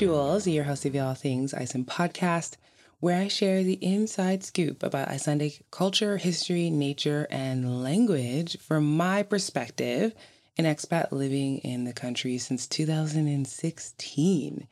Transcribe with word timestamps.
Jules, 0.00 0.46
your 0.46 0.64
host 0.64 0.86
of 0.86 0.96
All 0.96 1.12
Things 1.12 1.52
Iceland 1.52 1.86
podcast, 1.86 2.56
where 3.00 3.20
I 3.20 3.28
share 3.28 3.62
the 3.62 3.78
inside 3.84 4.42
scoop 4.42 4.82
about 4.82 5.08
Icelandic 5.08 5.60
culture, 5.70 6.16
history, 6.16 6.70
nature, 6.70 7.26
and 7.30 7.82
language 7.82 8.56
from 8.60 8.96
my 8.96 9.22
perspective, 9.22 10.14
an 10.56 10.64
expat 10.64 11.12
living 11.12 11.58
in 11.58 11.84
the 11.84 11.92
country 11.92 12.38
since 12.38 12.66
2016. 12.66 14.66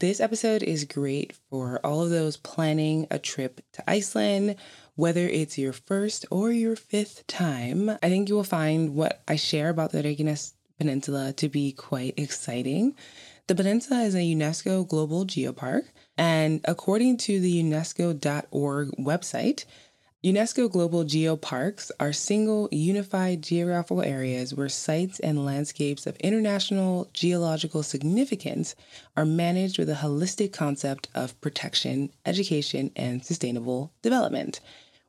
This 0.00 0.18
episode 0.18 0.64
is 0.64 0.84
great 0.84 1.34
for 1.48 1.78
all 1.84 2.02
of 2.02 2.10
those 2.10 2.36
planning 2.36 3.06
a 3.12 3.20
trip 3.20 3.60
to 3.74 3.88
Iceland, 3.88 4.56
whether 4.96 5.28
it's 5.28 5.56
your 5.56 5.72
first 5.72 6.26
or 6.32 6.50
your 6.50 6.74
fifth 6.74 7.24
time. 7.28 7.90
I 7.90 8.08
think 8.08 8.28
you 8.28 8.34
will 8.34 8.42
find 8.42 8.96
what 8.96 9.22
I 9.28 9.36
share 9.36 9.68
about 9.68 9.92
the 9.92 10.02
Reykjanes 10.02 10.54
Peninsula 10.78 11.32
to 11.34 11.48
be 11.48 11.70
quite 11.70 12.14
exciting. 12.16 12.96
The 13.46 13.54
peninsula 13.54 14.00
is 14.04 14.14
a 14.14 14.20
UNESCO 14.20 14.88
Global 14.88 15.26
Geopark, 15.26 15.88
and 16.16 16.62
according 16.64 17.18
to 17.18 17.38
the 17.40 17.62
UNESCO.org 17.62 18.88
website, 18.92 19.66
UNESCO 20.24 20.72
Global 20.72 21.04
Geoparks 21.04 21.90
are 22.00 22.14
single, 22.14 22.70
unified 22.72 23.42
geographical 23.42 24.00
areas 24.00 24.54
where 24.54 24.70
sites 24.70 25.20
and 25.20 25.44
landscapes 25.44 26.06
of 26.06 26.16
international 26.16 27.10
geological 27.12 27.82
significance 27.82 28.74
are 29.14 29.26
managed 29.26 29.78
with 29.78 29.90
a 29.90 29.96
holistic 29.96 30.54
concept 30.54 31.08
of 31.14 31.38
protection, 31.42 32.08
education, 32.24 32.92
and 32.96 33.22
sustainable 33.22 33.92
development. 34.00 34.60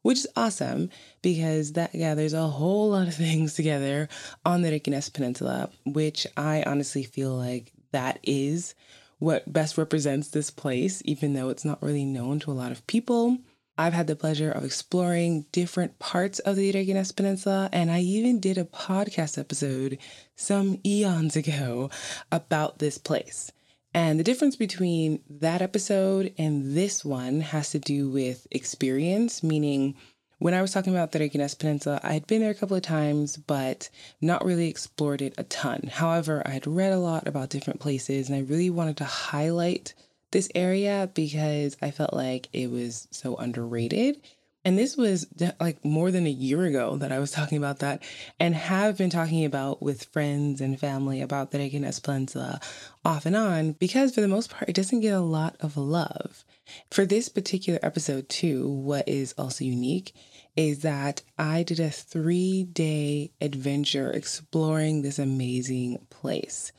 Which 0.01 0.19
is 0.19 0.27
awesome 0.35 0.89
because 1.21 1.71
that 1.71 1.93
gathers 1.93 2.33
a 2.33 2.47
whole 2.47 2.89
lot 2.89 3.07
of 3.07 3.15
things 3.15 3.53
together 3.53 4.09
on 4.45 4.61
the 4.61 4.71
Reykjanes 4.71 5.13
Peninsula, 5.13 5.69
which 5.85 6.27
I 6.35 6.63
honestly 6.63 7.03
feel 7.03 7.33
like 7.33 7.71
that 7.95 8.19
is 8.23 8.75
what 9.19 9.51
best 9.51 9.77
represents 9.77 10.27
this 10.27 10.51
place, 10.51 11.01
even 11.05 11.33
though 11.33 11.47
it's 11.47 11.63
not 11.63 11.81
really 11.81 12.03
known 12.03 12.39
to 12.39 12.51
a 12.51 12.53
lot 12.53 12.73
of 12.73 12.85
people. 12.87 13.37
I've 13.77 13.93
had 13.93 14.07
the 14.07 14.17
pleasure 14.17 14.51
of 14.51 14.65
exploring 14.65 15.45
different 15.53 15.97
parts 15.97 16.39
of 16.39 16.57
the 16.57 16.71
Reykjanes 16.73 17.15
Peninsula, 17.15 17.69
and 17.71 17.89
I 17.89 18.01
even 18.01 18.41
did 18.41 18.57
a 18.57 18.65
podcast 18.65 19.37
episode 19.37 19.97
some 20.35 20.79
eons 20.85 21.37
ago 21.37 21.89
about 22.33 22.79
this 22.79 22.97
place. 22.97 23.49
And 23.93 24.19
the 24.19 24.25
difference 24.25 24.57
between 24.57 25.21
that 25.29 25.61
episode 25.61 26.33
and 26.37 26.75
this 26.75 27.05
one 27.05 27.39
has 27.39 27.69
to 27.69 27.79
do 27.79 28.09
with 28.09 28.45
experience, 28.51 29.41
meaning 29.41 29.95
when 30.37 30.53
I 30.53 30.61
was 30.61 30.71
talking 30.71 30.93
about 30.93 31.11
the 31.11 31.19
Reykjanes 31.19 31.57
Peninsula, 31.57 31.99
I 32.03 32.13
had 32.13 32.27
been 32.27 32.41
there 32.41 32.51
a 32.51 32.55
couple 32.55 32.75
of 32.75 32.83
times, 32.83 33.37
but 33.37 33.89
not 34.21 34.45
really 34.45 34.67
explored 34.69 35.21
it 35.21 35.33
a 35.37 35.43
ton. 35.43 35.89
However, 35.91 36.41
I 36.45 36.51
had 36.51 36.67
read 36.67 36.93
a 36.93 36.99
lot 36.99 37.27
about 37.27 37.49
different 37.49 37.79
places, 37.79 38.29
and 38.29 38.37
I 38.37 38.41
really 38.41 38.69
wanted 38.69 38.97
to 38.97 39.05
highlight 39.05 39.93
this 40.31 40.49
area 40.53 41.09
because 41.13 41.77
I 41.81 41.91
felt 41.91 42.13
like 42.13 42.49
it 42.51 42.69
was 42.69 43.07
so 43.11 43.35
underrated. 43.35 44.21
And 44.65 44.79
this 44.79 44.97
was 44.97 45.27
like 45.59 45.85
more 45.85 46.09
than 46.09 46.25
a 46.25 46.31
year 46.31 46.65
ago 46.65 46.97
that 46.97 47.11
I 47.11 47.19
was 47.19 47.31
talking 47.39 47.57
about 47.57 47.79
that 47.79 48.01
and 48.39 48.55
have 48.55 48.97
been 48.97 49.11
talking 49.11 49.45
about 49.45 49.81
with 49.81 50.05
friends 50.05 50.59
and 50.59 50.79
family 50.79 51.21
about 51.21 51.51
the 51.51 51.59
Reykjanes 51.59 52.01
Peninsula 52.01 52.59
off 53.05 53.25
and 53.25 53.35
on 53.35 53.73
because 53.73 54.15
for 54.15 54.21
the 54.21 54.27
most 54.27 54.49
part, 54.49 54.67
it 54.67 54.75
doesn't 54.75 55.01
get 55.01 55.13
a 55.13 55.19
lot 55.19 55.55
of 55.59 55.77
love. 55.77 56.43
For 56.91 57.05
this 57.05 57.29
particular 57.29 57.79
episode, 57.81 58.29
too, 58.29 58.69
what 58.69 59.07
is 59.07 59.33
also 59.37 59.63
unique 59.65 60.13
is 60.55 60.79
that 60.79 61.21
I 61.37 61.63
did 61.63 61.79
a 61.79 61.89
three 61.89 62.63
day 62.63 63.31
adventure 63.41 64.11
exploring 64.11 65.01
this 65.01 65.19
amazing 65.19 66.05
place. 66.09 66.71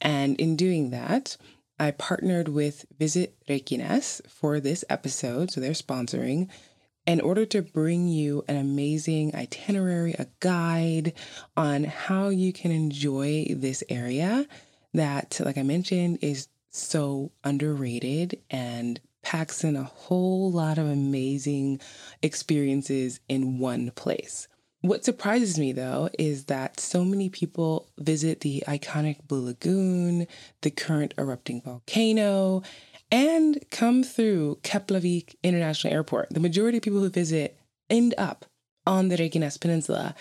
And 0.00 0.40
in 0.40 0.56
doing 0.56 0.90
that, 0.90 1.36
I 1.78 1.92
partnered 1.92 2.48
with 2.48 2.84
Visit 2.98 3.36
Reykjanes 3.48 4.26
for 4.28 4.60
this 4.60 4.84
episode, 4.90 5.50
so 5.50 5.60
they're 5.60 5.72
sponsoring, 5.72 6.48
in 7.06 7.20
order 7.20 7.46
to 7.46 7.62
bring 7.62 8.06
you 8.06 8.44
an 8.48 8.56
amazing 8.56 9.34
itinerary, 9.34 10.12
a 10.12 10.26
guide 10.40 11.14
on 11.56 11.84
how 11.84 12.28
you 12.28 12.52
can 12.52 12.70
enjoy 12.70 13.46
this 13.50 13.82
area 13.88 14.46
that, 14.92 15.40
like 15.42 15.56
I 15.56 15.62
mentioned, 15.62 16.18
is 16.20 16.48
so 16.70 17.32
underrated 17.42 18.40
and 18.50 19.00
packs 19.22 19.64
in 19.64 19.76
a 19.76 19.84
whole 19.84 20.50
lot 20.50 20.78
of 20.78 20.86
amazing 20.86 21.80
experiences 22.22 23.20
in 23.28 23.58
one 23.58 23.90
place. 23.92 24.48
What 24.82 25.04
surprises 25.04 25.58
me 25.58 25.72
though 25.72 26.08
is 26.18 26.46
that 26.46 26.80
so 26.80 27.04
many 27.04 27.28
people 27.28 27.90
visit 27.98 28.40
the 28.40 28.64
iconic 28.66 29.26
Blue 29.28 29.44
Lagoon, 29.44 30.26
the 30.62 30.70
current 30.70 31.12
erupting 31.18 31.60
volcano, 31.60 32.62
and 33.10 33.62
come 33.70 34.02
through 34.02 34.58
Keflavik 34.62 35.34
International 35.42 35.92
Airport. 35.92 36.28
The 36.30 36.40
majority 36.40 36.78
of 36.78 36.82
people 36.82 37.00
who 37.00 37.10
visit 37.10 37.58
end 37.90 38.14
up 38.16 38.46
on 38.86 39.08
the 39.08 39.16
Reykjanes 39.16 39.60
Peninsula 39.60 40.14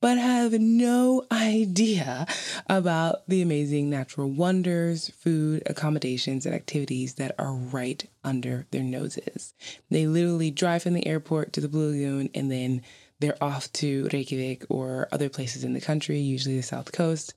but 0.00 0.18
have 0.18 0.52
no 0.52 1.24
idea 1.32 2.26
about 2.68 3.26
the 3.28 3.42
amazing 3.42 3.88
natural 3.88 4.30
wonders, 4.30 5.08
food, 5.10 5.62
accommodations, 5.66 6.46
and 6.46 6.54
activities 6.54 7.14
that 7.14 7.34
are 7.38 7.54
right 7.54 8.08
under 8.22 8.66
their 8.70 8.82
noses. 8.82 9.54
They 9.90 10.06
literally 10.06 10.50
drive 10.50 10.82
from 10.82 10.94
the 10.94 11.06
airport 11.06 11.52
to 11.54 11.60
the 11.60 11.68
Blue 11.68 11.90
Lagoon 11.90 12.30
and 12.34 12.50
then 12.50 12.82
they're 13.20 13.42
off 13.42 13.72
to 13.74 14.08
Reykjavik 14.12 14.66
or 14.68 15.08
other 15.10 15.30
places 15.30 15.64
in 15.64 15.72
the 15.72 15.80
country, 15.80 16.18
usually 16.18 16.56
the 16.56 16.62
south 16.62 16.92
coast. 16.92 17.34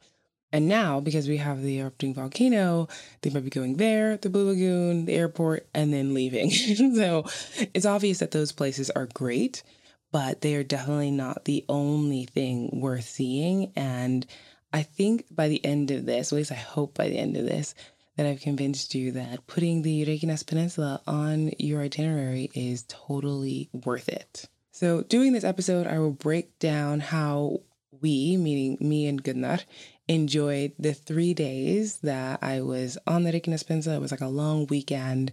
And 0.52 0.68
now, 0.68 1.00
because 1.00 1.30
we 1.30 1.38
have 1.38 1.62
the 1.62 1.80
erupting 1.80 2.14
volcano, 2.14 2.88
they 3.22 3.30
might 3.30 3.44
be 3.44 3.52
going 3.52 3.76
there, 3.78 4.18
the 4.18 4.30
Blue 4.30 4.48
Lagoon, 4.50 5.06
the 5.06 5.14
airport, 5.14 5.68
and 5.74 5.94
then 5.94 6.14
leaving. 6.14 6.50
so 6.96 7.26
it's 7.74 7.86
obvious 7.86 8.18
that 8.18 8.32
those 8.32 8.52
places 8.52 8.90
are 8.90 9.06
great 9.14 9.64
but 10.12 10.42
they 10.42 10.56
are 10.56 10.64
definitely 10.64 11.12
not 11.12 11.46
the 11.46 11.66
only 11.70 12.26
thing 12.26 12.82
worth 12.82 13.06
seeing. 13.06 13.72
And 13.76 14.26
I 14.74 14.84
think 14.84 15.26
by 15.32 15.48
the 15.48 15.64
end 15.64 15.92
of 15.92 16.06
this, 16.06 16.32
at 16.32 16.36
least 16.36 16.52
I 16.52 16.56
hope 16.56 16.96
by 16.96 17.10
the 17.10 17.18
end 17.18 17.38
of 17.38 17.46
this, 17.46 17.76
that 18.16 18.26
I've 18.26 18.42
convinced 18.42 18.96
you 18.96 19.14
that 19.14 19.48
putting 19.48 19.82
the 19.82 20.06
Reykjanes 20.06 20.46
Peninsula 20.46 21.02
on 21.08 21.52
your 21.58 21.82
itinerary 21.82 22.52
is 22.54 22.84
totally 22.88 23.70
worth 23.72 24.10
it. 24.10 24.46
So, 24.72 25.04
doing 25.04 25.34
this 25.34 25.44
episode, 25.44 25.88
I 25.88 26.00
will 26.00 26.12
break 26.12 26.60
down 26.60 27.00
how 27.00 27.62
we, 28.02 28.38
meaning 28.38 28.78
me 28.82 29.08
and 29.08 29.24
Gunnar, 29.24 29.60
enjoyed 30.08 30.74
the 30.80 30.94
three 30.94 31.34
days 31.34 32.00
that 32.00 32.40
I 32.42 32.62
was 32.62 32.98
on 33.08 33.24
the 33.24 33.32
Reykjanes 33.32 33.66
Peninsula. 33.66 33.96
It 33.96 34.02
was 34.02 34.12
like 34.12 34.22
a 34.22 34.28
long 34.28 34.68
weekend 34.68 35.32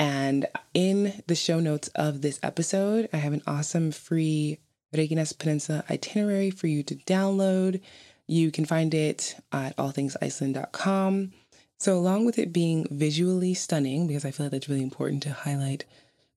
and 0.00 0.46
in 0.72 1.22
the 1.26 1.34
show 1.34 1.60
notes 1.60 1.88
of 1.94 2.22
this 2.22 2.40
episode, 2.42 3.10
I 3.12 3.18
have 3.18 3.34
an 3.34 3.42
awesome 3.46 3.92
free 3.92 4.58
Reykjanes 4.94 5.38
Peninsula 5.38 5.84
itinerary 5.90 6.50
for 6.50 6.68
you 6.68 6.82
to 6.84 6.94
download. 6.94 7.82
You 8.26 8.50
can 8.50 8.64
find 8.64 8.94
it 8.94 9.36
at 9.52 9.76
allthingsiceland.com. 9.76 11.32
So, 11.76 11.98
along 11.98 12.24
with 12.24 12.38
it 12.38 12.50
being 12.50 12.86
visually 12.90 13.52
stunning, 13.52 14.06
because 14.06 14.24
I 14.24 14.30
feel 14.30 14.46
like 14.46 14.52
that's 14.52 14.70
really 14.70 14.82
important 14.82 15.22
to 15.24 15.34
highlight 15.34 15.84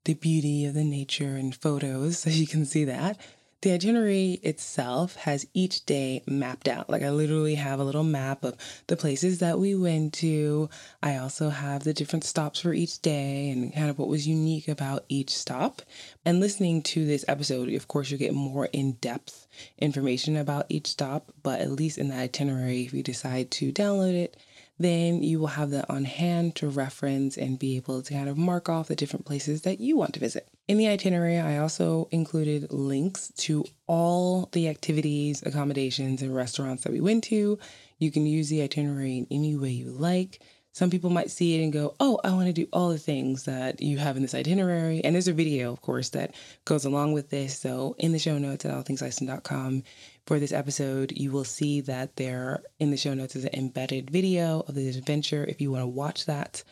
the 0.03 0.15
beauty 0.15 0.65
of 0.65 0.73
the 0.73 0.83
nature 0.83 1.37
and 1.37 1.55
photos, 1.55 2.19
so 2.19 2.29
you 2.29 2.45
can 2.45 2.65
see 2.65 2.83
that, 2.83 3.17
the 3.63 3.71
itinerary 3.71 4.33
itself 4.43 5.15
has 5.15 5.47
each 5.53 5.85
day 5.85 6.21
mapped 6.27 6.67
out. 6.67 6.89
Like 6.89 7.01
I 7.01 7.09
literally 7.11 7.55
have 7.55 7.79
a 7.79 7.83
little 7.85 8.03
map 8.03 8.43
of 8.43 8.57
the 8.87 8.97
places 8.97 9.39
that 9.39 9.57
we 9.57 9.73
went 9.73 10.11
to. 10.15 10.69
I 11.01 11.15
also 11.15 11.47
have 11.49 11.85
the 11.85 11.93
different 11.93 12.25
stops 12.25 12.59
for 12.59 12.73
each 12.73 13.01
day 13.01 13.49
and 13.51 13.73
kind 13.73 13.89
of 13.89 13.97
what 13.97 14.09
was 14.09 14.27
unique 14.27 14.67
about 14.67 15.05
each 15.07 15.29
stop. 15.29 15.81
And 16.25 16.41
listening 16.41 16.81
to 16.83 17.05
this 17.05 17.23
episode, 17.29 17.73
of 17.73 17.87
course, 17.87 18.11
you'll 18.11 18.19
get 18.19 18.33
more 18.33 18.65
in 18.73 18.93
depth 18.93 19.47
information 19.79 20.35
about 20.35 20.65
each 20.67 20.87
stop, 20.87 21.31
but 21.41 21.61
at 21.61 21.71
least 21.71 21.97
in 21.97 22.09
the 22.09 22.15
itinerary, 22.15 22.83
if 22.83 22.93
you 22.93 23.01
decide 23.01 23.49
to 23.51 23.71
download 23.71 24.13
it, 24.13 24.35
then 24.77 25.23
you 25.23 25.39
will 25.39 25.47
have 25.47 25.69
that 25.69 25.89
on 25.89 26.03
hand 26.03 26.55
to 26.55 26.67
reference 26.67 27.37
and 27.37 27.59
be 27.59 27.77
able 27.77 28.01
to 28.01 28.13
kind 28.13 28.27
of 28.27 28.37
mark 28.37 28.67
off 28.67 28.89
the 28.89 28.95
different 28.95 29.25
places 29.25 29.61
that 29.61 29.79
you 29.79 29.95
want 29.95 30.13
to 30.15 30.19
visit. 30.19 30.49
In 30.65 30.77
the 30.77 30.87
itinerary, 30.87 31.39
I 31.39 31.57
also 31.57 32.07
included 32.09 32.71
links 32.71 33.33
to 33.39 33.65
all 33.85 34.47
the 34.53 34.69
activities, 34.69 35.43
accommodations, 35.45 36.21
and 36.21 36.33
restaurants 36.33 36.83
that 36.83 36.93
we 36.93 37.01
went 37.01 37.25
to. 37.25 37.59
You 37.99 38.11
can 38.11 38.25
use 38.25 38.47
the 38.47 38.61
itinerary 38.61 39.17
in 39.17 39.27
any 39.29 39.57
way 39.57 39.71
you 39.71 39.91
like. 39.91 40.41
Some 40.71 40.89
people 40.89 41.09
might 41.09 41.29
see 41.29 41.59
it 41.59 41.63
and 41.63 41.73
go, 41.73 41.95
Oh, 41.99 42.19
I 42.23 42.31
want 42.31 42.47
to 42.47 42.53
do 42.53 42.67
all 42.71 42.89
the 42.89 42.97
things 42.97 43.43
that 43.43 43.81
you 43.81 43.97
have 43.97 44.15
in 44.15 44.21
this 44.21 44.33
itinerary. 44.33 45.03
And 45.03 45.13
there's 45.13 45.27
a 45.27 45.33
video, 45.33 45.71
of 45.73 45.81
course, 45.81 46.09
that 46.09 46.33
goes 46.63 46.85
along 46.85 47.11
with 47.11 47.29
this. 47.29 47.59
So 47.59 47.95
in 47.99 48.13
the 48.13 48.17
show 48.17 48.37
notes 48.37 48.63
at 48.63 48.71
allthingsiceland.com 48.71 49.83
for 50.25 50.39
this 50.39 50.53
episode, 50.53 51.11
you 51.11 51.31
will 51.31 51.43
see 51.43 51.81
that 51.81 52.15
there 52.15 52.63
in 52.79 52.89
the 52.89 52.97
show 52.97 53.13
notes 53.13 53.35
is 53.35 53.43
an 53.43 53.53
embedded 53.53 54.09
video 54.09 54.61
of 54.61 54.75
this 54.75 54.95
adventure 54.95 55.43
if 55.43 55.59
you 55.59 55.71
want 55.71 55.83
to 55.83 55.87
watch 55.87 56.25
that 56.25 56.63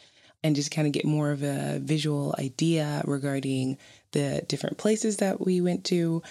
and 0.43 0.55
just 0.55 0.71
kind 0.71 0.87
of 0.87 0.93
get 0.93 1.05
more 1.05 1.31
of 1.31 1.43
a 1.43 1.79
visual 1.79 2.35
idea 2.39 3.01
regarding 3.05 3.77
the 4.11 4.43
different 4.47 4.77
places 4.77 5.17
that 5.17 5.43
we 5.43 5.61
went 5.61 5.85
to. 5.85 6.21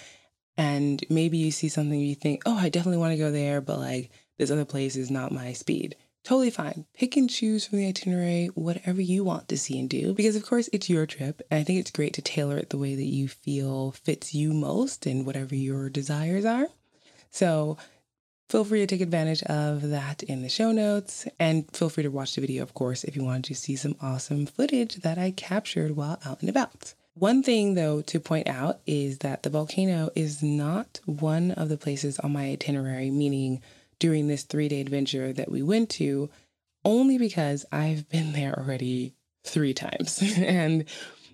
And 0.57 1.03
maybe 1.09 1.37
you 1.37 1.51
see 1.51 1.69
something 1.69 1.99
you 1.99 2.15
think, 2.15 2.43
oh, 2.45 2.57
I 2.57 2.69
definitely 2.69 2.99
want 2.99 3.13
to 3.13 3.17
go 3.17 3.31
there, 3.31 3.61
but 3.61 3.79
like 3.79 4.11
this 4.37 4.51
other 4.51 4.65
place 4.65 4.95
is 4.95 5.09
not 5.09 5.31
my 5.31 5.53
speed 5.53 5.95
totally 6.23 6.49
fine. 6.49 6.85
Pick 6.93 7.17
and 7.17 7.29
choose 7.29 7.65
from 7.65 7.79
the 7.79 7.87
itinerary 7.87 8.47
whatever 8.47 9.01
you 9.01 9.23
want 9.23 9.47
to 9.49 9.57
see 9.57 9.79
and 9.79 9.89
do 9.89 10.13
because, 10.13 10.35
of 10.35 10.45
course, 10.45 10.69
it's 10.71 10.89
your 10.89 11.05
trip. 11.05 11.41
And 11.49 11.59
I 11.59 11.63
think 11.63 11.79
it's 11.79 11.91
great 11.91 12.13
to 12.15 12.21
tailor 12.21 12.57
it 12.57 12.69
the 12.69 12.77
way 12.77 12.95
that 12.95 13.03
you 13.03 13.27
feel 13.27 13.91
fits 13.91 14.33
you 14.33 14.53
most 14.53 15.05
and 15.05 15.25
whatever 15.25 15.55
your 15.55 15.89
desires 15.89 16.45
are. 16.45 16.67
So, 17.29 17.77
feel 18.51 18.65
free 18.65 18.81
to 18.81 18.87
take 18.87 18.99
advantage 18.99 19.41
of 19.43 19.91
that 19.91 20.23
in 20.23 20.41
the 20.41 20.49
show 20.49 20.73
notes 20.73 21.25
and 21.39 21.65
feel 21.73 21.87
free 21.87 22.03
to 22.03 22.11
watch 22.11 22.35
the 22.35 22.41
video, 22.41 22.61
of 22.61 22.73
course, 22.73 23.05
if 23.05 23.15
you 23.15 23.23
wanted 23.23 23.45
to 23.45 23.55
see 23.55 23.77
some 23.77 23.95
awesome 24.01 24.45
footage 24.45 24.97
that 24.97 25.17
I 25.17 25.31
captured 25.31 25.95
while 25.95 26.19
out 26.25 26.41
and 26.41 26.49
about. 26.49 26.93
One 27.13 27.43
thing, 27.43 27.75
though, 27.75 28.01
to 28.01 28.19
point 28.19 28.49
out 28.49 28.81
is 28.85 29.19
that 29.19 29.43
the 29.43 29.49
volcano 29.49 30.09
is 30.15 30.43
not 30.43 30.99
one 31.05 31.51
of 31.51 31.69
the 31.69 31.77
places 31.77 32.19
on 32.19 32.33
my 32.33 32.49
itinerary, 32.49 33.09
meaning 33.09 33.61
during 33.99 34.27
this 34.27 34.43
three 34.43 34.67
day 34.67 34.81
adventure 34.81 35.31
that 35.31 35.49
we 35.49 35.61
went 35.61 35.89
to, 35.91 36.29
only 36.83 37.17
because 37.17 37.65
I've 37.71 38.09
been 38.09 38.33
there 38.33 38.53
already 38.59 39.13
three 39.45 39.73
times. 39.73 40.21
and 40.37 40.83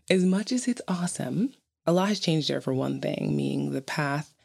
as 0.07 0.23
much 0.23 0.51
as 0.51 0.67
it's 0.67 0.81
awesome, 0.87 1.51
a 1.87 1.93
lot 1.93 2.09
has 2.09 2.19
changed 2.19 2.47
there 2.47 2.61
for 2.61 2.75
one 2.75 3.01
thing, 3.01 3.35
meaning 3.35 3.71
the 3.71 3.81
path 3.81 4.35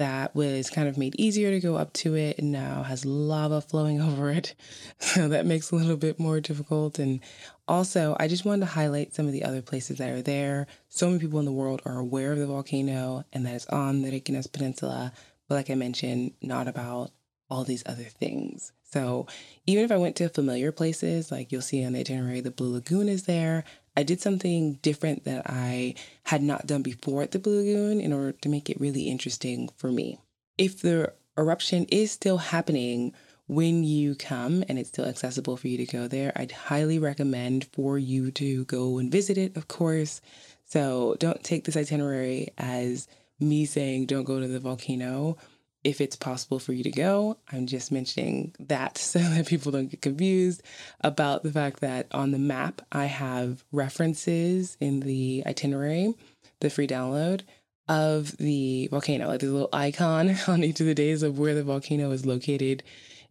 that 0.00 0.34
was 0.34 0.70
kind 0.70 0.88
of 0.88 0.96
made 0.96 1.14
easier 1.18 1.50
to 1.50 1.60
go 1.60 1.76
up 1.76 1.92
to 1.92 2.16
it 2.16 2.38
and 2.38 2.50
now 2.50 2.82
has 2.82 3.04
lava 3.04 3.60
flowing 3.60 4.00
over 4.10 4.30
it. 4.30 4.54
So 4.98 5.28
that 5.28 5.44
makes 5.44 5.70
a 5.70 5.76
little 5.76 5.96
bit 5.96 6.18
more 6.18 6.40
difficult. 6.40 6.98
And 6.98 7.20
also, 7.68 8.16
I 8.18 8.26
just 8.26 8.46
wanted 8.46 8.60
to 8.60 8.72
highlight 8.72 9.14
some 9.14 9.26
of 9.26 9.32
the 9.32 9.44
other 9.44 9.60
places 9.60 9.98
that 9.98 10.10
are 10.10 10.22
there. 10.22 10.66
So 10.88 11.06
many 11.06 11.20
people 11.20 11.38
in 11.38 11.44
the 11.44 11.52
world 11.52 11.82
are 11.84 11.98
aware 11.98 12.32
of 12.32 12.38
the 12.38 12.46
volcano 12.46 13.24
and 13.32 13.44
that 13.44 13.54
it's 13.54 13.66
on 13.66 14.00
the 14.00 14.10
Reykjanes 14.10 14.50
Peninsula. 14.50 15.12
But 15.48 15.56
like 15.56 15.70
I 15.70 15.74
mentioned, 15.74 16.32
not 16.40 16.66
about 16.66 17.10
all 17.50 17.64
these 17.64 17.82
other 17.84 18.04
things. 18.04 18.72
So 18.84 19.26
even 19.66 19.84
if 19.84 19.92
I 19.92 19.98
went 19.98 20.16
to 20.16 20.28
familiar 20.28 20.72
places, 20.72 21.30
like 21.30 21.52
you'll 21.52 21.60
see 21.60 21.84
on 21.84 21.92
the 21.92 22.00
itinerary, 22.00 22.40
the 22.40 22.50
Blue 22.50 22.72
Lagoon 22.72 23.08
is 23.08 23.24
there. 23.24 23.64
I 24.00 24.02
did 24.02 24.22
something 24.22 24.78
different 24.80 25.24
that 25.24 25.42
I 25.44 25.94
had 26.24 26.42
not 26.42 26.66
done 26.66 26.80
before 26.80 27.22
at 27.22 27.32
the 27.32 27.38
Blue 27.38 27.58
Lagoon 27.58 28.00
in 28.00 28.14
order 28.14 28.32
to 28.32 28.48
make 28.48 28.70
it 28.70 28.80
really 28.80 29.02
interesting 29.02 29.68
for 29.76 29.92
me. 29.92 30.18
If 30.56 30.80
the 30.80 31.12
eruption 31.36 31.84
is 31.84 32.10
still 32.10 32.38
happening 32.38 33.12
when 33.46 33.84
you 33.84 34.14
come 34.14 34.64
and 34.70 34.78
it's 34.78 34.88
still 34.88 35.04
accessible 35.04 35.58
for 35.58 35.68
you 35.68 35.76
to 35.76 35.84
go 35.84 36.08
there, 36.08 36.32
I'd 36.34 36.50
highly 36.52 36.98
recommend 36.98 37.66
for 37.74 37.98
you 37.98 38.30
to 38.30 38.64
go 38.64 38.96
and 38.96 39.12
visit 39.12 39.36
it, 39.36 39.54
of 39.54 39.68
course. 39.68 40.22
So 40.64 41.14
don't 41.18 41.44
take 41.44 41.64
this 41.64 41.76
itinerary 41.76 42.54
as 42.56 43.06
me 43.38 43.66
saying 43.66 44.06
don't 44.06 44.24
go 44.24 44.40
to 44.40 44.48
the 44.48 44.60
volcano 44.60 45.36
if 45.84 46.00
it's 46.00 46.16
possible 46.16 46.58
for 46.58 46.72
you 46.72 46.82
to 46.84 46.90
go. 46.90 47.38
I'm 47.52 47.66
just 47.66 47.92
mentioning 47.92 48.54
that 48.60 48.98
so 48.98 49.18
that 49.18 49.46
people 49.46 49.72
don't 49.72 49.90
get 49.90 50.02
confused 50.02 50.62
about 51.00 51.42
the 51.42 51.52
fact 51.52 51.80
that 51.80 52.06
on 52.12 52.30
the 52.30 52.38
map, 52.38 52.82
I 52.92 53.06
have 53.06 53.64
references 53.72 54.76
in 54.80 55.00
the 55.00 55.42
itinerary, 55.46 56.14
the 56.60 56.70
free 56.70 56.86
download 56.86 57.42
of 57.88 58.36
the 58.36 58.88
volcano. 58.90 59.28
Like 59.28 59.42
a 59.42 59.46
little 59.46 59.68
icon 59.72 60.36
on 60.48 60.62
each 60.64 60.80
of 60.80 60.86
the 60.86 60.94
days 60.94 61.22
of 61.22 61.38
where 61.38 61.54
the 61.54 61.64
volcano 61.64 62.10
is 62.12 62.26
located 62.26 62.82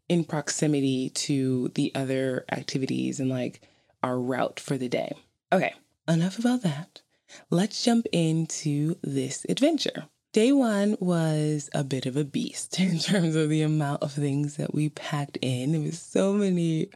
in 0.08 0.24
proximity 0.24 1.10
to 1.12 1.70
the 1.76 1.92
other 1.94 2.46
activities 2.52 3.20
and 3.20 3.30
like 3.30 3.62
our 4.02 4.20
route 4.20 4.60
for 4.60 4.78
the 4.78 4.90
day. 4.90 5.14
Okay, 5.52 5.74
enough 6.08 6.40
about 6.40 6.64
that. 6.64 7.02
Let's 7.52 7.84
jump 7.84 8.08
into 8.12 8.96
this 9.04 9.46
adventure. 9.48 10.08
Day 10.32 10.52
one 10.52 10.96
was 11.00 11.72
a 11.74 11.84
bit 11.84 12.06
of 12.06 12.16
a 12.16 12.24
beast 12.24 12.80
in 12.80 13.00
terms 13.00 13.36
of 13.36 13.50
the 13.50 13.64
amount 13.64 14.04
of 14.04 14.12
things 14.12 14.58
that 14.58 14.76
we 14.76 14.90
packed 14.90 15.38
in. 15.42 15.74
It 15.74 15.84
was 15.84 16.00
so 16.00 16.34
many 16.34 16.90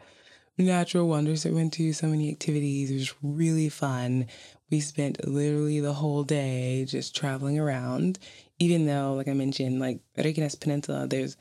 natural 0.55 1.07
wonders 1.07 1.41
that 1.41 1.49
we 1.49 1.55
went 1.55 1.73
to, 1.73 1.93
so 1.93 2.07
many 2.07 2.29
activities. 2.29 2.91
It 2.91 2.95
was 2.95 3.13
really 3.23 3.69
fun. 3.69 4.27
We 4.69 4.81
spent 4.81 5.27
literally 5.27 5.79
the 5.79 5.93
whole 5.93 6.23
day 6.23 6.85
just 6.85 7.15
traveling 7.15 7.57
around, 7.57 8.19
even 8.59 8.85
though, 8.85 9.15
like 9.15 9.27
I 9.27 9.33
mentioned, 9.33 9.79
like 9.79 9.99
Reykjanes 10.15 10.59
Peninsula, 10.59 11.07
there's 11.07 11.35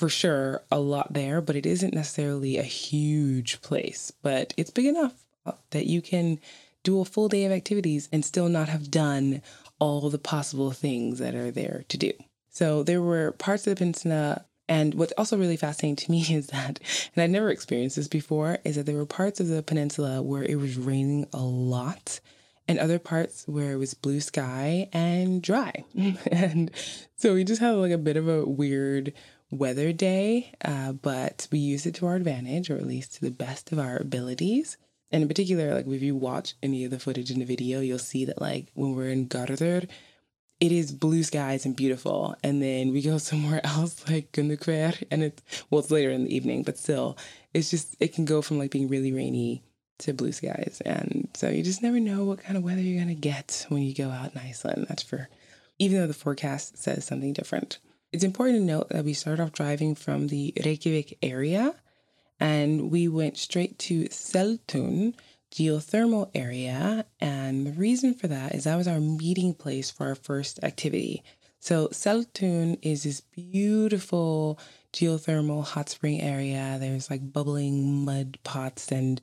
for 0.00 0.08
sure 0.08 0.62
a 0.72 0.80
lot 0.80 1.12
there, 1.12 1.40
but 1.40 1.54
it 1.54 1.64
isn't 1.64 1.94
necessarily 1.94 2.58
a 2.58 2.64
huge 2.64 3.62
place. 3.62 4.12
But 4.20 4.52
it's 4.56 4.70
big 4.70 4.86
enough 4.86 5.14
that 5.70 5.86
you 5.86 6.02
can 6.02 6.40
do 6.82 7.00
a 7.00 7.04
full 7.04 7.28
day 7.28 7.44
of 7.44 7.52
activities 7.52 8.08
and 8.12 8.24
still 8.24 8.48
not 8.48 8.68
have 8.68 8.90
done 8.90 9.42
all 9.78 10.08
the 10.10 10.18
possible 10.18 10.70
things 10.70 11.18
that 11.18 11.34
are 11.34 11.50
there 11.50 11.84
to 11.88 11.98
do. 11.98 12.12
So 12.50 12.82
there 12.82 13.02
were 13.02 13.32
parts 13.32 13.66
of 13.66 13.72
the 13.72 13.78
peninsula. 13.78 14.44
And 14.68 14.94
what's 14.94 15.12
also 15.16 15.38
really 15.38 15.56
fascinating 15.56 15.96
to 15.96 16.10
me 16.10 16.22
is 16.34 16.48
that, 16.48 16.80
and 17.14 17.22
I'd 17.22 17.30
never 17.30 17.50
experienced 17.50 17.96
this 17.96 18.08
before, 18.08 18.58
is 18.64 18.76
that 18.76 18.86
there 18.86 18.96
were 18.96 19.06
parts 19.06 19.40
of 19.40 19.48
the 19.48 19.62
peninsula 19.62 20.22
where 20.22 20.42
it 20.42 20.56
was 20.56 20.76
raining 20.76 21.26
a 21.32 21.42
lot 21.42 22.20
and 22.68 22.78
other 22.78 22.98
parts 22.98 23.46
where 23.46 23.72
it 23.72 23.76
was 23.76 23.94
blue 23.94 24.20
sky 24.20 24.88
and 24.92 25.42
dry. 25.42 25.84
and 26.32 26.70
so 27.16 27.34
we 27.34 27.44
just 27.44 27.60
had 27.60 27.72
like 27.72 27.92
a 27.92 27.98
bit 27.98 28.16
of 28.16 28.28
a 28.28 28.44
weird 28.44 29.12
weather 29.50 29.92
day, 29.92 30.52
uh, 30.64 30.92
but 30.92 31.46
we 31.52 31.58
used 31.58 31.86
it 31.86 31.94
to 31.96 32.06
our 32.06 32.16
advantage, 32.16 32.70
or 32.70 32.76
at 32.76 32.86
least 32.86 33.14
to 33.14 33.20
the 33.20 33.30
best 33.30 33.70
of 33.72 33.78
our 33.78 33.96
abilities. 33.96 34.76
And 35.16 35.22
in 35.22 35.28
particular, 35.28 35.72
like 35.72 35.86
if 35.86 36.02
you 36.02 36.14
watch 36.14 36.56
any 36.62 36.84
of 36.84 36.90
the 36.90 36.98
footage 36.98 37.30
in 37.30 37.38
the 37.38 37.46
video, 37.46 37.80
you'll 37.80 37.98
see 37.98 38.26
that 38.26 38.38
like 38.38 38.66
when 38.74 38.94
we're 38.94 39.08
in 39.08 39.30
Garður, 39.30 39.88
it 40.60 40.72
is 40.72 40.92
blue 40.92 41.22
skies 41.22 41.64
and 41.64 41.74
beautiful. 41.74 42.36
And 42.44 42.60
then 42.60 42.92
we 42.92 43.00
go 43.00 43.16
somewhere 43.30 43.62
else 43.64 44.06
like 44.10 44.32
Gunnukver 44.32 45.02
and 45.10 45.22
it's 45.22 45.64
well 45.70 45.78
it's 45.78 45.90
later 45.90 46.10
in 46.10 46.24
the 46.24 46.36
evening, 46.36 46.64
but 46.64 46.76
still 46.76 47.16
it's 47.54 47.70
just 47.70 47.96
it 47.98 48.12
can 48.12 48.26
go 48.26 48.42
from 48.42 48.58
like 48.58 48.70
being 48.70 48.88
really 48.88 49.10
rainy 49.10 49.62
to 50.00 50.12
blue 50.12 50.32
skies. 50.32 50.82
And 50.84 51.30
so 51.32 51.48
you 51.48 51.62
just 51.62 51.82
never 51.82 51.98
know 51.98 52.24
what 52.24 52.40
kind 52.40 52.58
of 52.58 52.62
weather 52.62 52.82
you're 52.82 53.00
gonna 53.00 53.14
get 53.14 53.64
when 53.70 53.80
you 53.84 53.94
go 53.94 54.10
out 54.10 54.34
in 54.34 54.40
Iceland. 54.42 54.84
That's 54.86 55.02
for 55.02 55.30
even 55.78 55.96
though 55.96 56.06
the 56.06 56.12
forecast 56.12 56.76
says 56.76 57.06
something 57.06 57.32
different. 57.32 57.78
It's 58.12 58.22
important 58.22 58.58
to 58.58 58.64
note 58.64 58.90
that 58.90 59.06
we 59.06 59.14
started 59.14 59.42
off 59.42 59.52
driving 59.52 59.94
from 59.94 60.26
the 60.26 60.52
Reykjavik 60.62 61.16
area 61.22 61.74
and 62.40 62.90
we 62.90 63.08
went 63.08 63.36
straight 63.36 63.78
to 63.80 64.04
Seltun 64.04 65.14
geothermal 65.52 66.30
area. 66.34 67.06
And 67.20 67.66
the 67.66 67.72
reason 67.72 68.14
for 68.14 68.26
that 68.28 68.54
is 68.54 68.64
that 68.64 68.76
was 68.76 68.88
our 68.88 69.00
meeting 69.00 69.54
place 69.54 69.90
for 69.90 70.06
our 70.08 70.14
first 70.14 70.62
activity. 70.62 71.22
So 71.60 71.88
Seltun 71.88 72.78
is 72.82 73.04
this 73.04 73.20
beautiful 73.20 74.58
geothermal 74.92 75.64
hot 75.64 75.88
spring 75.88 76.20
area. 76.20 76.76
There's 76.78 77.10
like 77.10 77.32
bubbling 77.32 78.04
mud 78.04 78.38
pots 78.44 78.92
and 78.92 79.20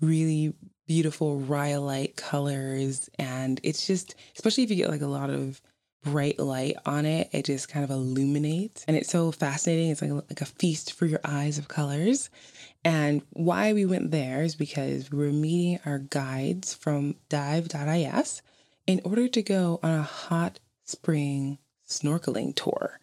really 0.00 0.54
beautiful 0.86 1.38
rhyolite 1.38 2.16
colors. 2.16 3.08
And 3.18 3.60
it's 3.62 3.86
just, 3.86 4.14
especially 4.34 4.64
if 4.64 4.70
you 4.70 4.76
get 4.76 4.90
like 4.90 5.02
a 5.02 5.06
lot 5.06 5.30
of 5.30 5.60
bright 6.04 6.38
light 6.38 6.76
on 6.86 7.06
it, 7.06 7.30
it 7.32 7.46
just 7.46 7.68
kind 7.68 7.84
of 7.84 7.90
illuminates. 7.90 8.84
And 8.86 8.96
it's 8.96 9.10
so 9.10 9.32
fascinating. 9.32 9.90
It's 9.90 10.02
like, 10.02 10.12
like 10.12 10.40
a 10.40 10.46
feast 10.46 10.92
for 10.92 11.06
your 11.06 11.20
eyes 11.24 11.58
of 11.58 11.68
colors. 11.68 12.30
And 12.84 13.22
why 13.30 13.72
we 13.72 13.86
went 13.86 14.10
there 14.10 14.42
is 14.42 14.54
because 14.54 15.10
we 15.10 15.18
were 15.18 15.32
meeting 15.32 15.80
our 15.86 15.98
guides 15.98 16.74
from 16.74 17.16
dive.is 17.28 18.42
in 18.86 19.00
order 19.04 19.26
to 19.28 19.42
go 19.42 19.80
on 19.82 19.90
a 19.90 20.02
hot 20.02 20.60
spring 20.84 21.58
snorkeling 21.88 22.54
tour. 22.54 23.00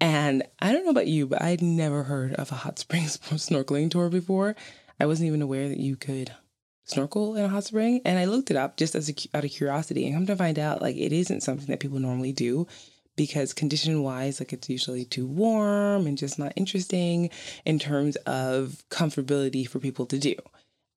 And 0.00 0.44
I 0.60 0.72
don't 0.72 0.84
know 0.84 0.90
about 0.90 1.08
you, 1.08 1.26
but 1.26 1.42
I'd 1.42 1.62
never 1.62 2.04
heard 2.04 2.34
of 2.34 2.52
a 2.52 2.56
hot 2.56 2.78
spring 2.78 3.04
snorkeling 3.04 3.90
tour 3.90 4.08
before. 4.08 4.54
I 5.00 5.06
wasn't 5.06 5.28
even 5.28 5.42
aware 5.42 5.68
that 5.68 5.78
you 5.78 5.96
could 5.96 6.32
snorkel 6.90 7.36
in 7.36 7.44
a 7.44 7.48
hot 7.48 7.64
spring. 7.64 8.00
And 8.04 8.18
I 8.18 8.24
looked 8.24 8.50
it 8.50 8.56
up 8.56 8.76
just 8.76 8.94
as 8.94 9.08
a, 9.08 9.14
out 9.36 9.44
of 9.44 9.50
curiosity 9.50 10.06
and 10.06 10.14
come 10.14 10.26
to 10.26 10.36
find 10.36 10.58
out 10.58 10.82
like 10.82 10.96
it 10.96 11.12
isn't 11.12 11.42
something 11.42 11.66
that 11.66 11.80
people 11.80 11.98
normally 11.98 12.32
do 12.32 12.66
because 13.16 13.52
condition 13.52 14.02
wise, 14.02 14.40
like 14.40 14.52
it's 14.52 14.70
usually 14.70 15.04
too 15.04 15.26
warm 15.26 16.06
and 16.06 16.16
just 16.16 16.38
not 16.38 16.52
interesting 16.56 17.30
in 17.66 17.78
terms 17.78 18.16
of 18.26 18.82
comfortability 18.90 19.68
for 19.68 19.80
people 19.80 20.06
to 20.06 20.18
do. 20.18 20.34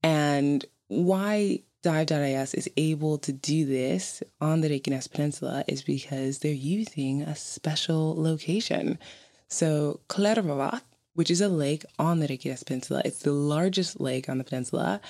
And 0.04 0.64
why 0.88 1.62
Dive.is 1.84 2.54
is 2.54 2.70
able 2.78 3.18
to 3.18 3.34
do 3.34 3.66
this 3.66 4.22
on 4.40 4.62
the 4.62 4.70
Reykjanes 4.70 5.12
Peninsula 5.12 5.64
is 5.68 5.82
because 5.82 6.40
they're 6.40 6.52
using 6.52 7.24
a 7.24 7.36
special 7.36 8.16
location. 8.22 9.00
So 9.48 10.00
Kleifarvatn, 10.08 10.82
which 11.16 11.32
is 11.32 11.42
a 11.42 11.50
lake 11.50 11.84
on 11.98 12.20
the 12.20 12.28
Reykjanes 12.28 12.66
Peninsula, 12.66 13.02
it's 13.04 13.24
the 13.24 13.32
largest 13.32 14.00
lake 14.00 14.30
on 14.30 14.38
the 14.38 14.44
peninsula, 14.44 15.02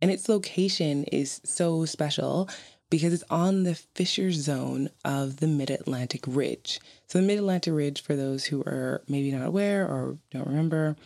and 0.00 0.10
its 0.10 0.28
location 0.28 1.04
is 1.04 1.40
so 1.44 1.84
special 1.84 2.48
because 2.88 3.12
it's 3.12 3.24
on 3.30 3.64
the 3.64 3.74
fissure 3.74 4.30
zone 4.30 4.90
of 5.04 5.38
the 5.38 5.46
Mid 5.46 5.70
Atlantic 5.70 6.24
Ridge. 6.26 6.80
So, 7.06 7.20
the 7.20 7.26
Mid 7.26 7.38
Atlantic 7.38 7.74
Ridge, 7.74 8.02
for 8.02 8.14
those 8.14 8.44
who 8.44 8.62
are 8.62 9.02
maybe 9.08 9.32
not 9.32 9.46
aware 9.46 9.86
or 9.86 10.18
don't 10.30 10.46
remember, 10.46 10.96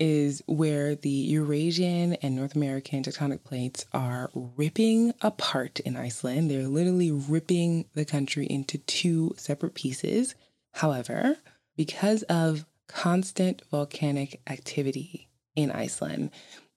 is 0.00 0.42
where 0.46 0.94
the 0.94 1.10
Eurasian 1.10 2.14
and 2.14 2.36
North 2.36 2.54
American 2.54 3.02
tectonic 3.02 3.42
plates 3.44 3.84
are 3.92 4.30
ripping 4.34 5.12
apart 5.22 5.80
in 5.80 5.96
Iceland. 5.96 6.50
They're 6.50 6.68
literally 6.68 7.10
ripping 7.10 7.86
the 7.94 8.04
country 8.04 8.46
into 8.46 8.78
two 8.78 9.34
separate 9.36 9.74
pieces. 9.74 10.34
However, 10.72 11.36
because 11.76 12.22
of 12.24 12.64
constant 12.88 13.62
volcanic 13.70 14.40
activity 14.46 15.28
in 15.58 15.70
Iceland. 15.72 16.30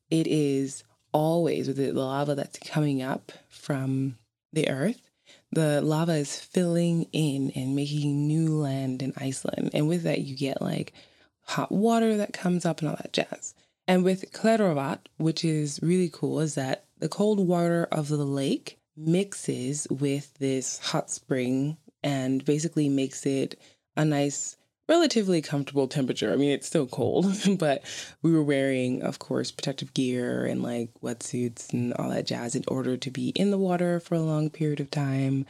It 0.09 0.27
is 0.27 0.83
always 1.11 1.67
with 1.67 1.77
the 1.77 1.91
lava 1.91 2.35
that's 2.35 2.59
coming 2.59 3.01
up 3.01 3.31
from 3.49 4.17
the 4.53 4.69
earth. 4.69 5.01
The 5.51 5.81
lava 5.81 6.13
is 6.13 6.39
filling 6.39 7.07
in 7.11 7.51
and 7.55 7.75
making 7.75 8.27
new 8.27 8.55
land 8.55 9.01
in 9.01 9.13
Iceland. 9.17 9.71
And 9.73 9.87
with 9.87 10.03
that, 10.03 10.21
you 10.21 10.35
get 10.35 10.61
like 10.61 10.93
hot 11.41 11.71
water 11.71 12.17
that 12.17 12.33
comes 12.33 12.65
up 12.65 12.79
and 12.79 12.89
all 12.89 12.95
that 12.95 13.13
jazz. 13.13 13.53
And 13.87 14.03
with 14.03 14.31
Kleifarvatn, 14.31 14.99
which 15.17 15.43
is 15.43 15.79
really 15.81 16.09
cool, 16.11 16.39
is 16.39 16.55
that 16.55 16.85
the 16.99 17.09
cold 17.09 17.45
water 17.45 17.87
of 17.91 18.07
the 18.07 18.17
lake 18.17 18.79
mixes 18.95 19.87
with 19.89 20.33
this 20.35 20.79
hot 20.79 21.09
spring 21.09 21.77
and 22.03 22.45
basically 22.45 22.89
makes 22.89 23.25
it 23.25 23.59
a 23.97 24.05
nice 24.05 24.55
relatively 24.91 25.41
comfortable 25.41 25.87
temperature. 25.87 26.33
I 26.33 26.35
mean, 26.35 26.51
it's 26.51 26.67
still 26.67 26.85
cold, 26.85 27.25
but 27.57 27.81
we 28.21 28.33
were 28.33 28.43
wearing, 28.43 29.01
of 29.03 29.19
course, 29.19 29.49
protective 29.49 29.93
gear 29.93 30.45
and 30.45 30.61
like 30.61 30.89
wetsuits 31.01 31.71
and 31.71 31.93
all 31.93 32.09
that 32.09 32.27
jazz 32.27 32.55
in 32.55 32.65
order 32.67 32.97
to 32.97 33.09
be 33.09 33.29
in 33.29 33.51
the 33.51 33.57
water 33.57 34.01
for 34.01 34.15
a 34.15 34.21
long 34.21 34.49
period 34.49 34.81
of 34.81 34.91
time. 34.91 35.45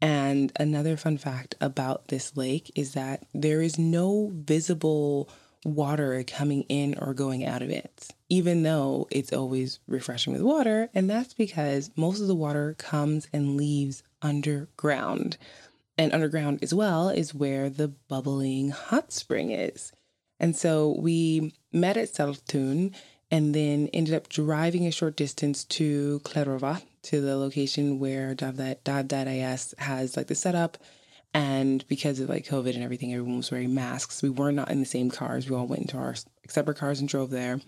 And 0.00 0.50
another 0.56 0.96
fun 0.96 1.18
fact 1.18 1.54
about 1.60 2.08
this 2.08 2.34
lake 2.34 2.72
is 2.74 2.94
that 2.94 3.26
there 3.34 3.60
is 3.60 3.78
no 3.78 4.30
visible 4.32 5.28
water 5.64 6.24
coming 6.26 6.62
in 6.70 6.96
or 6.98 7.12
going 7.12 7.44
out 7.44 7.60
of 7.60 7.68
it, 7.68 8.08
even 8.30 8.62
though 8.62 9.06
it's 9.10 9.34
always 9.34 9.80
refreshing 9.86 10.32
with 10.32 10.40
water. 10.40 10.88
And 10.94 11.10
that's 11.10 11.34
because 11.34 11.90
most 11.94 12.22
of 12.22 12.26
the 12.26 12.34
water 12.34 12.74
comes 12.78 13.28
and 13.34 13.58
leaves 13.58 14.02
underground 14.22 15.36
and 15.98 16.14
underground 16.14 16.60
as 16.62 16.72
well 16.72 17.08
is 17.08 17.34
where 17.34 17.68
the 17.68 17.88
bubbling 17.88 18.70
hot 18.70 19.12
spring 19.12 19.50
is. 19.50 19.92
And 20.40 20.56
so 20.56 20.96
we 20.98 21.52
met 21.72 21.96
at 21.96 22.14
Seltun 22.14 22.94
and 23.30 23.54
then 23.54 23.88
ended 23.92 24.14
up 24.14 24.28
driving 24.28 24.86
a 24.86 24.92
short 24.92 25.16
distance 25.16 25.64
to 25.64 26.20
Kleifarvatn, 26.20 26.82
to 27.02 27.20
the 27.20 27.36
location 27.36 27.98
where 27.98 28.34
Dive.is 28.34 29.74
has 29.78 30.16
like 30.16 30.28
the 30.28 30.34
setup. 30.34 30.78
And 31.34 31.86
because 31.88 32.20
of 32.20 32.28
like 32.30 32.46
COVID 32.46 32.74
and 32.74 32.82
everything, 32.82 33.12
everyone 33.12 33.36
was 33.38 33.50
wearing 33.50 33.74
masks. 33.74 34.22
We 34.22 34.30
were 34.30 34.52
not 34.52 34.70
in 34.70 34.80
the 34.80 34.86
same 34.86 35.10
cars. 35.10 35.50
We 35.50 35.56
all 35.56 35.66
went 35.66 35.82
into 35.82 35.98
our 35.98 36.14
separate 36.48 36.78
cars 36.78 37.00
and 37.00 37.08
drove 37.08 37.30
there. 37.30 37.60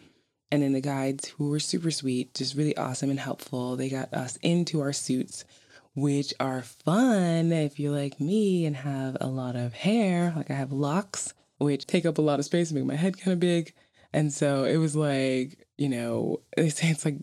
And 0.51 0.63
then 0.63 0.73
the 0.73 0.81
guides, 0.81 1.29
who 1.29 1.51
were 1.51 1.61
super 1.61 1.91
sweet, 1.91 2.35
just 2.35 2.57
really 2.57 2.77
awesome 2.77 3.11
and 3.11 3.21
helpful, 3.21 3.77
they 3.77 3.89
got 3.89 4.15
us 4.15 4.37
into 4.43 4.81
our 4.81 4.93
suits 4.93 5.45
which 6.01 6.33
are 6.41 6.63
fun 6.63 7.53
if 7.53 7.79
you're 7.79 7.93
like 7.93 8.19
me 8.19 8.65
and 8.65 8.77
have 8.77 9.17
a 9.21 9.27
lot 9.27 9.55
of 9.55 9.75
hair. 9.75 10.33
Like 10.35 10.51
I 10.51 10.55
have 10.55 10.73
locks, 10.73 11.35
which 11.59 11.87
take 11.87 12.07
up 12.07 12.19
a 12.19 12.23
lot 12.23 12.39
of 12.39 12.45
space 12.45 12.71
and 12.71 12.79
make 12.81 12.87
my 12.87 12.97
head 12.97 13.19
kind 13.19 13.33
of 13.33 13.41
big. 13.41 13.75
And 14.13 14.33
so 14.33 14.65
it 14.65 14.79
was 14.79 14.97
like, 14.97 15.67
you 15.77 15.89
know, 15.89 16.41
they 16.57 16.71
say 16.71 16.89
it's 16.89 17.05
like 17.05 17.19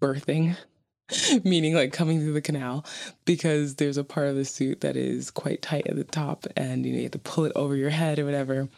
birthing, 0.00 0.56
meaning 1.44 1.74
like 1.74 1.92
coming 1.92 2.20
through 2.20 2.34
the 2.34 2.42
canal, 2.42 2.84
because 3.24 3.76
there's 3.76 3.96
a 3.96 4.04
part 4.04 4.28
of 4.28 4.36
the 4.36 4.44
suit 4.44 4.82
that 4.82 4.96
is 4.96 5.30
quite 5.30 5.62
tight 5.62 5.86
at 5.86 5.96
the 5.96 6.04
top 6.04 6.46
and 6.56 6.84
you 6.84 6.92
know, 6.92 6.98
you 6.98 7.04
have 7.04 7.12
to 7.12 7.18
pull 7.18 7.44
it 7.46 7.52
over 7.56 7.74
your 7.76 7.90
head 7.90 8.18
or 8.18 8.24
whatever. 8.24 8.68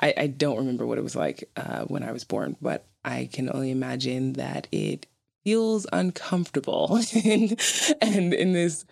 I, 0.00 0.14
I 0.16 0.26
don't 0.26 0.58
remember 0.58 0.86
what 0.86 0.98
it 0.98 1.04
was 1.04 1.16
like 1.16 1.48
uh, 1.56 1.84
when 1.84 2.02
I 2.02 2.12
was 2.12 2.24
born, 2.24 2.56
but 2.60 2.84
I 3.04 3.28
can 3.32 3.50
only 3.52 3.70
imagine 3.70 4.34
that 4.34 4.68
it 4.72 5.06
feels 5.44 5.86
uncomfortable. 5.92 7.00
and, 7.24 7.60
and 8.00 8.34
in 8.34 8.52
this 8.52 8.84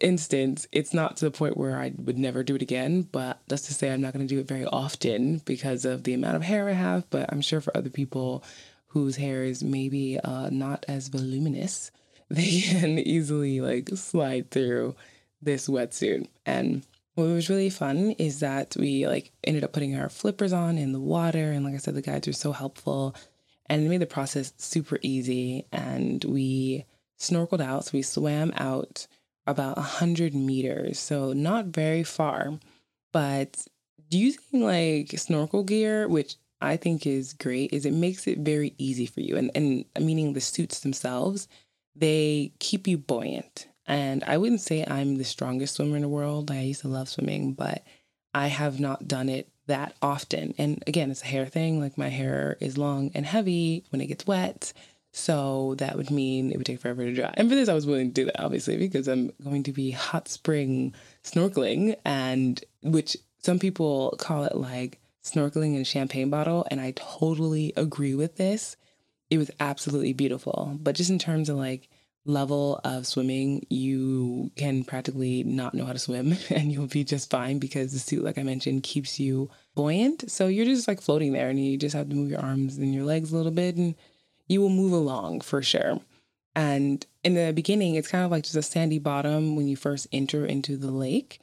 instance, 0.00 0.66
it's 0.72 0.94
not 0.94 1.16
to 1.18 1.24
the 1.24 1.30
point 1.30 1.56
where 1.56 1.78
I 1.78 1.92
would 1.96 2.18
never 2.18 2.42
do 2.42 2.56
it 2.56 2.62
again, 2.62 3.02
but 3.02 3.40
that's 3.48 3.66
to 3.66 3.74
say 3.74 3.92
I'm 3.92 4.00
not 4.00 4.12
going 4.12 4.26
to 4.26 4.34
do 4.34 4.40
it 4.40 4.48
very 4.48 4.64
often 4.64 5.38
because 5.44 5.84
of 5.84 6.04
the 6.04 6.14
amount 6.14 6.36
of 6.36 6.42
hair 6.42 6.68
I 6.68 6.72
have. 6.72 7.08
But 7.10 7.32
I'm 7.32 7.40
sure 7.40 7.60
for 7.60 7.76
other 7.76 7.90
people 7.90 8.44
whose 8.88 9.16
hair 9.16 9.44
is 9.44 9.62
maybe 9.62 10.18
uh, 10.20 10.50
not 10.50 10.84
as 10.88 11.08
voluminous, 11.08 11.90
they 12.30 12.60
can 12.60 12.98
easily 12.98 13.60
like 13.60 13.88
slide 13.90 14.50
through 14.50 14.94
this 15.42 15.68
wetsuit. 15.68 16.28
And 16.46 16.84
what 17.14 17.24
was 17.24 17.50
really 17.50 17.70
fun 17.70 18.12
is 18.12 18.40
that 18.40 18.76
we 18.78 19.06
like 19.06 19.32
ended 19.44 19.64
up 19.64 19.72
putting 19.72 19.96
our 19.96 20.08
flippers 20.08 20.52
on 20.52 20.78
in 20.78 20.92
the 20.92 21.00
water. 21.00 21.52
And 21.52 21.64
like 21.64 21.74
I 21.74 21.78
said, 21.78 21.94
the 21.94 22.02
guides 22.02 22.26
were 22.26 22.32
so 22.32 22.52
helpful 22.52 23.14
and 23.66 23.84
it 23.84 23.88
made 23.88 24.00
the 24.00 24.06
process 24.06 24.52
super 24.56 24.98
easy. 25.02 25.66
And 25.72 26.24
we 26.24 26.84
snorkeled 27.18 27.62
out. 27.62 27.86
So 27.86 27.90
we 27.94 28.02
swam 28.02 28.52
out 28.56 29.06
about 29.46 29.76
100 29.76 30.34
meters. 30.34 30.98
So 30.98 31.32
not 31.32 31.66
very 31.66 32.02
far. 32.02 32.58
But 33.12 33.66
using 34.10 34.62
like 34.62 35.18
snorkel 35.18 35.64
gear, 35.64 36.08
which 36.08 36.36
I 36.60 36.76
think 36.76 37.06
is 37.06 37.32
great, 37.32 37.72
is 37.72 37.86
it 37.86 37.92
makes 37.92 38.26
it 38.26 38.38
very 38.38 38.74
easy 38.78 39.06
for 39.06 39.20
you. 39.20 39.36
And, 39.36 39.50
and 39.54 39.84
meaning 39.98 40.32
the 40.32 40.40
suits 40.40 40.80
themselves, 40.80 41.48
they 41.94 42.52
keep 42.58 42.86
you 42.86 42.98
buoyant. 42.98 43.68
And 43.86 44.24
I 44.24 44.38
wouldn't 44.38 44.62
say 44.62 44.84
I'm 44.86 45.16
the 45.16 45.24
strongest 45.24 45.76
swimmer 45.76 45.96
in 45.96 46.02
the 46.02 46.08
world. 46.08 46.50
I 46.50 46.62
used 46.62 46.80
to 46.82 46.88
love 46.88 47.08
swimming, 47.08 47.52
but 47.52 47.84
I 48.32 48.48
have 48.48 48.80
not 48.80 49.06
done 49.06 49.28
it 49.28 49.48
that 49.66 49.94
often. 50.02 50.54
And 50.58 50.82
again, 50.86 51.10
it's 51.10 51.22
a 51.22 51.26
hair 51.26 51.46
thing. 51.46 51.80
Like 51.80 51.98
my 51.98 52.08
hair 52.08 52.56
is 52.60 52.78
long 52.78 53.10
and 53.14 53.24
heavy 53.24 53.84
when 53.90 54.00
it 54.00 54.06
gets 54.06 54.26
wet. 54.26 54.72
So 55.12 55.76
that 55.76 55.96
would 55.96 56.10
mean 56.10 56.50
it 56.50 56.56
would 56.56 56.66
take 56.66 56.80
forever 56.80 57.04
to 57.04 57.14
dry. 57.14 57.32
And 57.34 57.48
for 57.48 57.54
this, 57.54 57.68
I 57.68 57.74
was 57.74 57.86
willing 57.86 58.08
to 58.08 58.12
do 58.12 58.24
that, 58.24 58.42
obviously, 58.42 58.76
because 58.76 59.06
I'm 59.06 59.30
going 59.44 59.62
to 59.62 59.72
be 59.72 59.92
hot 59.92 60.26
spring 60.26 60.92
snorkeling, 61.22 61.96
and 62.04 62.62
which 62.82 63.16
some 63.38 63.60
people 63.60 64.16
call 64.18 64.42
it 64.42 64.56
like 64.56 64.98
snorkeling 65.22 65.76
in 65.76 65.82
a 65.82 65.84
champagne 65.84 66.30
bottle. 66.30 66.66
And 66.68 66.80
I 66.80 66.94
totally 66.96 67.72
agree 67.76 68.16
with 68.16 68.36
this. 68.36 68.76
It 69.30 69.38
was 69.38 69.52
absolutely 69.60 70.14
beautiful. 70.14 70.76
But 70.82 70.96
just 70.96 71.10
in 71.10 71.20
terms 71.20 71.48
of 71.48 71.56
like 71.56 71.88
level 72.26 72.80
of 72.84 73.06
swimming, 73.06 73.66
you 73.68 74.50
can 74.56 74.84
practically 74.84 75.44
not 75.44 75.74
know 75.74 75.84
how 75.84 75.92
to 75.92 75.98
swim 75.98 76.36
and 76.50 76.72
you'll 76.72 76.86
be 76.86 77.04
just 77.04 77.30
fine 77.30 77.58
because 77.58 77.92
the 77.92 77.98
suit, 77.98 78.24
like 78.24 78.38
I 78.38 78.42
mentioned, 78.42 78.82
keeps 78.82 79.20
you 79.20 79.50
buoyant. 79.74 80.30
So 80.30 80.46
you're 80.46 80.64
just 80.64 80.88
like 80.88 81.00
floating 81.00 81.32
there 81.32 81.48
and 81.48 81.62
you 81.62 81.76
just 81.76 81.94
have 81.94 82.08
to 82.08 82.16
move 82.16 82.30
your 82.30 82.40
arms 82.40 82.78
and 82.78 82.94
your 82.94 83.04
legs 83.04 83.32
a 83.32 83.36
little 83.36 83.52
bit 83.52 83.76
and 83.76 83.94
you 84.48 84.60
will 84.60 84.70
move 84.70 84.92
along 84.92 85.42
for 85.42 85.62
sure. 85.62 86.00
And 86.56 87.04
in 87.24 87.34
the 87.34 87.52
beginning, 87.52 87.96
it's 87.96 88.08
kind 88.08 88.24
of 88.24 88.30
like 88.30 88.44
just 88.44 88.56
a 88.56 88.62
sandy 88.62 88.98
bottom 88.98 89.56
when 89.56 89.66
you 89.66 89.76
first 89.76 90.06
enter 90.12 90.46
into 90.46 90.76
the 90.76 90.90
lake. 90.90 91.40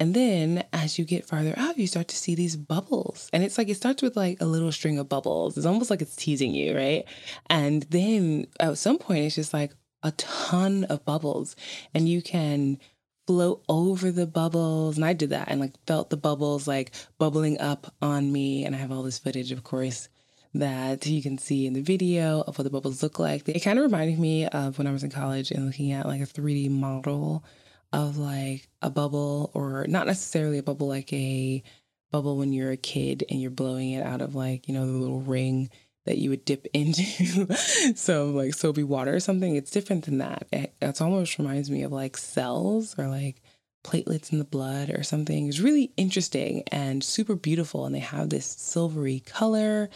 And 0.00 0.14
then 0.14 0.64
as 0.72 0.98
you 0.98 1.04
get 1.04 1.26
farther 1.26 1.54
out, 1.56 1.78
you 1.78 1.86
start 1.86 2.08
to 2.08 2.16
see 2.16 2.34
these 2.34 2.56
bubbles. 2.56 3.28
And 3.32 3.44
it's 3.44 3.58
like 3.58 3.68
it 3.68 3.76
starts 3.76 4.02
with 4.02 4.16
like 4.16 4.40
a 4.40 4.46
little 4.46 4.72
string 4.72 4.98
of 4.98 5.08
bubbles. 5.08 5.56
It's 5.56 5.66
almost 5.66 5.90
like 5.90 6.02
it's 6.02 6.16
teasing 6.16 6.54
you, 6.54 6.76
right? 6.76 7.04
And 7.48 7.84
then 7.84 8.46
at 8.58 8.78
some 8.78 8.98
point, 8.98 9.24
it's 9.24 9.36
just 9.36 9.54
like, 9.54 9.72
a 10.04 10.12
ton 10.12 10.84
of 10.84 11.04
bubbles 11.04 11.56
and 11.92 12.08
you 12.08 12.22
can 12.22 12.78
float 13.26 13.64
over 13.68 14.12
the 14.12 14.26
bubbles. 14.26 14.96
And 14.96 15.04
I 15.04 15.14
did 15.14 15.30
that 15.30 15.48
and 15.48 15.60
like 15.60 15.72
felt 15.86 16.10
the 16.10 16.16
bubbles 16.16 16.68
like 16.68 16.92
bubbling 17.18 17.58
up 17.58 17.92
on 18.00 18.30
me. 18.30 18.64
And 18.64 18.76
I 18.76 18.78
have 18.78 18.92
all 18.92 19.02
this 19.02 19.18
footage, 19.18 19.50
of 19.50 19.64
course, 19.64 20.08
that 20.52 21.06
you 21.06 21.22
can 21.22 21.38
see 21.38 21.66
in 21.66 21.72
the 21.72 21.80
video 21.80 22.42
of 22.42 22.58
what 22.58 22.64
the 22.64 22.70
bubbles 22.70 23.02
look 23.02 23.18
like. 23.18 23.48
It 23.48 23.60
kind 23.60 23.78
of 23.78 23.84
reminded 23.84 24.18
me 24.18 24.46
of 24.46 24.78
when 24.78 24.86
I 24.86 24.92
was 24.92 25.02
in 25.02 25.10
college 25.10 25.50
and 25.50 25.66
looking 25.66 25.90
at 25.92 26.06
like 26.06 26.20
a 26.20 26.26
3D 26.26 26.70
model 26.70 27.44
of 27.92 28.18
like 28.18 28.68
a 28.82 28.90
bubble, 28.90 29.50
or 29.54 29.86
not 29.88 30.06
necessarily 30.06 30.58
a 30.58 30.62
bubble 30.62 30.88
like 30.88 31.12
a 31.12 31.62
bubble 32.10 32.36
when 32.36 32.52
you're 32.52 32.72
a 32.72 32.76
kid 32.76 33.24
and 33.30 33.40
you're 33.40 33.50
blowing 33.50 33.92
it 33.92 34.04
out 34.04 34.20
of 34.20 34.34
like, 34.34 34.68
you 34.68 34.74
know, 34.74 34.86
the 34.86 34.92
little 34.92 35.20
ring 35.20 35.70
that 36.04 36.18
you 36.18 36.30
would 36.30 36.44
dip 36.44 36.66
into 36.74 37.54
some 37.96 38.34
like 38.36 38.54
soapy 38.54 38.82
water 38.82 39.14
or 39.14 39.20
something. 39.20 39.56
It's 39.56 39.70
different 39.70 40.04
than 40.04 40.18
that. 40.18 40.46
It, 40.52 41.00
almost 41.00 41.38
reminds 41.38 41.70
me 41.70 41.82
of 41.82 41.92
like 41.92 42.16
cells 42.16 42.94
or 42.98 43.08
like 43.08 43.42
platelets 43.84 44.32
in 44.32 44.38
the 44.38 44.44
blood 44.44 44.90
or 44.90 45.02
something. 45.02 45.48
It's 45.48 45.60
really 45.60 45.92
interesting 45.96 46.62
and 46.68 47.04
super 47.04 47.36
beautiful. 47.36 47.86
And 47.86 47.94
they 47.94 48.00
have 48.00 48.30
this 48.30 48.46
silvery 48.46 49.20
color. 49.20 49.90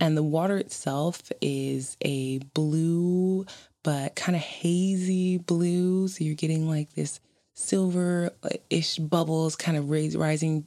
And 0.00 0.16
the 0.16 0.22
water 0.22 0.56
itself 0.56 1.30
is 1.40 1.96
a 2.00 2.38
blue, 2.38 3.46
but 3.82 4.16
kind 4.16 4.34
of 4.34 4.42
hazy 4.42 5.38
blue. 5.38 6.08
So 6.08 6.24
you're 6.24 6.34
getting 6.34 6.68
like 6.68 6.94
this 6.94 7.20
silver 7.54 8.30
ish 8.70 8.96
bubbles 8.98 9.54
kind 9.54 9.76
of 9.76 9.88
rising 9.88 10.66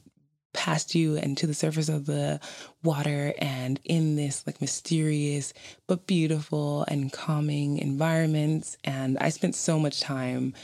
past 0.52 0.94
you 0.94 1.16
and 1.16 1.36
to 1.38 1.46
the 1.46 1.54
surface 1.54 1.88
of 1.88 2.06
the 2.06 2.40
water 2.82 3.34
and 3.38 3.80
in 3.84 4.16
this 4.16 4.46
like 4.46 4.60
mysterious 4.60 5.52
but 5.86 6.06
beautiful 6.06 6.84
and 6.88 7.12
calming 7.12 7.78
environments. 7.78 8.76
And 8.84 9.18
I 9.18 9.28
spent 9.28 9.54
so 9.54 9.78
much 9.78 10.00
time 10.00 10.54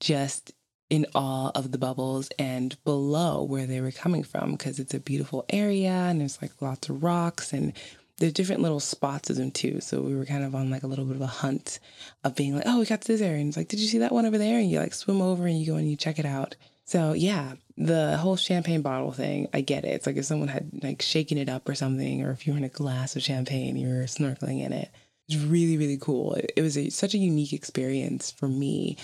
just 0.00 0.52
in 0.90 1.06
awe 1.14 1.50
of 1.54 1.72
the 1.72 1.78
bubbles 1.78 2.28
and 2.38 2.76
below 2.84 3.42
where 3.42 3.66
they 3.66 3.80
were 3.80 3.90
coming 3.90 4.22
from 4.22 4.52
because 4.52 4.78
it's 4.78 4.94
a 4.94 5.00
beautiful 5.00 5.44
area 5.48 5.90
and 5.90 6.20
there's 6.20 6.40
like 6.42 6.60
lots 6.60 6.88
of 6.88 7.02
rocks 7.02 7.52
and 7.52 7.72
there's 8.18 8.32
different 8.32 8.62
little 8.62 8.80
spots 8.80 9.28
of 9.30 9.36
them 9.36 9.50
too. 9.50 9.80
So 9.80 10.00
we 10.00 10.14
were 10.14 10.24
kind 10.24 10.44
of 10.44 10.54
on 10.54 10.70
like 10.70 10.82
a 10.82 10.86
little 10.86 11.04
bit 11.04 11.16
of 11.16 11.22
a 11.22 11.26
hunt 11.26 11.80
of 12.22 12.36
being 12.36 12.54
like, 12.54 12.64
oh, 12.66 12.78
we 12.78 12.86
got 12.86 13.00
to 13.00 13.08
this 13.08 13.20
area. 13.20 13.40
And 13.40 13.48
it's 13.48 13.56
like, 13.56 13.68
did 13.68 13.80
you 13.80 13.88
see 13.88 13.98
that 13.98 14.12
one 14.12 14.26
over 14.26 14.38
there? 14.38 14.58
And 14.58 14.70
you 14.70 14.78
like 14.78 14.94
swim 14.94 15.20
over 15.20 15.46
and 15.46 15.58
you 15.58 15.66
go 15.66 15.76
and 15.76 15.90
you 15.90 15.96
check 15.96 16.18
it 16.18 16.26
out. 16.26 16.54
So 16.84 17.12
yeah, 17.12 17.54
the 17.76 18.16
whole 18.18 18.36
champagne 18.36 18.82
bottle 18.82 19.12
thing, 19.12 19.48
I 19.52 19.62
get 19.62 19.84
it. 19.84 19.92
It's 19.92 20.06
like 20.06 20.16
if 20.16 20.24
someone 20.24 20.48
had 20.48 20.70
like 20.82 21.02
shaken 21.02 21.38
it 21.38 21.48
up 21.48 21.68
or 21.68 21.74
something, 21.74 22.22
or 22.22 22.30
if 22.30 22.46
you 22.46 22.52
were 22.52 22.58
in 22.58 22.64
a 22.64 22.68
glass 22.68 23.16
of 23.16 23.22
champagne, 23.22 23.76
you 23.76 23.88
were 23.88 24.04
snorkeling 24.04 24.64
in 24.64 24.72
it. 24.72 24.90
It's 25.28 25.38
really, 25.38 25.78
really 25.78 25.98
cool. 25.98 26.34
It, 26.34 26.52
it 26.56 26.62
was 26.62 26.76
a, 26.76 26.90
such 26.90 27.14
a 27.14 27.18
unique 27.18 27.52
experience 27.52 28.30
for 28.30 28.48
me 28.48 28.98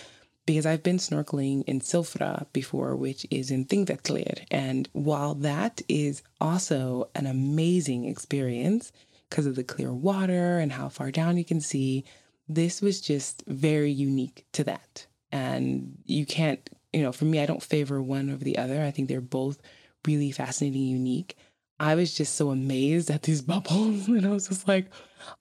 because 0.47 0.67
I've 0.67 0.83
been 0.83 0.99
snorkeling 0.99 1.65
in 1.67 1.81
Silfra 1.81 2.47
before, 2.53 2.97
which 2.97 3.27
is 3.31 3.51
in 3.51 3.67
Þingvellir. 3.67 4.45
And 4.51 4.89
while 4.93 5.35
that 5.37 5.81
is 5.89 6.23
also 6.41 7.09
an 7.15 7.27
amazing 7.27 8.05
experience 8.05 8.93
because 9.29 9.47
of 9.47 9.55
the 9.55 9.65
clear 9.65 9.93
water 9.93 10.59
and 10.59 10.73
how 10.73 10.89
far 10.89 11.11
down 11.11 11.39
you 11.39 11.45
can 11.45 11.61
see, 11.61 12.05
this 12.49 12.83
was 12.83 13.01
just 13.01 13.45
very 13.47 13.93
unique 13.93 14.45
to 14.53 14.65
that. 14.65 15.07
And 15.31 15.99
you 16.05 16.27
can't, 16.27 16.69
you 16.93 17.03
know, 17.03 17.13
for 17.13 17.25
me, 17.25 17.41
I 17.41 17.47
don't 17.47 17.63
favor 17.63 18.03
one 18.03 18.31
over 18.31 18.43
the 18.43 18.59
other. 18.59 18.83
I 18.83 18.91
think 18.91 19.09
they're 19.09 19.21
both 19.21 19.61
really 20.07 20.31
fascinating, 20.31 20.83
unique. 20.83 21.37
I 21.79 21.95
was 21.95 22.15
just 22.15 22.35
so 22.35 22.51
amazed 22.51 23.11
at 23.11 23.23
these 23.23 23.43
bubbles. 23.53 24.09
And 24.09 24.27
I 24.27 24.31
was 24.31 24.49
just 24.49 24.69
like, 24.69 24.87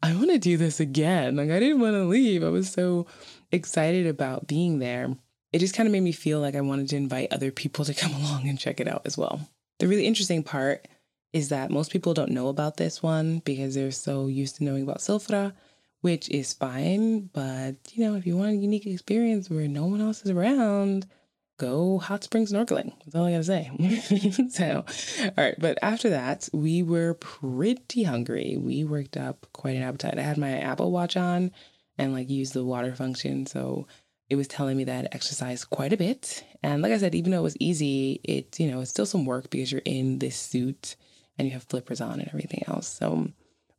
I 0.01 0.15
want 0.15 0.31
to 0.31 0.39
do 0.39 0.57
this 0.57 0.79
again. 0.79 1.35
Like, 1.35 1.49
I 1.49 1.59
didn't 1.59 1.81
want 1.81 1.95
to 1.95 2.05
leave. 2.05 2.43
I 2.43 2.49
was 2.49 2.71
so 2.71 3.07
excited 3.51 4.07
about 4.07 4.47
being 4.47 4.79
there. 4.79 5.15
It 5.51 5.59
just 5.59 5.75
kind 5.75 5.87
of 5.87 5.93
made 5.93 6.01
me 6.01 6.11
feel 6.11 6.39
like 6.39 6.55
I 6.55 6.61
wanted 6.61 6.89
to 6.89 6.95
invite 6.95 7.33
other 7.33 7.51
people 7.51 7.85
to 7.85 7.93
come 7.95 8.13
along 8.13 8.47
and 8.47 8.59
check 8.59 8.79
it 8.79 8.87
out 8.87 9.03
as 9.05 9.17
well. 9.17 9.49
The 9.79 9.87
really 9.87 10.05
interesting 10.05 10.43
part 10.43 10.87
is 11.31 11.49
that 11.49 11.71
most 11.71 11.91
people 11.91 12.13
don't 12.13 12.31
know 12.31 12.47
about 12.47 12.77
this 12.77 13.03
one 13.03 13.39
because 13.39 13.75
they're 13.75 13.91
so 13.91 14.27
used 14.27 14.57
to 14.57 14.63
knowing 14.63 14.83
about 14.83 14.97
Silfra, 14.97 15.53
which 16.01 16.27
is 16.29 16.53
fine. 16.53 17.29
But, 17.33 17.75
you 17.93 18.03
know, 18.03 18.15
if 18.15 18.25
you 18.25 18.35
want 18.35 18.51
a 18.51 18.55
unique 18.55 18.87
experience 18.87 19.49
where 19.49 19.67
no 19.67 19.85
one 19.85 20.01
else 20.01 20.23
is 20.23 20.31
around, 20.31 21.07
go 21.59 21.99
hot 21.99 22.23
spring 22.23 22.47
snorkeling. 22.47 22.93
That's 23.05 23.13
all 23.13 23.25
I 23.25 23.31
gotta 23.31 23.43
say. 23.43 23.69
so, 24.49 24.83
all 25.23 25.31
right. 25.37 25.55
But 25.59 25.77
after 25.83 26.09
that, 26.09 26.49
we 26.51 26.81
were 26.81 27.13
pretty 27.15 28.03
hungry. 28.03 28.57
We 28.57 28.83
worked 28.83 29.17
up 29.17 29.45
quite 29.53 29.75
an 29.75 29.83
appetite. 29.83 30.17
I 30.17 30.23
had 30.23 30.37
my 30.39 30.57
Apple 30.57 30.91
Watch 30.91 31.15
on 31.15 31.51
and 31.99 32.13
like 32.13 32.29
used 32.29 32.53
the 32.53 32.63
water 32.63 32.95
function. 32.95 33.45
So 33.45 33.85
it 34.29 34.35
was 34.35 34.47
telling 34.47 34.77
me 34.77 34.85
that 34.85 35.05
I 35.05 35.09
exercised 35.11 35.69
quite 35.69 35.93
a 35.93 35.97
bit. 35.97 36.43
And 36.63 36.81
like 36.81 36.93
I 36.93 36.97
said, 36.97 37.13
even 37.13 37.31
though 37.31 37.39
it 37.39 37.43
was 37.43 37.57
easy, 37.59 38.21
it, 38.23 38.59
you 38.59 38.71
know, 38.71 38.81
it's 38.81 38.89
still 38.89 39.05
some 39.05 39.25
work 39.25 39.49
because 39.49 39.71
you're 39.71 39.81
in 39.85 40.19
this 40.19 40.37
suit 40.37 40.95
and 41.37 41.47
you 41.47 41.53
have 41.53 41.63
flippers 41.63 42.01
on 42.01 42.19
and 42.19 42.29
everything 42.29 42.63
else. 42.67 42.87
So 42.87 43.29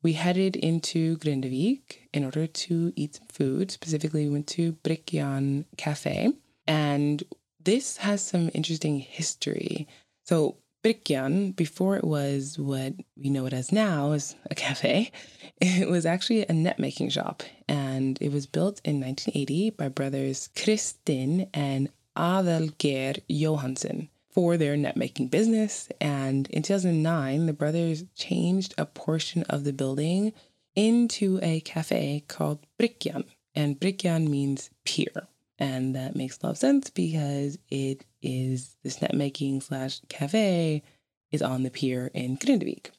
we 0.02 0.14
headed 0.14 0.56
into 0.56 1.16
Grindavik 1.18 2.08
in 2.12 2.24
order 2.24 2.46
to 2.46 2.92
eat 2.96 3.16
some 3.16 3.26
food. 3.28 3.70
Specifically, 3.70 4.24
we 4.24 4.32
went 4.32 4.46
to 4.48 4.72
Bryggjan 4.84 5.64
Cafe. 5.76 6.32
And 6.66 7.22
this 7.64 7.98
has 7.98 8.22
some 8.22 8.50
interesting 8.54 8.98
history. 8.98 9.86
So 10.24 10.56
Bryggjan, 10.82 11.54
before 11.56 11.96
it 11.96 12.04
was 12.04 12.58
what 12.58 12.94
we 13.16 13.28
know 13.28 13.46
it 13.46 13.52
as 13.52 13.70
now, 13.70 14.12
is 14.12 14.34
a 14.50 14.54
cafe, 14.54 15.10
it 15.60 15.88
was 15.88 16.06
actually 16.06 16.46
a 16.46 16.52
net 16.52 16.78
making 16.78 17.10
shop. 17.10 17.42
And 17.68 18.18
it 18.20 18.32
was 18.32 18.46
built 18.46 18.80
in 18.84 19.00
1980 19.00 19.70
by 19.70 19.88
brothers 19.88 20.48
Kristin 20.56 21.48
and 21.52 21.90
Adelgeir 22.16 23.20
Johansen 23.28 24.08
for 24.30 24.56
their 24.56 24.76
net 24.76 24.96
making 24.96 25.28
business. 25.28 25.88
And 26.00 26.48
in 26.48 26.62
2009, 26.62 27.46
the 27.46 27.52
brothers 27.52 28.04
changed 28.14 28.74
a 28.78 28.86
portion 28.86 29.42
of 29.44 29.64
the 29.64 29.72
building 29.72 30.32
into 30.74 31.40
a 31.42 31.60
cafe 31.60 32.24
called 32.28 32.66
Bryggjan. 32.78 33.24
And 33.54 33.78
Bryggjan 33.78 34.28
means 34.28 34.70
pier. 34.84 35.28
And 35.60 35.94
that 35.94 36.16
makes 36.16 36.38
a 36.38 36.46
lot 36.46 36.52
of 36.52 36.58
sense 36.58 36.88
because 36.88 37.58
it 37.68 38.04
is 38.22 38.76
this 38.82 39.02
net 39.02 39.14
making 39.14 39.60
slash 39.60 40.00
cafe 40.08 40.82
is 41.30 41.42
on 41.42 41.62
the 41.62 41.70
pier 41.70 42.10
in 42.14 42.38
Grindavik. 42.38 42.90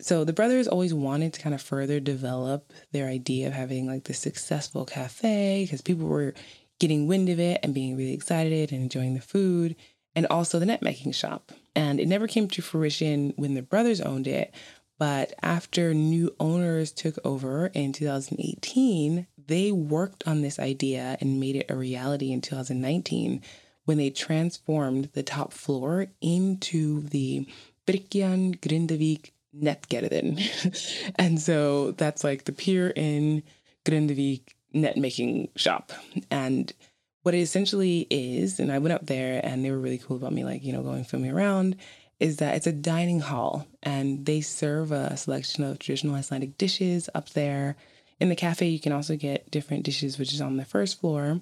So 0.00 0.24
the 0.24 0.32
brothers 0.32 0.68
always 0.68 0.94
wanted 0.94 1.32
to 1.34 1.40
kind 1.40 1.56
of 1.56 1.60
further 1.60 1.98
develop 1.98 2.72
their 2.92 3.08
idea 3.08 3.48
of 3.48 3.52
having 3.52 3.88
like 3.88 4.04
this 4.04 4.20
successful 4.20 4.84
cafe 4.84 5.64
because 5.64 5.82
people 5.82 6.06
were 6.06 6.34
getting 6.78 7.08
wind 7.08 7.28
of 7.28 7.40
it 7.40 7.58
and 7.64 7.74
being 7.74 7.96
really 7.96 8.14
excited 8.14 8.70
and 8.70 8.80
enjoying 8.80 9.14
the 9.14 9.20
food 9.20 9.74
and 10.14 10.24
also 10.28 10.60
the 10.60 10.66
net 10.66 10.82
making 10.82 11.10
shop. 11.10 11.50
And 11.74 11.98
it 11.98 12.06
never 12.06 12.28
came 12.28 12.48
to 12.48 12.62
fruition 12.62 13.32
when 13.36 13.54
the 13.54 13.62
brothers 13.62 14.00
owned 14.00 14.28
it, 14.28 14.54
but 14.98 15.32
after 15.42 15.92
new 15.94 16.34
owners 16.38 16.92
took 16.92 17.18
over 17.24 17.66
in 17.68 17.92
2018, 17.92 19.26
they 19.48 19.72
worked 19.72 20.26
on 20.26 20.42
this 20.42 20.58
idea 20.58 21.18
and 21.20 21.40
made 21.40 21.56
it 21.56 21.70
a 21.70 21.76
reality 21.76 22.30
in 22.30 22.40
2019 22.40 23.42
when 23.84 23.98
they 23.98 24.10
transformed 24.10 25.10
the 25.14 25.22
top 25.22 25.52
floor 25.52 26.06
into 26.20 27.02
the 27.08 27.46
Bryggjan 27.86 28.60
Grindavik 28.60 29.30
Netgerðin. 29.56 31.12
and 31.16 31.40
so 31.40 31.92
that's 31.92 32.22
like 32.22 32.44
the 32.44 32.52
pier 32.52 32.92
in 32.94 33.42
Grindavik 33.84 34.42
net 34.72 34.96
making 34.96 35.48
shop. 35.56 35.92
And 36.30 36.72
what 37.22 37.34
it 37.34 37.40
essentially 37.40 38.06
is, 38.10 38.60
and 38.60 38.70
I 38.70 38.78
went 38.78 38.92
up 38.92 39.06
there 39.06 39.40
and 39.44 39.64
they 39.64 39.70
were 39.70 39.78
really 39.78 39.98
cool 39.98 40.16
about 40.16 40.32
me, 40.32 40.44
like, 40.44 40.62
you 40.62 40.72
know, 40.72 40.82
going 40.82 41.04
filming 41.04 41.32
around 41.32 41.76
is 42.20 42.38
that 42.38 42.56
it's 42.56 42.66
a 42.66 42.72
dining 42.72 43.20
hall 43.20 43.66
and 43.82 44.26
they 44.26 44.40
serve 44.40 44.92
a 44.92 45.16
selection 45.16 45.64
of 45.64 45.78
traditional 45.78 46.16
Icelandic 46.16 46.58
dishes 46.58 47.08
up 47.14 47.30
there. 47.30 47.76
In 48.20 48.28
the 48.28 48.36
cafe, 48.36 48.68
you 48.68 48.80
can 48.80 48.92
also 48.92 49.16
get 49.16 49.50
different 49.50 49.84
dishes, 49.84 50.18
which 50.18 50.32
is 50.32 50.40
on 50.40 50.56
the 50.56 50.64
first 50.64 51.00
floor. 51.00 51.40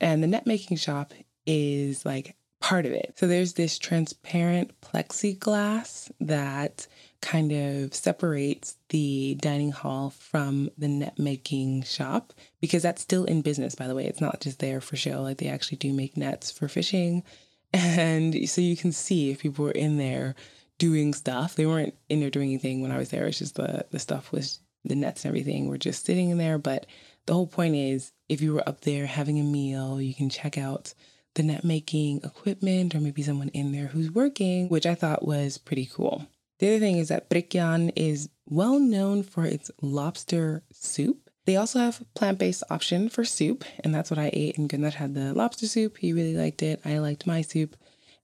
And 0.00 0.22
the 0.22 0.26
net 0.26 0.46
making 0.46 0.76
shop 0.76 1.12
is 1.46 2.04
like 2.04 2.36
part 2.60 2.86
of 2.86 2.92
it. 2.92 3.14
So 3.16 3.26
there's 3.26 3.54
this 3.54 3.78
transparent 3.78 4.78
plexiglass 4.80 6.10
that 6.20 6.86
kind 7.20 7.52
of 7.52 7.94
separates 7.94 8.76
the 8.90 9.36
dining 9.40 9.72
hall 9.72 10.10
from 10.10 10.70
the 10.76 10.88
net 10.88 11.18
making 11.18 11.82
shop 11.82 12.32
because 12.60 12.82
that's 12.82 13.02
still 13.02 13.24
in 13.24 13.42
business, 13.42 13.74
by 13.74 13.86
the 13.86 13.94
way. 13.94 14.06
It's 14.06 14.20
not 14.20 14.40
just 14.40 14.58
there 14.58 14.80
for 14.80 14.96
show. 14.96 15.22
Like 15.22 15.38
they 15.38 15.48
actually 15.48 15.78
do 15.78 15.92
make 15.92 16.16
nets 16.16 16.50
for 16.50 16.68
fishing 16.68 17.22
and 17.72 18.48
so 18.48 18.60
you 18.60 18.76
can 18.76 18.92
see 18.92 19.30
if 19.30 19.40
people 19.40 19.64
were 19.64 19.70
in 19.70 19.98
there 19.98 20.34
doing 20.78 21.12
stuff. 21.12 21.54
They 21.54 21.66
weren't 21.66 21.94
in 22.08 22.20
there 22.20 22.30
doing 22.30 22.48
anything 22.48 22.80
when 22.80 22.92
I 22.92 22.98
was 22.98 23.10
there. 23.10 23.26
It's 23.26 23.38
just 23.38 23.56
the, 23.56 23.84
the 23.90 23.98
stuff 23.98 24.32
was 24.32 24.60
the 24.84 24.94
nets 24.94 25.24
and 25.24 25.30
everything 25.30 25.68
were 25.68 25.78
just 25.78 26.04
sitting 26.04 26.30
in 26.30 26.38
there. 26.38 26.58
But 26.58 26.86
the 27.26 27.34
whole 27.34 27.46
point 27.46 27.74
is 27.74 28.12
if 28.28 28.40
you 28.40 28.54
were 28.54 28.68
up 28.68 28.82
there 28.82 29.06
having 29.06 29.38
a 29.38 29.44
meal, 29.44 30.00
you 30.00 30.14
can 30.14 30.30
check 30.30 30.56
out 30.58 30.94
the 31.34 31.42
net 31.42 31.64
making 31.64 32.20
equipment 32.24 32.94
or 32.94 33.00
maybe 33.00 33.22
someone 33.22 33.50
in 33.50 33.72
there 33.72 33.86
who's 33.86 34.10
working, 34.10 34.68
which 34.68 34.86
I 34.86 34.94
thought 34.94 35.26
was 35.26 35.58
pretty 35.58 35.86
cool. 35.86 36.26
The 36.58 36.68
other 36.68 36.78
thing 36.80 36.98
is 36.98 37.08
that 37.08 37.30
Bryggjan 37.30 37.92
is 37.94 38.28
well 38.46 38.80
known 38.80 39.22
for 39.22 39.44
its 39.44 39.70
lobster 39.80 40.64
soup. 40.72 41.30
They 41.46 41.56
also 41.56 41.78
have 41.78 42.02
plant-based 42.14 42.64
option 42.68 43.08
for 43.08 43.24
soup, 43.24 43.64
and 43.84 43.94
that's 43.94 44.10
what 44.10 44.18
I 44.18 44.30
ate. 44.32 44.58
And 44.58 44.68
Gunnar 44.68 44.90
had 44.90 45.14
the 45.14 45.32
lobster 45.32 45.66
soup. 45.66 45.96
He 45.98 46.12
really 46.12 46.36
liked 46.36 46.62
it. 46.62 46.80
I 46.84 46.98
liked 46.98 47.26
my 47.26 47.42
soup. 47.42 47.76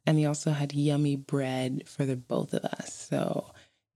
And 0.07 0.19
they 0.19 0.27
also 0.27 0.51
had 0.51 0.75
yummy 0.75 1.17
bread 1.17 1.85
for 1.89 2.05
the 2.05 2.17
both 2.17 2.53
of 2.53 2.65
us. 2.65 2.93
So 3.09 3.47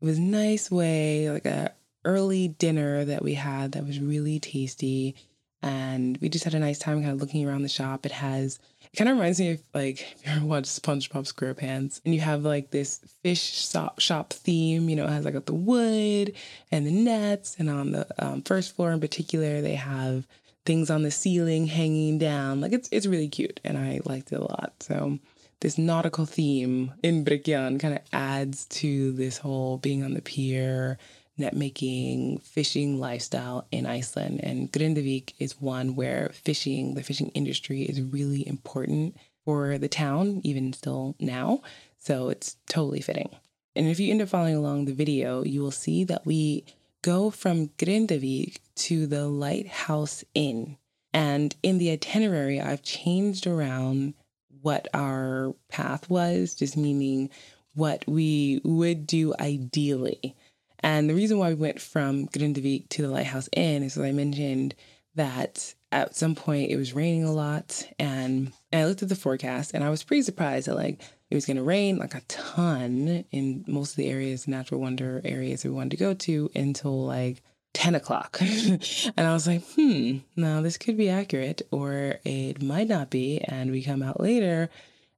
it 0.01 0.05
was 0.05 0.18
nice 0.18 0.71
way, 0.71 1.31
like 1.31 1.44
a 1.44 1.75
early 2.05 2.49
dinner 2.49 3.05
that 3.05 3.23
we 3.23 3.35
had 3.35 3.73
that 3.73 3.87
was 3.87 4.01
really 4.01 4.39
tasty. 4.39 5.15
And 5.61 6.17
we 6.19 6.29
just 6.29 6.45
had 6.45 6.55
a 6.55 6.59
nice 6.61 6.79
time 6.79 7.01
kind 7.01 7.13
of 7.13 7.21
looking 7.21 7.47
around 7.47 7.63
the 7.63 7.69
shop. 7.69 8.07
It 8.07 8.13
has 8.13 8.61
it 8.93 8.97
kind 8.97 9.11
of 9.11 9.17
reminds 9.17 9.41
me 9.41 9.53
of 9.53 9.63
like 9.75 10.01
if 10.17 10.25
you 10.25 10.33
ever 10.33 10.47
watched 10.47 10.83
SpongeBob 10.83 11.33
SquarePants 11.33 12.01
and 12.05 12.15
you 12.15 12.21
have 12.21 12.45
like 12.45 12.71
this 12.71 13.01
fish 13.23 13.69
shop, 13.99 14.33
theme, 14.33 14.89
you 14.89 14.97
know, 14.97 15.05
it 15.05 15.11
has 15.11 15.25
like 15.25 15.45
the 15.45 15.55
wood 15.55 16.35
and 16.71 16.87
the 16.87 16.93
nets. 16.93 17.57
And 17.59 17.69
on 17.69 17.93
the 17.93 18.07
um, 18.19 18.43
first 18.43 18.77
floor 18.77 18.93
in 18.93 19.01
particular, 19.01 19.61
they 19.61 19.75
have 19.75 20.27
things 20.65 20.91
on 20.91 21.03
the 21.03 21.11
ceiling 21.11 21.67
hanging 21.67 22.19
down. 22.19 22.61
Like 22.61 22.73
it's, 22.73 22.89
it's 22.93 23.07
really 23.07 23.29
cute 23.29 23.61
and 23.65 23.77
I 23.77 24.01
liked 24.05 24.33
it 24.33 24.39
a 24.39 24.43
lot. 24.43 24.75
So 24.81 25.19
this 25.61 25.79
nautical 25.79 26.27
theme 26.27 26.93
in 27.03 27.25
Bryggjan 27.25 27.81
kind 27.81 27.95
of 27.95 28.01
adds 28.13 28.67
to 28.67 29.13
this 29.13 29.39
whole 29.39 29.79
being 29.79 30.05
on 30.05 30.15
the 30.15 30.23
pier 30.23 30.99
net 31.38 31.55
making, 31.55 32.38
fishing 32.38 32.98
lifestyle 32.98 33.66
in 33.70 33.87
Iceland. 33.87 34.40
And 34.42 34.70
Grindavik 34.70 35.35
is 35.38 35.61
one 35.61 35.94
where 35.94 36.31
fishing, 36.35 36.94
the 36.94 37.03
fishing 37.03 37.29
industry, 37.29 37.83
is 37.83 38.03
really 38.03 38.46
important 38.46 39.16
for 39.44 39.79
the 39.79 39.88
town, 39.88 40.40
even 40.44 40.72
still 40.72 41.14
now. 41.18 41.62
So 41.98 42.29
it's 42.29 42.57
totally 42.66 43.01
fitting. 43.01 43.31
And 43.74 43.87
if 43.87 44.01
you 44.01 44.11
end 44.11 44.22
up 44.22 44.29
following 44.29 44.57
along 44.57 44.85
the 44.85 44.92
video, 44.92 45.44
you 45.44 45.62
will 45.62 45.70
see 45.70 46.05
that 46.05 46.27
we 46.27 46.64
go 47.03 47.31
from 47.31 47.68
Grindavik 47.79 48.59
to 48.74 49.07
the 49.07 49.29
Lighthouse 49.29 50.24
Inn. 50.35 50.77
And 51.12 51.55
in 51.62 51.79
the 51.79 51.90
itinerary, 51.90 52.61
I've 52.61 52.83
changed 52.83 53.46
around 53.46 54.14
what 54.62 54.88
our 54.92 55.55
path 55.68 56.11
was, 56.11 56.55
just 56.55 56.77
meaning 56.77 57.31
what 57.74 58.05
we 58.07 58.61
would 58.64 59.07
do 59.07 59.35
ideally. 59.38 60.35
And 60.81 61.09
the 61.09 61.14
reason 61.14 61.38
why 61.38 61.49
we 61.49 61.55
went 61.55 61.81
from 61.81 62.29
Grindavik 62.29 62.88
to 62.91 63.03
the 63.03 63.09
Lighthouse 63.09 63.49
Inn 63.53 63.83
is, 63.83 63.97
as 63.97 64.05
I 64.05 64.12
mentioned, 64.12 64.75
that 65.14 65.75
at 65.91 66.14
some 66.14 66.35
point 66.35 66.71
it 66.71 66.77
was 66.77 66.95
raining 66.95 67.25
a 67.25 67.33
lot 67.33 67.87
and 67.99 68.53
And 68.71 68.83
I 68.83 68.87
looked 68.87 69.03
at 69.03 69.09
the 69.09 69.17
forecast 69.17 69.73
and 69.75 69.83
I 69.83 69.91
was 69.91 70.03
pretty 70.03 70.23
surprised 70.23 70.69
that 70.69 70.77
like 70.77 71.01
it 71.31 71.35
was 71.35 71.47
going 71.47 71.57
to 71.57 71.62
rain 71.62 71.99
like 71.99 72.14
a 72.14 72.21
ton 72.23 73.25
in 73.31 73.64
most 73.67 73.91
of 73.91 73.97
the 73.97 74.09
areas, 74.09 74.49
natural 74.49 74.81
wonder 74.81 75.21
areas 75.25 75.64
we 75.64 75.71
wanted 75.71 75.91
to 75.91 75.97
go 75.97 76.14
to 76.14 76.51
until 76.55 77.05
like 77.05 77.43
10 77.75 77.95
o'clock. 77.95 78.38
and 78.41 78.81
I 79.17 79.33
was 79.33 79.47
like, 79.47 79.62
hmm, 79.75 80.19
now 80.37 80.61
this 80.61 80.79
could 80.79 80.97
be 80.97 81.11
accurate 81.11 81.62
or 81.71 82.19
it 82.25 82.62
might 82.62 82.88
not 82.88 83.11
be. 83.11 83.41
And 83.41 83.71
we 83.71 83.83
come 83.83 84.03
out 84.03 84.21
later 84.21 84.71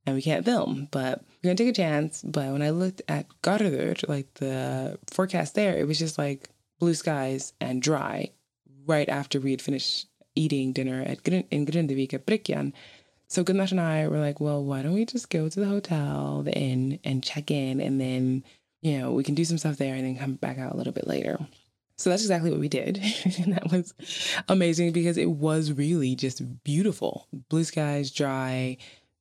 and 0.06 0.14
we 0.14 0.22
can't 0.22 0.44
film, 0.44 0.88
but 0.90 1.22
we're 1.42 1.54
to 1.54 1.64
take 1.64 1.70
a 1.70 1.76
chance. 1.76 2.22
But 2.22 2.52
when 2.52 2.62
I 2.62 2.70
looked 2.70 3.02
at 3.08 3.26
Garður, 3.42 4.06
like 4.08 4.32
the 4.34 4.98
forecast 5.10 5.54
there, 5.54 5.76
it 5.76 5.86
was 5.86 5.98
just 5.98 6.18
like 6.18 6.50
blue 6.78 6.94
skies 6.94 7.52
and 7.60 7.80
dry 7.80 8.30
right 8.86 9.08
after 9.08 9.40
we 9.40 9.50
had 9.52 9.62
finished 9.62 10.08
eating 10.34 10.72
dinner 10.72 11.02
at 11.02 11.26
in 11.26 11.66
Grindavik 11.66 12.14
at 12.14 12.26
Bryggjan. 12.26 12.72
So 13.28 13.44
Gunnar 13.44 13.68
and 13.70 13.80
I 13.80 14.08
were 14.08 14.18
like, 14.18 14.40
well, 14.40 14.64
why 14.64 14.82
don't 14.82 14.94
we 14.94 15.04
just 15.04 15.30
go 15.30 15.48
to 15.48 15.60
the 15.60 15.66
hotel, 15.66 16.42
the 16.42 16.52
inn, 16.52 16.98
and 17.04 17.22
check 17.22 17.50
in, 17.50 17.80
and 17.80 18.00
then 18.00 18.44
you 18.80 18.98
know 18.98 19.12
we 19.12 19.22
can 19.22 19.34
do 19.34 19.44
some 19.44 19.58
stuff 19.58 19.76
there, 19.76 19.94
and 19.94 20.04
then 20.04 20.18
come 20.18 20.34
back 20.34 20.58
out 20.58 20.72
a 20.72 20.76
little 20.76 20.92
bit 20.92 21.06
later. 21.06 21.38
So 21.96 22.08
that's 22.08 22.22
exactly 22.22 22.50
what 22.50 22.60
we 22.60 22.68
did, 22.68 22.96
and 23.38 23.52
that 23.54 23.70
was 23.70 23.94
amazing 24.48 24.92
because 24.92 25.16
it 25.16 25.30
was 25.30 25.72
really 25.72 26.16
just 26.16 26.42
beautiful, 26.64 27.28
blue 27.48 27.64
skies, 27.64 28.10
dry, 28.10 28.78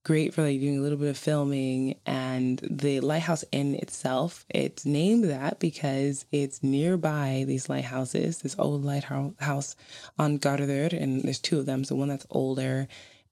great 0.10 0.34
for 0.34 0.41
like 0.41 0.60
doing 0.60 0.80
a 0.80 0.82
little 0.82 0.98
bit 0.98 1.08
of 1.12 1.17
filming. 1.17 1.93
And 2.04 2.58
the 2.67 3.00
lighthouse 3.00 3.45
inn 3.52 3.76
itself, 3.76 4.43
it's 4.50 4.84
named 4.84 5.26
that 5.26 5.60
because 5.60 6.26
it's 6.32 6.63
nearby 6.63 7.43
these 7.45 7.69
lighthouses. 7.69 8.39
This 8.39 8.56
old 8.58 8.84
lighthouse 8.84 9.76
on 10.17 10.39
Garður, 10.39 11.00
and 11.00 11.22
there's 11.22 11.38
two 11.38 11.60
of 11.60 11.67
them. 11.67 11.84
So 11.84 11.93
one 11.95 12.10
that's 12.10 12.26
older 12.32 12.88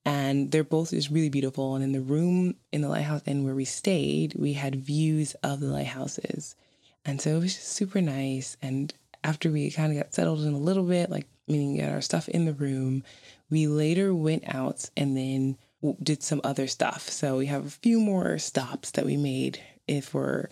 and 0.06 0.52
they're 0.52 0.64
both 0.64 0.92
just 0.92 1.10
really 1.10 1.30
beautiful. 1.30 1.74
And 1.74 1.84
in 1.84 1.94
the 1.94 2.00
room 2.00 2.54
in 2.72 2.82
the 2.82 2.90
lighthouse 2.90 3.24
inn 3.26 3.44
where 3.44 3.56
we 3.56 3.66
stayed, 3.66 4.36
we 4.38 4.54
had 4.54 4.76
views 4.76 5.34
of 5.42 5.60
the 5.60 5.68
lighthouses, 5.68 6.56
and 7.04 7.20
so 7.20 7.32
it 7.32 7.40
was 7.40 7.56
just 7.56 7.70
super 7.70 8.02
nice. 8.02 8.56
And 8.62 8.94
after 9.24 9.50
we 9.50 9.72
kind 9.72 9.92
of 9.92 9.98
got 9.98 10.14
settled 10.14 10.42
in 10.46 10.54
a 10.54 10.60
little 10.60 10.86
bit, 10.86 11.10
like 11.10 11.26
meaning 11.48 11.78
get 11.78 11.92
our 11.92 12.02
stuff 12.02 12.30
in 12.30 12.46
the 12.46 12.54
room, 12.54 13.04
we 13.50 13.66
later 13.66 14.14
went 14.14 14.44
out 14.54 14.90
and 14.96 15.18
then 15.18 15.58
did 16.02 16.24
some 16.24 16.42
other 16.44 16.68
stuff. 16.68 17.10
So 17.10 17.38
we 17.38 17.48
have 17.48 17.66
a 17.66 17.70
few 17.70 18.00
more 18.00 18.38
stops 18.38 18.92
that 18.92 19.06
we 19.06 19.18
made 19.18 19.62
if 19.88 20.14
we're 20.14 20.48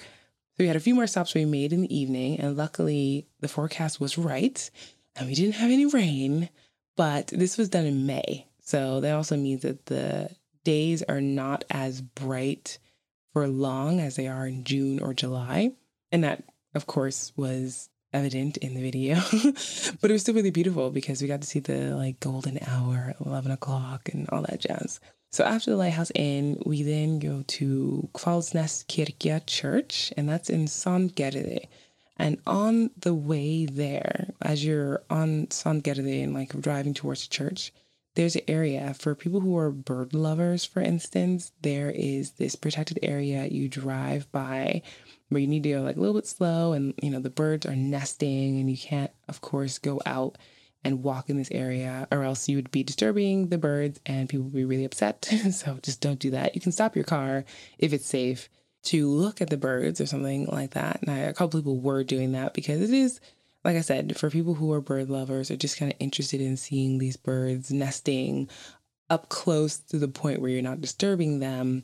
so 0.57 0.63
we 0.63 0.67
had 0.67 0.77
a 0.77 0.81
few 0.81 0.95
more 0.95 1.07
stops 1.07 1.33
we 1.33 1.43
made 1.43 1.73
in 1.73 1.81
the 1.81 1.93
evening, 1.93 2.39
and 2.39 2.55
luckily 2.55 3.27
the 3.41 3.49
forecast 3.49 3.99
was 3.99 4.17
right, 4.17 4.69
and 5.17 5.27
we 5.27 5.35
didn't 5.35 5.55
have 5.55 5.69
any 5.69 5.85
rain. 5.85 6.49
But 6.95 7.27
this 7.27 7.57
was 7.57 7.67
done 7.67 7.85
in 7.85 8.05
May, 8.05 8.47
so 8.61 9.01
that 9.01 9.13
also 9.13 9.35
means 9.35 9.63
that 9.63 9.87
the 9.87 10.29
days 10.63 11.03
are 11.03 11.19
not 11.19 11.65
as 11.69 12.01
bright 12.01 12.79
for 13.33 13.49
long 13.49 13.99
as 13.99 14.15
they 14.15 14.29
are 14.29 14.47
in 14.47 14.63
June 14.63 15.01
or 15.01 15.13
July. 15.13 15.73
And 16.09 16.23
that, 16.23 16.45
of 16.73 16.87
course, 16.87 17.33
was 17.35 17.89
evident 18.15 18.57
in 18.57 18.73
the 18.73 18.81
video. 18.81 19.15
but 20.01 20.09
it 20.09 20.13
was 20.13 20.21
still 20.21 20.33
really 20.33 20.51
beautiful 20.51 20.89
because 20.89 21.21
we 21.21 21.27
got 21.27 21.41
to 21.41 21.47
see 21.47 21.59
the 21.59 21.95
like 21.95 22.19
golden 22.19 22.57
hour 22.65 23.13
at 23.19 23.25
11 23.25 23.51
o'clock 23.51 24.09
and 24.13 24.29
all 24.29 24.41
that 24.43 24.61
jazz. 24.61 24.99
So 25.31 25.43
after 25.43 25.71
the 25.71 25.77
Lighthouse 25.77 26.13
Inn, 26.15 26.61
we 26.65 26.81
then 26.81 27.19
go 27.19 27.43
to 27.45 28.09
Hvalsnes 28.13 28.85
Kirkja 28.85 29.45
Church, 29.45 30.13
and 30.15 30.29
that's 30.29 30.49
in 30.49 30.65
Sandgerði. 30.65 31.67
And 32.17 32.39
on 32.47 32.91
the 32.97 33.13
way 33.13 33.65
there, 33.65 34.29
as 34.41 34.63
you're 34.63 35.03
on 35.09 35.47
Sandgerði 35.47 36.23
and 36.23 36.33
like 36.33 36.59
driving 36.61 36.93
towards 36.93 37.27
the 37.27 37.33
church, 37.33 37.73
there's 38.15 38.37
an 38.37 38.43
area 38.47 38.93
for 38.93 39.13
people 39.13 39.41
who 39.41 39.57
are 39.57 39.71
bird 39.71 40.13
lovers, 40.13 40.63
for 40.63 40.81
instance. 40.81 41.51
There 41.61 41.91
is 41.91 42.31
this 42.31 42.55
protected 42.55 42.99
area 43.03 43.45
you 43.47 43.67
drive 43.67 44.31
by 44.31 44.83
where 45.29 45.41
you 45.41 45.47
need 45.47 45.63
to 45.63 45.71
go 45.71 45.81
like 45.81 45.95
a 45.95 45.99
little 45.99 46.15
bit 46.15 46.27
slow, 46.27 46.73
and 46.73 46.93
you 47.01 47.09
know, 47.09 47.19
the 47.19 47.29
birds 47.29 47.65
are 47.65 47.75
nesting, 47.75 48.59
and 48.59 48.69
you 48.69 48.77
can't, 48.77 49.11
of 49.27 49.41
course, 49.41 49.79
go 49.79 50.01
out 50.05 50.37
and 50.83 51.03
walk 51.03 51.29
in 51.29 51.37
this 51.37 51.51
area, 51.51 52.07
or 52.11 52.23
else 52.23 52.47
you 52.47 52.57
would 52.57 52.69
be 52.69 52.83
disturbing 52.83 53.49
the 53.49 53.57
birds 53.57 53.99
and 54.05 54.29
people 54.29 54.43
would 54.43 54.53
be 54.53 54.65
really 54.65 54.85
upset. 54.85 55.25
so 55.51 55.79
just 55.81 55.99
don't 55.99 56.19
do 56.19 56.29
that. 56.29 56.53
You 56.53 56.61
can 56.61 56.71
stop 56.71 56.95
your 56.95 57.05
car 57.05 57.43
if 57.79 57.91
it's 57.91 58.05
safe 58.05 58.49
to 58.83 59.09
look 59.09 59.41
at 59.41 59.49
the 59.49 59.57
birds 59.57 59.99
or 59.99 60.05
something 60.05 60.45
like 60.45 60.71
that. 60.71 61.01
And 61.01 61.09
I, 61.09 61.17
a 61.17 61.33
couple 61.33 61.59
people 61.59 61.79
were 61.79 62.03
doing 62.03 62.33
that 62.33 62.53
because 62.53 62.81
it 62.81 62.91
is 62.91 63.19
like 63.65 63.75
I 63.75 63.81
said, 63.81 64.15
for 64.15 64.29
people 64.29 64.53
who 64.53 64.71
are 64.71 64.79
bird 64.79 65.09
lovers 65.09 65.49
or 65.49 65.57
just 65.57 65.79
kind 65.79 65.91
of 65.91 65.97
interested 65.99 66.39
in 66.39 66.55
seeing 66.55 66.99
these 66.99 67.17
birds 67.17 67.71
nesting 67.71 68.47
up 69.09 69.27
close 69.27 69.77
to 69.77 69.97
the 69.97 70.07
point 70.07 70.39
where 70.39 70.51
you're 70.51 70.61
not 70.61 70.81
disturbing 70.81 71.39
them, 71.39 71.83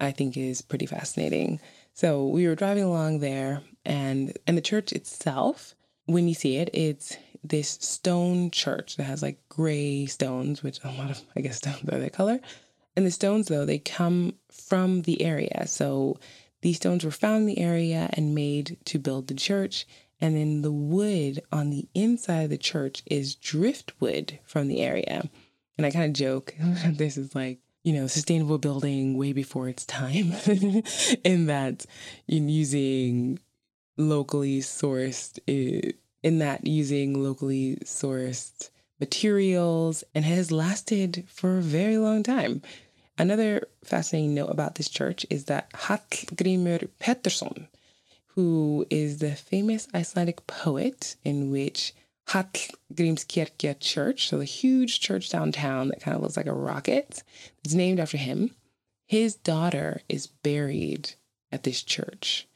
I 0.00 0.10
think 0.10 0.38
is 0.38 0.62
pretty 0.62 0.86
fascinating. 0.86 1.60
So 1.98 2.28
we 2.28 2.46
were 2.46 2.54
driving 2.54 2.84
along 2.84 3.18
there 3.18 3.60
and 3.84 4.32
and 4.46 4.56
the 4.56 4.62
church 4.62 4.92
itself, 4.92 5.74
when 6.06 6.28
you 6.28 6.34
see 6.34 6.58
it, 6.58 6.70
it's 6.72 7.16
this 7.42 7.70
stone 7.70 8.52
church 8.52 8.94
that 8.96 9.02
has 9.02 9.20
like 9.20 9.40
gray 9.48 10.06
stones, 10.06 10.62
which 10.62 10.78
a 10.84 10.92
lot 10.92 11.10
of 11.10 11.20
I 11.34 11.40
guess 11.40 11.56
stones 11.64 11.82
are 11.90 11.98
that 11.98 12.12
color. 12.12 12.38
And 12.94 13.04
the 13.04 13.10
stones 13.10 13.48
though, 13.48 13.64
they 13.64 13.80
come 13.80 14.34
from 14.48 15.02
the 15.02 15.22
area. 15.22 15.66
So 15.66 16.20
these 16.60 16.76
stones 16.76 17.04
were 17.04 17.10
found 17.10 17.40
in 17.40 17.46
the 17.46 17.58
area 17.58 18.08
and 18.12 18.32
made 18.32 18.76
to 18.84 19.00
build 19.00 19.26
the 19.26 19.34
church 19.34 19.84
and 20.20 20.36
then 20.36 20.62
the 20.62 20.70
wood 20.70 21.42
on 21.50 21.70
the 21.70 21.88
inside 21.94 22.42
of 22.42 22.50
the 22.50 22.58
church 22.58 23.02
is 23.06 23.34
driftwood 23.34 24.38
from 24.44 24.68
the 24.68 24.82
area. 24.82 25.28
And 25.76 25.84
I 25.84 25.90
kind 25.90 26.04
of 26.04 26.12
joke, 26.12 26.54
this 26.86 27.16
is 27.16 27.34
like, 27.34 27.58
you 27.84 27.92
know, 27.92 28.06
sustainable 28.06 28.58
building 28.58 29.16
way 29.16 29.32
before 29.32 29.68
its 29.68 29.86
time, 29.86 30.32
in 31.24 31.46
that 31.46 31.86
in 32.26 32.48
using 32.48 33.38
locally 33.96 34.60
sourced, 34.60 35.38
in 35.46 36.38
that 36.38 36.66
using 36.66 37.22
locally 37.22 37.76
sourced 37.84 38.70
materials 39.00 40.04
and 40.14 40.24
has 40.24 40.50
lasted 40.50 41.24
for 41.28 41.58
a 41.58 41.62
very 41.62 41.98
long 41.98 42.22
time. 42.22 42.62
Another 43.16 43.66
fascinating 43.82 44.34
note 44.34 44.50
about 44.50 44.76
this 44.76 44.88
church 44.88 45.26
is 45.28 45.46
that 45.46 45.70
Hallgrimur 45.72 46.88
Pétursson, 47.00 47.66
who 48.28 48.86
is 48.90 49.18
the 49.18 49.34
famous 49.34 49.88
Icelandic 49.92 50.46
poet 50.46 51.16
in 51.24 51.50
which 51.50 51.94
Hallgrímskirkja 52.28 53.80
Church, 53.80 54.28
so 54.28 54.38
the 54.38 54.44
huge 54.44 55.00
church 55.00 55.30
downtown 55.30 55.88
that 55.88 56.00
kind 56.00 56.14
of 56.14 56.22
looks 56.22 56.36
like 56.36 56.46
a 56.46 56.52
rocket, 56.52 57.22
It's 57.64 57.74
named 57.74 58.00
after 58.00 58.18
him. 58.18 58.54
His 59.06 59.34
daughter 59.34 60.02
is 60.08 60.26
buried 60.26 61.14
at 61.50 61.62
this 61.62 61.82
church. 61.82 62.46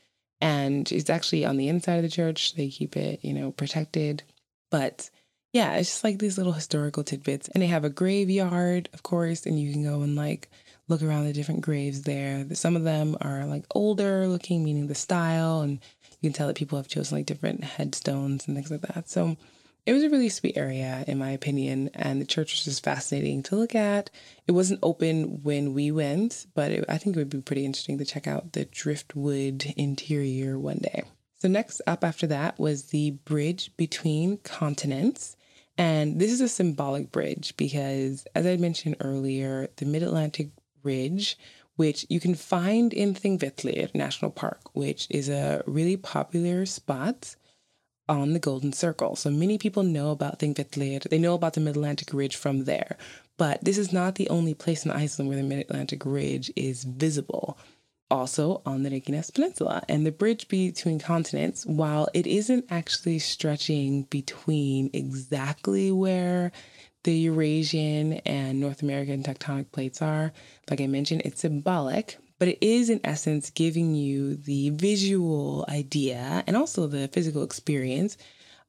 And 0.41 0.91
it's 0.91 1.09
actually 1.09 1.45
on 1.45 1.57
the 1.57 1.69
inside 1.69 1.97
of 1.97 2.03
the 2.03 2.09
church. 2.09 2.55
They 2.55 2.69
keep 2.69 2.97
it, 2.97 3.21
you 3.23 3.33
know, 3.33 3.53
protected. 3.53 4.23
But 4.71 5.09
yeah, 5.53 5.75
it's 5.77 5.89
just 5.89 6.05
like 6.05 6.19
these 6.19 6.37
little 6.37 6.53
historical 6.53 7.05
tidbits. 7.05 7.49
And 7.49 7.63
they 7.63 7.69
have 7.69 7.85
a 7.85 7.91
graveyard, 7.91 8.89
of 8.93 9.03
course, 9.03 9.47
and 9.47 9.59
you 9.59 9.73
can 9.73 9.83
go 9.83 10.03
and 10.03 10.17
like 10.17 10.51
look 10.89 11.03
around 11.03 11.25
the 11.25 11.33
different 11.33 11.61
graves 11.63 12.03
there. 12.03 12.45
Some 12.55 12.77
of 12.77 12.85
them 12.85 13.17
are 13.21 13.47
like 13.47 13.65
older 13.75 14.27
looking, 14.27 14.65
meaning 14.65 14.89
the 14.89 14.95
style, 14.95 15.61
and 15.61 15.79
you 16.21 16.29
can 16.29 16.35
tell 16.35 16.49
that 16.49 16.57
people 16.57 16.77
have 16.77 16.89
chosen 16.89 17.19
like 17.19 17.27
different 17.27 17.65
headstones 17.65 18.47
and 18.47 18.57
things 18.57 18.71
like 18.71 18.83
that. 18.83 19.09
So 19.09 19.37
it 19.85 19.93
was 19.93 20.05
a 20.05 20.11
really 20.11 20.29
sweet 20.29 20.57
area, 20.57 21.05
in 21.09 21.19
my 21.19 21.31
opinion, 21.31 21.91
and 21.95 22.21
the 22.21 22.27
church 22.27 22.53
was 22.53 22.65
just 22.65 22.85
fascinating 22.85 23.43
to 23.45 23.57
look 23.57 23.75
at. 23.75 24.11
It 24.47 24.53
wasn't 24.53 24.79
open 24.83 25.43
when 25.43 25.75
we 25.75 25.91
went, 25.91 26.47
but 26.55 26.71
it, 26.71 26.85
I 26.89 26.99
think 26.99 27.17
it 27.17 27.19
would 27.19 27.31
be 27.31 27.41
pretty 27.41 27.65
interesting 27.65 27.99
to 27.99 28.05
check 28.05 28.27
out 28.29 28.53
the 28.53 28.65
driftwood 28.67 29.73
interior 29.77 30.59
one 30.59 30.79
day. 30.79 31.03
So, 31.39 31.49
next 31.49 31.81
up 31.89 32.05
after 32.05 32.29
that 32.29 32.61
was 32.61 32.91
the 32.91 33.13
bridge 33.25 33.77
between 33.77 34.37
continents. 34.39 35.37
And 35.77 36.21
this 36.21 36.31
is 36.31 36.41
a 36.41 36.49
symbolic 36.49 37.11
bridge 37.11 37.57
because, 37.57 38.25
as 38.37 38.47
I 38.47 38.57
mentioned 38.59 38.97
earlier, 39.01 39.69
the 39.77 39.87
Mid 39.87 40.05
Atlantic 40.05 40.51
Ridge, 40.85 41.37
which 41.75 42.07
you 42.09 42.21
can 42.21 42.37
find 42.37 42.93
in 42.93 43.15
Thingvellir 43.15 43.93
National 43.95 44.31
Park, 44.31 44.61
which 44.75 45.09
is 45.11 45.29
a 45.29 45.65
really 45.67 45.97
popular 45.97 46.67
spot 46.67 47.35
on 48.13 48.35
the 48.35 48.39
Golden 48.39 48.75
Circle. 48.75 49.17
So 49.17 49.31
many 49.31 49.57
people 49.57 49.83
know 49.83 50.11
about 50.11 50.39
Thingvellir. 50.39 51.03
They 51.09 51.19
know 51.19 51.33
about 51.33 51.55
the 51.55 51.61
Mid 51.61 51.77
Atlantic 51.77 52.13
Ridge 52.13 52.37
from 52.37 52.65
there. 52.65 52.99
But 53.39 53.65
this 53.65 53.79
is 53.79 53.91
not 53.91 54.17
the 54.17 54.29
only 54.29 54.53
place 54.53 54.85
in 54.85 54.91
Iceland 54.91 55.31
where 55.31 55.39
the 55.39 55.49
Mid 55.49 55.61
Atlantic 55.61 56.05
Ridge 56.05 56.53
is 56.55 56.85
visible. 56.85 57.59
Also 58.11 58.61
on 58.67 58.83
the 58.83 58.91
Reykjanes 58.91 59.33
Peninsula. 59.33 59.83
And 59.89 60.05
the 60.05 60.13
bridge 60.13 60.47
between 60.49 60.99
continents, 60.99 61.65
while 61.65 62.09
it 62.13 62.27
isn't 62.27 62.67
actually 62.69 63.19
stretching 63.19 64.03
between 64.11 64.91
exactly 64.93 65.91
where 65.91 66.53
the 67.05 67.15
Eurasian 67.15 68.15
and 68.27 68.61
North 68.61 68.83
American 68.83 69.23
tectonic 69.23 69.73
plates 69.73 70.03
are. 70.03 70.35
Like 70.69 70.83
I 70.83 70.87
mentioned, 70.87 71.23
it's 71.25 71.41
symbolic, 71.41 72.19
but 72.39 72.49
it 72.49 72.59
is 72.61 72.91
in 72.91 73.01
essence 73.05 73.51
giving 73.51 73.95
you 73.95 74.37
the 74.37 74.71
visual 74.71 75.65
idea 75.69 76.43
and 76.47 76.57
also 76.57 76.87
the 76.87 77.09
physical 77.09 77.43
experience 77.43 78.17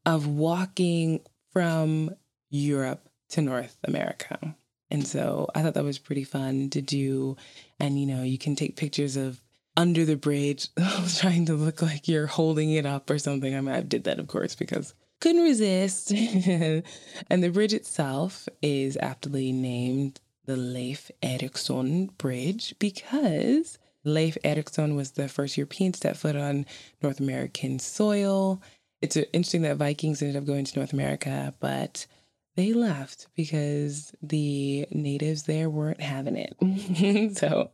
of 0.05 0.27
walking 0.27 1.21
from 1.51 2.11
Europe 2.49 3.09
to 3.29 3.41
North 3.41 3.77
America. 3.83 4.55
And 4.91 5.07
so 5.07 5.49
I 5.55 5.61
thought 5.61 5.73
that 5.73 5.83
was 5.83 5.97
pretty 5.97 6.23
fun 6.23 6.69
to 6.71 6.81
do. 6.81 7.35
And, 7.79 7.99
you 7.99 8.05
know, 8.05 8.21
you 8.21 8.37
can 8.37 8.55
take 8.55 8.75
pictures 8.75 9.17
of 9.17 9.41
under 9.75 10.05
the 10.05 10.15
bridge, 10.15 10.69
trying 11.17 11.45
to 11.47 11.55
look 11.55 11.81
like 11.81 12.07
you're 12.07 12.27
holding 12.27 12.71
it 12.71 12.85
up 12.85 13.09
or 13.09 13.17
something. 13.17 13.55
I 13.55 13.61
mean, 13.61 13.73
I 13.73 13.81
did 13.81 14.03
that, 14.03 14.19
of 14.19 14.27
course, 14.27 14.55
because 14.55 14.93
couldn't 15.19 15.41
resist. 15.41 16.11
and 16.11 16.83
the 17.29 17.49
bridge 17.49 17.73
itself 17.73 18.47
is 18.61 18.97
aptly 19.01 19.51
named 19.51 20.19
the 20.45 20.57
Leif 20.57 21.09
Erikson 21.21 22.07
Bridge 22.17 22.75
because 22.79 23.77
Leif 24.03 24.37
Erikson 24.43 24.95
was 24.95 25.11
the 25.11 25.27
first 25.27 25.57
European 25.57 25.91
to 25.93 25.97
step 25.97 26.17
foot 26.17 26.35
on 26.35 26.65
North 27.01 27.19
American 27.19 27.79
soil. 27.79 28.61
It's 29.01 29.17
uh, 29.17 29.23
interesting 29.33 29.61
that 29.63 29.77
Vikings 29.77 30.21
ended 30.21 30.37
up 30.37 30.45
going 30.45 30.65
to 30.65 30.79
North 30.79 30.93
America, 30.93 31.53
but 31.59 32.05
they 32.55 32.73
left 32.73 33.27
because 33.35 34.13
the 34.21 34.85
natives 34.91 35.43
there 35.43 35.69
weren't 35.69 36.01
having 36.01 36.35
it. 36.37 37.37
so, 37.37 37.71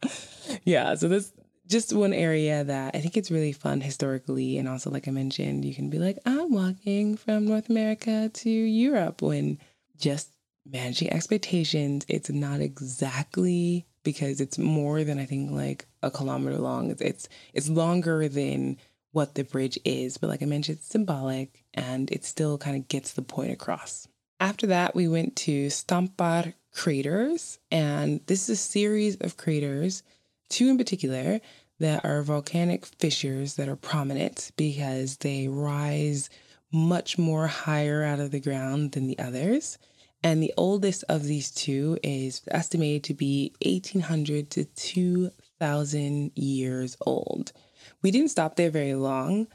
yeah, 0.64 0.96
so 0.96 1.08
this 1.08 1.34
just 1.68 1.94
one 1.94 2.14
area 2.14 2.64
that 2.64 2.96
I 2.96 3.00
think 3.00 3.16
it's 3.16 3.30
really 3.30 3.52
fun 3.52 3.82
historically. 3.82 4.58
And 4.58 4.68
also, 4.68 4.90
like 4.90 5.08
I 5.08 5.12
mentioned, 5.12 5.66
you 5.66 5.76
can 5.76 5.90
be 5.90 6.00
like, 6.00 6.18
I'm 6.26 6.52
walking 6.52 7.16
from 7.16 7.46
North 7.46 7.70
America 7.70 8.30
to 8.34 8.50
Europe 8.50 9.22
when 9.22 9.60
just 9.98 10.32
managing 10.72 11.12
expectations, 11.12 12.06
it's 12.08 12.30
not 12.30 12.62
exactly 12.62 13.86
because 14.04 14.40
it's 14.42 14.58
more 14.58 15.04
than 15.04 15.20
I 15.20 15.26
think 15.26 15.52
like 15.52 15.86
a 16.02 16.12
kilometer 16.12 16.58
long. 16.58 16.92
It's 16.92 17.02
it's, 17.02 17.30
it's 17.54 17.70
longer 17.70 18.28
than 18.28 18.78
what 19.12 19.36
the 19.36 19.44
bridge 19.44 19.80
is, 19.84 20.18
but 20.18 20.30
like 20.30 20.42
I 20.42 20.46
mentioned, 20.46 20.78
it's 20.78 20.88
symbolic 20.88 21.66
and 21.74 22.12
it 22.12 22.24
still 22.24 22.58
kind 22.58 22.76
of 22.76 22.88
gets 22.88 23.14
the 23.14 23.22
point 23.22 23.52
across. 23.52 24.08
After 24.40 24.68
that, 24.68 24.96
we 24.96 25.08
went 25.08 25.36
to 25.38 25.68
Stampar 25.68 26.54
craters, 26.72 27.60
and 27.72 28.22
this 28.28 28.44
is 28.44 28.50
a 28.50 28.56
series 28.62 29.18
of 29.18 29.36
craters, 29.36 30.04
two 30.50 30.70
in 30.70 30.78
particular, 30.78 31.42
that 31.80 32.06
are 32.06 32.22
volcanic 32.22 32.86
fissures 32.86 33.56
that 33.56 33.68
are 33.68 33.76
prominent 33.76 34.52
because 34.56 35.18
they 35.18 35.48
rise 35.48 36.30
much 36.72 37.18
more 37.18 37.48
higher 37.48 38.04
out 38.04 38.20
of 38.20 38.32
the 38.32 38.40
ground 38.40 38.92
than 38.92 39.08
the 39.08 39.18
others. 39.18 39.78
And 40.22 40.44
the 40.44 40.54
oldest 40.58 41.04
of 41.08 41.24
these 41.24 41.50
two 41.52 41.98
is 42.04 42.42
estimated 42.50 43.04
to 43.06 43.14
be 43.14 43.54
1800 43.66 44.50
to 44.52 44.66
2000 44.66 46.32
years 46.36 46.98
old. 47.02 47.54
We 48.02 48.12
didn't 48.12 48.32
stop 48.32 48.56
there 48.56 48.70
very 48.70 48.96
long. 48.96 49.48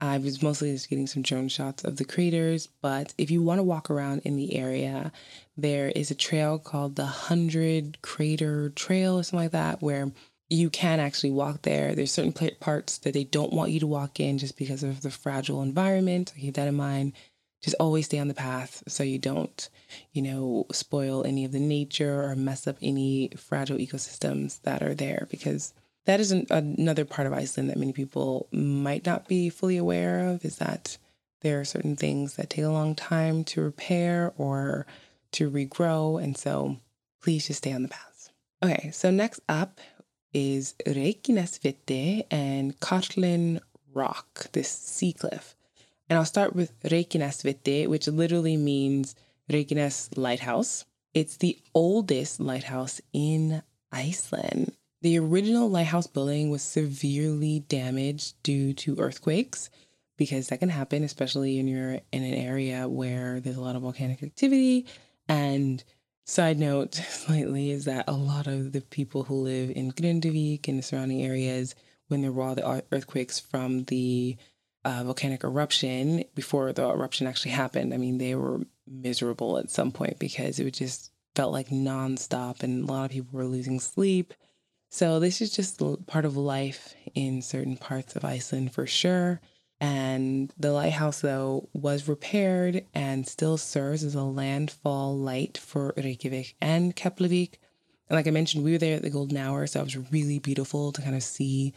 I 0.00 0.18
was 0.18 0.42
mostly 0.42 0.72
just 0.72 0.90
getting 0.90 1.06
some 1.06 1.22
drone 1.22 1.48
shots 1.48 1.84
of 1.84 1.96
the 1.96 2.04
craters, 2.04 2.68
but 2.80 3.14
if 3.18 3.30
you 3.30 3.40
want 3.40 3.58
to 3.60 3.64
walk 3.64 3.88
around 3.88 4.22
in 4.24 4.36
the 4.36 4.56
area, 4.56 5.12
there 5.56 5.90
is 5.90 6.10
a 6.10 6.16
trail 6.16 6.58
called 6.58 6.96
the 6.96 7.04
100 7.04 8.02
Crater 8.02 8.70
Trail 8.70 9.20
or 9.20 9.22
something 9.22 9.44
like 9.44 9.52
that, 9.52 9.80
where 9.80 10.10
you 10.50 10.70
can 10.70 10.98
actually 10.98 11.30
walk 11.30 11.62
there. 11.62 11.94
There's 11.94 12.10
certain 12.12 12.32
parts 12.58 12.98
that 12.98 13.14
they 13.14 13.24
don't 13.24 13.52
want 13.52 13.70
you 13.70 13.78
to 13.78 13.86
walk 13.86 14.18
in 14.18 14.38
just 14.38 14.58
because 14.58 14.82
of 14.82 15.02
the 15.02 15.10
fragile 15.10 15.62
environment. 15.62 16.32
keep 16.36 16.54
that 16.54 16.68
in 16.68 16.74
mind. 16.74 17.12
Just 17.62 17.76
always 17.78 18.06
stay 18.06 18.18
on 18.18 18.28
the 18.28 18.34
path 18.34 18.82
so 18.88 19.02
you 19.02 19.18
don't, 19.18 19.68
you 20.12 20.22
know, 20.22 20.66
spoil 20.72 21.24
any 21.24 21.44
of 21.44 21.52
the 21.52 21.60
nature 21.60 22.22
or 22.22 22.34
mess 22.34 22.66
up 22.66 22.76
any 22.82 23.30
fragile 23.36 23.78
ecosystems 23.78 24.60
that 24.62 24.82
are 24.82 24.94
there 24.94 25.28
because 25.30 25.72
that 26.04 26.18
is 26.18 26.32
an, 26.32 26.46
another 26.50 27.04
part 27.04 27.26
of 27.26 27.32
Iceland 27.32 27.70
that 27.70 27.78
many 27.78 27.92
people 27.92 28.48
might 28.50 29.06
not 29.06 29.28
be 29.28 29.48
fully 29.48 29.76
aware 29.76 30.28
of 30.28 30.44
is 30.44 30.56
that 30.56 30.98
there 31.42 31.60
are 31.60 31.64
certain 31.64 31.96
things 31.96 32.34
that 32.36 32.50
take 32.50 32.64
a 32.64 32.68
long 32.68 32.94
time 32.94 33.44
to 33.44 33.60
repair 33.60 34.32
or 34.36 34.86
to 35.32 35.50
regrow. 35.50 36.22
And 36.22 36.36
so 36.36 36.78
please 37.22 37.46
just 37.46 37.58
stay 37.58 37.72
on 37.72 37.82
the 37.82 37.88
path. 37.88 38.30
Okay, 38.62 38.90
so 38.92 39.10
next 39.10 39.40
up 39.48 39.80
is 40.32 40.74
Reykjanesviti 40.86 42.26
and 42.30 42.78
Karlinn 42.80 43.60
Rock, 43.92 44.50
this 44.52 44.70
sea 44.70 45.12
cliff. 45.12 45.54
And 46.08 46.18
I'll 46.18 46.24
start 46.24 46.54
with 46.54 46.78
Reykjanesviti, 46.82 47.86
which 47.86 48.06
literally 48.08 48.56
means 48.56 49.14
Reykjanes 49.50 50.16
Lighthouse. 50.16 50.84
It's 51.14 51.36
the 51.36 51.58
oldest 51.74 52.40
lighthouse 52.40 53.00
in 53.12 53.62
Iceland. 53.90 54.72
The 55.02 55.18
original 55.18 55.68
lighthouse 55.68 56.06
building 56.06 56.50
was 56.50 56.62
severely 56.62 57.60
damaged 57.68 58.40
due 58.42 58.72
to 58.74 59.00
earthquakes 59.00 59.68
because 60.16 60.48
that 60.48 60.60
can 60.60 60.68
happen, 60.68 61.02
especially 61.02 61.56
when 61.56 61.66
you're 61.66 62.00
in 62.12 62.22
an 62.22 62.34
area 62.34 62.88
where 62.88 63.40
there's 63.40 63.56
a 63.56 63.60
lot 63.60 63.74
of 63.74 63.82
volcanic 63.82 64.22
activity. 64.22 64.86
And 65.28 65.82
side 66.24 66.58
note, 66.58 66.94
slightly, 67.08 67.70
is 67.70 67.84
that 67.86 68.04
a 68.06 68.12
lot 68.12 68.46
of 68.46 68.72
the 68.72 68.80
people 68.80 69.24
who 69.24 69.34
live 69.34 69.70
in 69.70 69.92
Grindavik 69.92 70.68
and 70.68 70.78
the 70.78 70.82
surrounding 70.82 71.22
areas, 71.22 71.74
when 72.06 72.22
there 72.22 72.30
were 72.30 72.44
all 72.44 72.54
the 72.54 72.84
earthquakes 72.92 73.40
from 73.40 73.84
the 73.84 74.36
uh, 74.84 75.02
volcanic 75.04 75.44
eruption, 75.44 76.24
before 76.34 76.72
the 76.72 76.88
eruption 76.88 77.26
actually 77.26 77.52
happened, 77.52 77.94
I 77.94 77.96
mean, 77.96 78.18
they 78.18 78.34
were 78.34 78.60
miserable 78.86 79.58
at 79.58 79.70
some 79.70 79.92
point 79.92 80.18
because 80.18 80.58
it 80.58 80.70
just 80.72 81.12
felt 81.34 81.52
like 81.52 81.68
nonstop 81.68 82.62
and 82.62 82.88
a 82.88 82.92
lot 82.92 83.04
of 83.06 83.10
people 83.10 83.38
were 83.38 83.46
losing 83.46 83.80
sleep 83.80 84.34
so 84.92 85.20
this 85.20 85.40
is 85.40 85.50
just 85.50 85.80
part 86.06 86.26
of 86.26 86.36
life 86.36 86.94
in 87.14 87.40
certain 87.40 87.78
parts 87.78 88.14
of 88.14 88.26
Iceland 88.26 88.74
for 88.74 88.86
sure. 88.86 89.40
And 89.80 90.52
the 90.58 90.70
lighthouse, 90.70 91.22
though, 91.22 91.70
was 91.72 92.08
repaired 92.08 92.84
and 92.92 93.26
still 93.26 93.56
serves 93.56 94.04
as 94.04 94.14
a 94.14 94.22
landfall 94.22 95.16
light 95.16 95.56
for 95.56 95.94
Reykjavik 95.96 96.56
and 96.60 96.94
Keflavik. 96.94 97.54
And 98.10 98.18
like 98.18 98.26
I 98.26 98.32
mentioned, 98.32 98.64
we 98.64 98.72
were 98.72 98.78
there 98.78 98.96
at 98.96 99.00
the 99.00 99.08
golden 99.08 99.38
hour, 99.38 99.66
so 99.66 99.80
it 99.80 99.84
was 99.84 100.12
really 100.12 100.38
beautiful 100.38 100.92
to 100.92 101.00
kind 101.00 101.16
of 101.16 101.22
see 101.22 101.72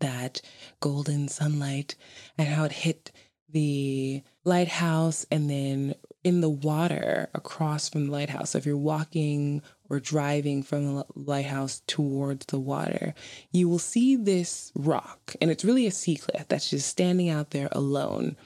that 0.00 0.40
golden 0.80 1.28
sunlight 1.28 1.94
and 2.36 2.48
how 2.48 2.64
it 2.64 2.72
hit 2.72 3.12
the 3.52 4.22
lighthouse 4.44 5.26
and 5.30 5.50
then 5.50 5.94
in 6.22 6.40
the 6.40 6.48
water 6.48 7.28
across 7.34 7.88
from 7.88 8.06
the 8.06 8.12
lighthouse. 8.12 8.50
So 8.50 8.58
if 8.58 8.66
you're 8.66 8.76
walking 8.76 9.62
or 9.88 10.00
driving 10.00 10.62
from 10.62 10.94
the 10.94 11.04
lighthouse 11.14 11.82
towards 11.86 12.46
the 12.46 12.58
water, 12.58 13.14
you 13.52 13.68
will 13.68 13.78
see 13.78 14.16
this 14.16 14.70
rock, 14.74 15.34
and 15.40 15.50
it's 15.50 15.64
really 15.64 15.86
a 15.86 15.90
sea 15.90 16.16
cliff 16.16 16.46
that's 16.48 16.70
just 16.70 16.88
standing 16.88 17.28
out 17.28 17.50
there 17.50 17.68
alone. 17.72 18.36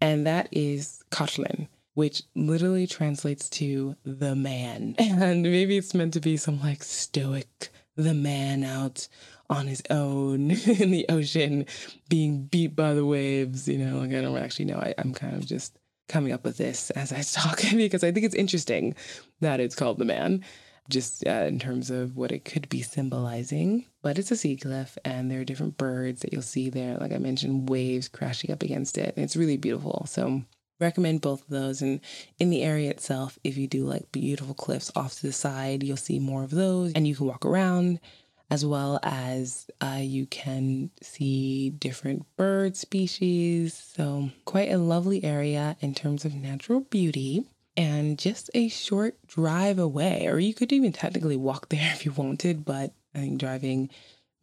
And 0.00 0.26
that 0.26 0.48
is 0.52 1.02
Karlinn, 1.10 1.68
which 1.94 2.22
literally 2.34 2.86
translates 2.86 3.48
to 3.50 3.96
the 4.04 4.34
man. 4.34 4.94
And 4.98 5.42
maybe 5.42 5.76
it's 5.76 5.94
meant 5.94 6.14
to 6.14 6.20
be 6.20 6.36
some 6.36 6.60
like 6.60 6.82
stoic, 6.82 7.70
the 7.96 8.14
man 8.14 8.64
out 8.64 9.08
on 9.50 9.66
his 9.66 9.82
own 9.90 10.50
in 10.66 10.90
the 10.90 11.06
ocean, 11.08 11.66
being 12.08 12.44
beat 12.44 12.76
by 12.76 12.94
the 12.94 13.04
waves. 13.04 13.68
You 13.68 13.78
know, 13.78 13.98
like 13.98 14.12
I 14.12 14.20
don't 14.20 14.36
actually 14.36 14.66
know. 14.66 14.78
I, 14.78 14.94
I'm 14.98 15.12
kind 15.12 15.34
of 15.34 15.46
just 15.46 15.76
coming 16.08 16.32
up 16.32 16.44
with 16.44 16.56
this 16.56 16.90
as 16.90 17.12
I 17.12 17.22
talk 17.22 17.60
because 17.76 18.04
I 18.04 18.12
think 18.12 18.26
it's 18.26 18.34
interesting 18.34 18.94
that 19.40 19.60
it's 19.60 19.74
called 19.74 19.98
the 19.98 20.04
man, 20.04 20.44
just 20.88 21.26
uh, 21.26 21.44
in 21.46 21.58
terms 21.58 21.90
of 21.90 22.16
what 22.16 22.32
it 22.32 22.44
could 22.44 22.68
be 22.68 22.82
symbolizing. 22.82 23.86
But 24.02 24.18
it's 24.18 24.30
a 24.30 24.36
sea 24.36 24.56
cliff, 24.56 24.98
and 25.04 25.30
there 25.30 25.40
are 25.40 25.44
different 25.44 25.78
birds 25.78 26.20
that 26.22 26.32
you'll 26.32 26.42
see 26.42 26.70
there. 26.70 26.96
Like 26.98 27.12
I 27.12 27.18
mentioned, 27.18 27.68
waves 27.68 28.08
crashing 28.08 28.50
up 28.50 28.62
against 28.62 28.98
it. 28.98 29.14
It's 29.16 29.36
really 29.36 29.56
beautiful. 29.56 30.06
So 30.08 30.42
recommend 30.80 31.20
both 31.20 31.42
of 31.42 31.48
those 31.48 31.82
and 31.82 32.00
in 32.38 32.50
the 32.50 32.62
area 32.62 32.90
itself 32.90 33.38
if 33.44 33.56
you 33.56 33.66
do 33.66 33.84
like 33.84 34.10
beautiful 34.12 34.54
cliffs 34.54 34.90
off 34.96 35.14
to 35.14 35.22
the 35.26 35.32
side 35.32 35.82
you'll 35.82 35.96
see 35.96 36.18
more 36.18 36.42
of 36.42 36.50
those 36.50 36.92
and 36.94 37.06
you 37.06 37.14
can 37.14 37.26
walk 37.26 37.46
around 37.46 38.00
as 38.50 38.64
well 38.64 39.00
as 39.02 39.66
uh, 39.80 39.98
you 40.00 40.26
can 40.26 40.90
see 41.02 41.70
different 41.70 42.24
bird 42.36 42.76
species. 42.76 43.74
So, 43.74 44.30
quite 44.44 44.70
a 44.70 44.78
lovely 44.78 45.24
area 45.24 45.76
in 45.80 45.94
terms 45.94 46.24
of 46.24 46.34
natural 46.34 46.80
beauty. 46.80 47.44
And 47.76 48.18
just 48.18 48.50
a 48.54 48.68
short 48.68 49.16
drive 49.26 49.80
away, 49.80 50.28
or 50.28 50.38
you 50.38 50.54
could 50.54 50.72
even 50.72 50.92
technically 50.92 51.36
walk 51.36 51.68
there 51.70 51.90
if 51.92 52.04
you 52.04 52.12
wanted, 52.12 52.64
but 52.64 52.92
I 53.14 53.18
think 53.18 53.40
driving 53.40 53.90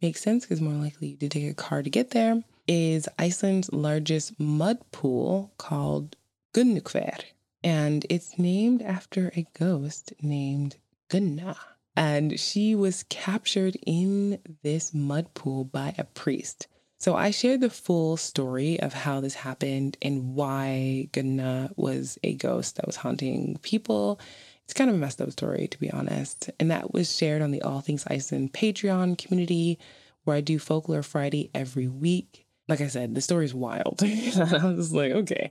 makes 0.02 0.20
sense 0.20 0.44
because 0.44 0.60
more 0.60 0.74
likely 0.74 1.08
you 1.08 1.16
to 1.16 1.28
take 1.28 1.50
a 1.50 1.54
car 1.54 1.82
to 1.82 1.90
get 1.90 2.10
there. 2.10 2.42
Is 2.68 3.08
Iceland's 3.18 3.72
largest 3.72 4.38
mud 4.38 4.78
pool 4.92 5.52
called 5.58 6.16
Gunnukver, 6.54 7.22
and 7.64 8.06
it's 8.10 8.38
named 8.38 8.82
after 8.82 9.32
a 9.34 9.46
ghost 9.58 10.12
named 10.22 10.76
Gunna 11.08 11.56
and 11.96 12.38
she 12.38 12.74
was 12.74 13.04
captured 13.04 13.76
in 13.86 14.38
this 14.62 14.94
mud 14.94 15.34
pool 15.34 15.64
by 15.64 15.94
a 15.98 16.04
priest. 16.04 16.66
So 16.98 17.16
I 17.16 17.32
shared 17.32 17.60
the 17.60 17.68
full 17.68 18.16
story 18.16 18.78
of 18.78 18.92
how 18.92 19.20
this 19.20 19.34
happened 19.34 19.96
and 20.00 20.34
why 20.36 21.08
Gunna 21.12 21.72
was 21.74 22.16
a 22.22 22.34
ghost 22.34 22.76
that 22.76 22.86
was 22.86 22.96
haunting 22.96 23.58
people. 23.62 24.20
It's 24.64 24.72
kind 24.72 24.88
of 24.88 24.94
a 24.94 24.98
messed 25.00 25.20
up 25.20 25.32
story, 25.32 25.66
to 25.66 25.80
be 25.80 25.90
honest. 25.90 26.50
And 26.60 26.70
that 26.70 26.92
was 26.94 27.14
shared 27.14 27.42
on 27.42 27.50
the 27.50 27.62
All 27.62 27.80
Things 27.80 28.06
Iceland 28.06 28.52
Patreon 28.52 29.18
community, 29.18 29.80
where 30.22 30.36
I 30.36 30.40
do 30.40 30.60
Folklore 30.60 31.02
Friday 31.02 31.50
every 31.52 31.88
week. 31.88 32.46
Like 32.68 32.80
I 32.80 32.86
said, 32.86 33.16
the 33.16 33.20
story 33.20 33.46
is 33.46 33.54
wild. 33.54 34.00
I 34.04 34.72
was 34.76 34.92
like, 34.92 35.10
okay, 35.10 35.50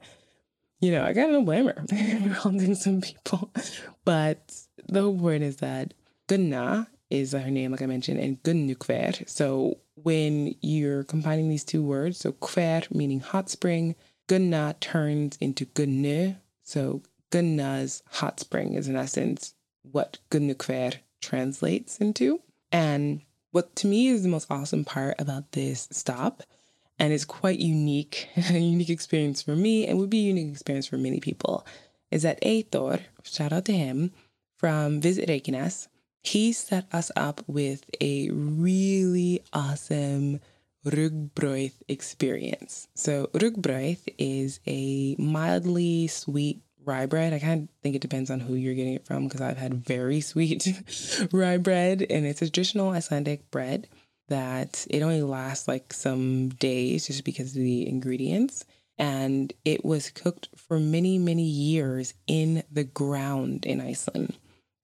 you 0.79 0.91
know, 0.91 1.03
I 1.03 1.11
got 1.11 1.29
no 1.29 1.43
blame 1.43 1.65
her 1.65 1.83
for 1.89 2.29
haunting 2.29 2.75
some 2.75 3.01
people. 3.01 3.51
But 4.05 4.53
the 4.87 5.01
whole 5.01 5.19
point 5.19 5.43
is 5.43 5.57
that 5.57 5.93
Gunna 6.31 6.87
is 7.09 7.33
her 7.33 7.51
name, 7.51 7.71
like 7.71 7.81
I 7.81 7.87
mentioned, 7.87 8.17
and 8.21 8.41
Gunnukver. 8.41 9.27
So 9.27 9.79
when 9.95 10.55
you're 10.61 11.03
combining 11.03 11.49
these 11.49 11.65
two 11.65 11.83
words, 11.83 12.19
so 12.19 12.31
kver 12.31 12.89
meaning 12.89 13.19
hot 13.19 13.49
spring, 13.49 13.95
Gunna 14.27 14.77
turns 14.79 15.37
into 15.41 15.65
Gunnu. 15.65 16.37
So 16.63 17.01
Gunna's 17.31 18.01
hot 18.11 18.39
spring 18.39 18.75
is 18.75 18.87
in 18.87 18.95
essence 18.95 19.55
what 19.81 20.19
Gunnukver 20.29 20.99
translates 21.19 21.97
into. 21.97 22.39
And 22.71 23.23
what 23.51 23.75
to 23.75 23.87
me 23.87 24.07
is 24.07 24.23
the 24.23 24.29
most 24.29 24.49
awesome 24.49 24.85
part 24.85 25.19
about 25.19 25.51
this 25.51 25.89
stop, 25.91 26.43
and 26.97 27.11
it's 27.11 27.25
quite 27.25 27.59
unique, 27.59 28.29
a 28.37 28.57
unique 28.57 28.89
experience 28.89 29.41
for 29.41 29.57
me, 29.57 29.85
and 29.85 29.97
would 29.97 30.09
be 30.09 30.19
a 30.19 30.29
unique 30.29 30.53
experience 30.53 30.87
for 30.87 30.97
many 30.97 31.19
people, 31.19 31.67
is 32.09 32.21
that 32.21 32.41
Eitor, 32.41 33.01
shout 33.23 33.51
out 33.51 33.65
to 33.65 33.73
him, 33.73 34.13
from 34.55 35.01
Visit 35.01 35.27
Reykjanes, 35.27 35.87
he 36.21 36.53
set 36.53 36.85
us 36.93 37.11
up 37.15 37.41
with 37.47 37.83
a 37.99 38.29
really 38.31 39.43
awesome 39.53 40.39
rugbrauð 40.85 41.73
experience. 41.87 42.87
So 42.95 43.27
rugbrauð 43.33 43.99
is 44.17 44.59
a 44.67 45.15
mildly 45.17 46.07
sweet 46.07 46.61
rye 46.83 47.05
bread. 47.05 47.33
I 47.33 47.39
kind 47.39 47.63
of 47.63 47.69
think 47.81 47.95
it 47.95 48.01
depends 48.01 48.31
on 48.31 48.39
who 48.39 48.55
you're 48.55 48.73
getting 48.73 48.95
it 48.95 49.05
from 49.05 49.25
because 49.25 49.41
I've 49.41 49.57
had 49.57 49.85
very 49.85 50.21
sweet 50.31 50.67
rye 51.31 51.57
bread 51.57 52.05
and 52.09 52.25
it's 52.25 52.41
a 52.41 52.49
traditional 52.49 52.91
Icelandic 52.91 53.49
bread 53.51 53.87
that 54.29 54.85
it 54.89 55.01
only 55.01 55.21
lasts 55.21 55.67
like 55.67 55.93
some 55.93 56.49
days 56.49 57.07
just 57.07 57.25
because 57.25 57.49
of 57.55 57.61
the 57.61 57.87
ingredients. 57.87 58.65
And 58.97 59.51
it 59.65 59.83
was 59.83 60.11
cooked 60.11 60.49
for 60.55 60.79
many, 60.79 61.17
many 61.17 61.43
years 61.43 62.13
in 62.27 62.63
the 62.71 62.83
ground 62.83 63.65
in 63.65 63.81
Iceland. 63.81 64.37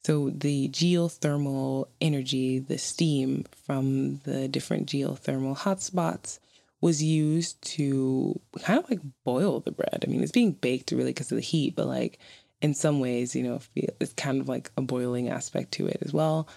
So 0.08 0.30
the 0.30 0.70
geothermal 0.70 1.90
energy, 2.00 2.60
the 2.60 2.78
steam 2.78 3.44
from 3.66 4.22
the 4.24 4.48
different 4.48 4.88
geothermal 4.88 5.58
hotspots 5.58 6.40
was 6.80 7.04
used 7.04 7.62
to 7.74 8.40
kind 8.62 8.80
of 8.80 8.90
like 8.90 9.02
boil 9.26 9.60
the 9.60 9.74
bread. 9.74 10.06
I 10.08 10.10
mean, 10.10 10.24
it's 10.24 10.32
being 10.32 10.54
baked 10.54 10.94
really 10.94 11.12
because 11.12 11.30
of 11.34 11.36
the 11.36 11.42
heat, 11.42 11.76
but 11.76 11.88
like 11.88 12.20
in 12.62 12.74
some 12.74 13.02
ways, 13.02 13.36
you 13.36 13.44
know, 13.44 13.60
it's 13.76 14.14
kind 14.14 14.40
of 14.40 14.48
like 14.48 14.72
a 14.78 14.82
boiling 14.82 15.28
aspect 15.28 15.74
to 15.74 15.88
it 15.88 15.98
as 16.02 16.14
well. 16.14 16.48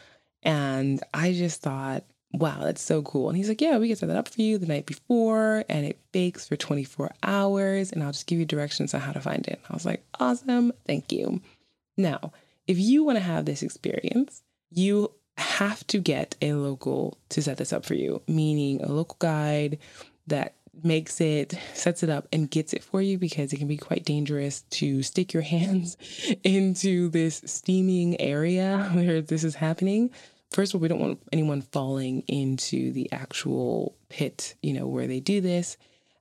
And 0.45 1.03
I 1.13 1.33
just 1.33 1.61
thought, 1.61 2.05
wow, 2.33 2.61
that's 2.61 2.81
so 2.81 3.03
cool. 3.03 3.31
And 3.31 3.37
he's 3.37 3.49
like, 3.49 3.61
yeah, 3.61 3.79
we 3.79 3.89
can 3.89 3.97
set 3.97 4.07
that 4.07 4.17
up 4.17 4.29
for 4.29 4.41
you 4.43 4.59
the 4.59 4.67
night 4.67 4.87
before 4.87 5.65
and 5.69 5.85
it 5.85 5.99
bakes 6.13 6.47
for 6.47 6.55
24 6.55 7.11
hours 7.25 7.91
and 7.91 8.05
I'll 8.05 8.13
just 8.13 8.29
give 8.29 8.39
you 8.39 8.45
directions 8.45 8.95
on 8.95 9.01
how 9.01 9.11
to 9.11 9.21
find 9.21 9.45
it. 9.49 9.55
And 9.55 9.67
I 9.69 9.75
was 9.75 9.87
like, 9.87 10.05
awesome. 10.21 10.71
Thank 10.87 11.11
you. 11.11 11.41
Now, 11.97 12.31
if 12.71 12.79
you 12.79 13.03
want 13.03 13.19
to 13.19 13.25
have 13.25 13.47
this 13.47 13.65
experience, 13.65 14.45
you 14.71 15.11
have 15.37 15.85
to 15.89 15.99
get 15.99 16.37
a 16.41 16.53
local 16.53 17.19
to 17.31 17.43
set 17.43 17.57
this 17.57 17.73
up 17.73 17.85
for 17.85 17.95
you, 17.95 18.23
meaning 18.29 18.81
a 18.81 18.93
local 18.93 19.17
guide 19.19 19.77
that 20.29 20.55
makes 20.85 21.21
it, 21.21 21.59
sets 21.75 22.05
it 22.05 22.11
up, 22.11 22.29
and 22.33 22.49
gets 22.49 22.73
it 22.73 22.85
for 22.85 23.03
you 23.03 23.19
because 23.19 23.53
it 23.53 23.57
can 23.57 23.67
be 23.67 23.77
quite 23.77 24.05
dangerous 24.05 24.61
to 24.71 25.03
stick 25.03 25.33
your 25.33 25.43
hands 25.57 25.97
into 26.45 27.09
this 27.09 27.43
steaming 27.45 28.21
area 28.21 28.89
where 28.95 29.21
this 29.21 29.43
is 29.43 29.57
happening. 29.57 30.09
First 30.53 30.73
of 30.73 30.79
all, 30.79 30.83
we 30.83 30.89
don't 30.89 31.01
want 31.01 31.21
anyone 31.33 31.63
falling 31.63 32.21
into 32.29 32.93
the 32.93 33.11
actual 33.11 33.97
pit, 34.11 34.55
you 34.63 34.75
know, 34.75 34.87
where 34.87 35.09
they 35.09 35.19
do 35.19 35.41
this, 35.41 35.77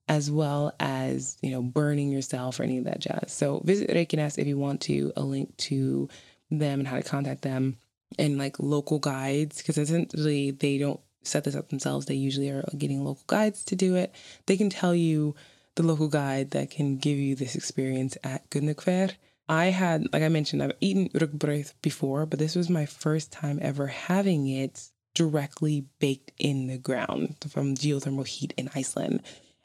as 0.08 0.32
well 0.32 0.74
as, 0.80 1.38
you 1.44 1.52
know, 1.52 1.62
burning 1.62 2.10
yourself 2.10 2.60
or 2.60 2.64
any 2.64 2.80
of 2.80 2.86
that 2.86 3.02
jazz. 3.02 3.32
So 3.32 3.62
visit 3.64 3.92
Reykjanes 3.92 4.40
if 4.40 4.48
you 4.48 4.58
want 4.58 4.82
to, 4.82 5.14
a 5.16 5.22
link 5.22 5.56
to 5.58 6.10
them 6.50 6.80
and 6.80 6.88
how 6.88 6.98
to 6.98 7.04
contact 7.04 7.42
them 7.42 7.78
and 8.18 8.38
like 8.38 8.60
local 8.60 9.00
guides 9.00 9.58
because 9.58 9.78
essentially 9.78 10.52
they 10.52 10.78
don't 10.78 11.00
set 11.24 11.44
this 11.44 11.56
up 11.56 11.70
themselves. 11.70 12.06
They 12.06 12.16
usually 12.16 12.50
are 12.50 12.64
getting 12.78 13.04
local 13.04 13.24
guides 13.28 13.64
to 13.66 13.76
do 13.76 13.96
it. 13.96 14.14
They 14.46 14.58
can 14.58 14.70
tell 14.70 14.96
you 14.96 15.36
the 15.76 15.84
local 15.84 16.08
guide 16.08 16.52
that 16.52 16.72
can 16.72 16.98
give 16.98 17.18
you 17.18 17.36
this 17.36 17.56
experience 17.56 18.18
at 18.24 18.50
Gunnukver. 18.50 19.14
I 19.48 19.66
had, 19.66 20.12
like 20.14 20.24
I 20.24 20.30
mentioned, 20.30 20.62
I've 20.62 20.74
eaten 20.80 21.10
rugbrauð 21.10 21.74
before, 21.82 22.26
but 22.26 22.40
this 22.40 22.56
was 22.56 22.70
my 22.70 22.86
first 22.86 23.32
time 23.32 23.60
ever 23.62 23.88
having 23.88 24.48
it 24.48 24.90
directly 25.16 25.86
baked 26.00 26.32
in 26.38 26.68
the 26.68 26.78
ground 26.78 27.36
from 27.50 27.76
geothermal 27.76 28.28
heat 28.28 28.54
in 28.58 28.70
Iceland. 28.76 29.22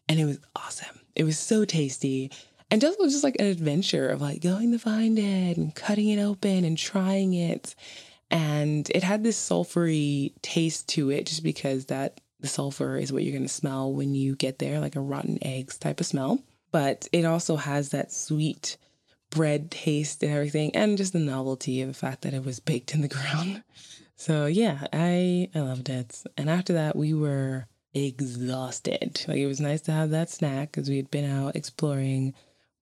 And 0.09 0.19
it 0.19 0.25
was 0.25 0.39
awesome. 0.57 1.01
It 1.15 1.25
was 1.25 1.39
so 1.39 1.65
tasty. 1.65 2.31
And 2.75 2.81
just 2.81 2.99
was 2.99 3.13
just 3.13 3.23
like 3.23 3.37
an 3.39 3.47
adventure 3.47 4.09
of 4.09 4.21
like 4.21 4.43
going 4.43 4.73
to 4.73 4.81
find 4.81 5.17
it 5.17 5.57
and 5.57 5.73
cutting 5.73 6.09
it 6.09 6.21
open 6.21 6.65
and 6.65 6.77
trying 6.77 7.33
it. 7.33 7.73
And 8.33 8.91
it 8.91 9.05
had 9.05 9.23
this 9.23 9.39
sulfury 9.39 10.33
taste 10.43 10.89
to 10.89 11.11
it 11.11 11.27
just 11.27 11.45
because 11.45 11.85
that 11.85 12.21
the 12.41 12.49
sulfur 12.49 12.97
is 12.97 13.13
what 13.13 13.23
you're 13.23 13.31
going 13.31 13.47
to 13.47 13.49
smell 13.49 13.93
when 13.93 14.17
you 14.17 14.35
get 14.35 14.59
there, 14.59 14.81
like 14.81 14.97
a 14.97 15.01
rotten 15.01 15.39
eggs 15.43 15.79
type 15.79 16.01
of 16.01 16.07
smell. 16.07 16.41
But 16.73 17.07
it 17.13 17.25
also 17.25 17.55
has 17.55 17.91
that 17.91 18.11
sweet 18.11 18.77
bread 19.31 19.71
taste 19.71 20.25
and 20.25 20.33
everything, 20.33 20.75
and 20.75 20.99
just 20.99 21.13
the 21.13 21.21
novelty 21.21 21.81
of 21.81 21.87
the 21.87 21.95
fact 21.95 22.23
that 22.23 22.35
it 22.35 22.45
was 22.45 22.59
baked 22.59 22.93
in 22.93 23.03
the 23.03 23.09
ground. 23.21 23.63
So 24.17 24.47
yeah, 24.47 24.89
I 24.93 25.49
I 25.55 25.61
loved 25.61 25.91
it. 25.91 26.25
And 26.37 26.51
after 26.51 26.73
that, 26.73 26.97
we 26.97 27.15
were 27.15 27.69
exhausted. 27.95 29.25
Like 29.29 29.39
it 29.39 29.47
was 29.47 29.61
nice 29.61 29.83
to 29.83 29.93
have 29.93 30.11
that 30.11 30.29
snack 30.29 30.73
because 30.73 30.89
we 30.89 30.97
had 30.97 31.13
been 31.13 31.31
out 31.31 31.55
exploring 31.55 32.35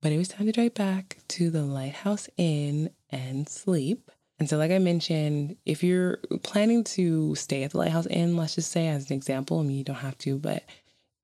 but 0.03 0.13
it 0.13 0.19
was 0.19 0.29
time 0.29 0.47
to 0.47 0.53
drive 0.53 0.75
back 0.75 1.17
to 1.29 1.49
the 1.49 1.63
Lighthouse 1.63 2.29
Inn 2.37 2.91
and 3.11 3.49
sleep. 3.49 4.11
And 4.39 4.49
so, 4.49 4.59
like 4.59 4.73
I 4.73 4.79
mentioned, 4.79 5.57
if 5.65 5.85
you're 5.85 6.19
planning 6.43 6.83
to 6.85 7.35
stay 7.37 7.63
at 7.63 7.71
the 7.71 7.79
Lighthouse 7.79 8.07
Inn, 8.09 8.37
let's 8.37 8.57
just 8.57 8.73
say 8.73 8.89
as 8.89 9.09
an 9.09 9.17
example, 9.17 9.61
I 9.61 9.63
mean, 9.63 9.79
you 9.79 9.85
don't 9.85 9.97
have 9.97 10.19
to, 10.19 10.37
but 10.37 10.65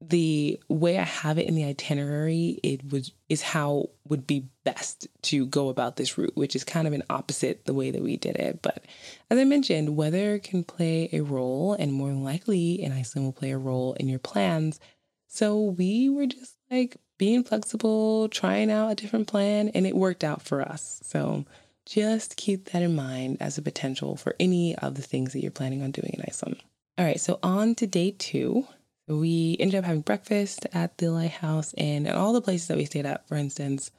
the 0.01 0.61
way 0.69 0.97
I 0.97 1.03
have 1.03 1.38
it 1.38 1.49
in 1.49 1.57
the 1.57 1.64
itinerary, 1.64 2.61
it 2.62 2.93
was 2.93 3.11
is 3.29 3.43
how 3.43 3.91
would 4.07 4.29
be 4.29 4.49
best 4.64 5.09
to 5.23 5.45
go 5.47 5.71
about 5.71 5.97
this 5.97 6.17
route, 6.17 6.37
which 6.37 6.55
is 6.55 6.62
kind 6.62 6.87
of 6.87 6.93
an 6.93 7.03
opposite 7.11 7.64
the 7.64 7.75
way 7.75 7.91
that 7.91 8.03
we 8.03 8.17
did 8.17 8.37
it. 8.37 8.62
But 8.62 8.85
as 9.29 9.38
I 9.38 9.45
mentioned, 9.45 9.97
weather 9.97 10.38
can 10.38 10.62
play 10.62 11.09
a 11.12 11.23
role, 11.23 11.73
and 11.73 11.93
more 11.93 12.12
likely 12.12 12.81
in 12.81 12.93
Iceland 12.93 13.27
will 13.27 13.33
play 13.33 13.51
a 13.51 13.59
role 13.59 13.95
in 13.95 14.07
your 14.07 14.21
plans. 14.21 14.79
So 15.27 15.61
we 15.61 16.09
were 16.09 16.27
just 16.27 16.55
like 16.71 16.97
being 17.18 17.44
flexible, 17.44 18.28
trying 18.28 18.70
out 18.70 18.90
a 18.90 18.94
different 18.94 19.26
plan, 19.26 19.68
and 19.68 19.87
it 19.87 19.96
worked 19.96 20.24
out 20.24 20.42
for 20.42 20.62
us. 20.62 21.00
So 21.04 21.44
just 21.85 22.37
keep 22.37 22.66
that 22.66 22.83
in 22.83 22.94
mind 22.94 23.38
as 23.40 23.59
a 23.59 23.62
potential 23.62 24.16
for 24.16 24.35
any 24.38 24.76
of 24.76 24.94
the 24.94 25.02
things 25.02 25.33
that 25.33 25.40
you're 25.40 25.50
planning 25.50 25.83
on 25.83 25.90
doing 25.90 26.14
in 26.14 26.24
Iceland. 26.26 26.62
All 26.96 27.04
right, 27.04 27.20
so 27.20 27.38
on 27.42 27.74
to 27.76 27.87
day 27.87 28.14
two. 28.16 28.66
We 29.07 29.57
ended 29.59 29.78
up 29.78 29.85
having 29.87 30.02
breakfast 30.02 30.66
at 30.72 30.98
the 30.98 31.09
lighthouse, 31.09 31.72
and 31.74 32.09
all 32.09 32.33
the 32.33 32.42
places 32.42 32.68
that 32.68 32.76
we 32.76 32.85
stayed 32.85 33.07
at, 33.07 33.26
for 33.26 33.37
instance, 33.37 33.90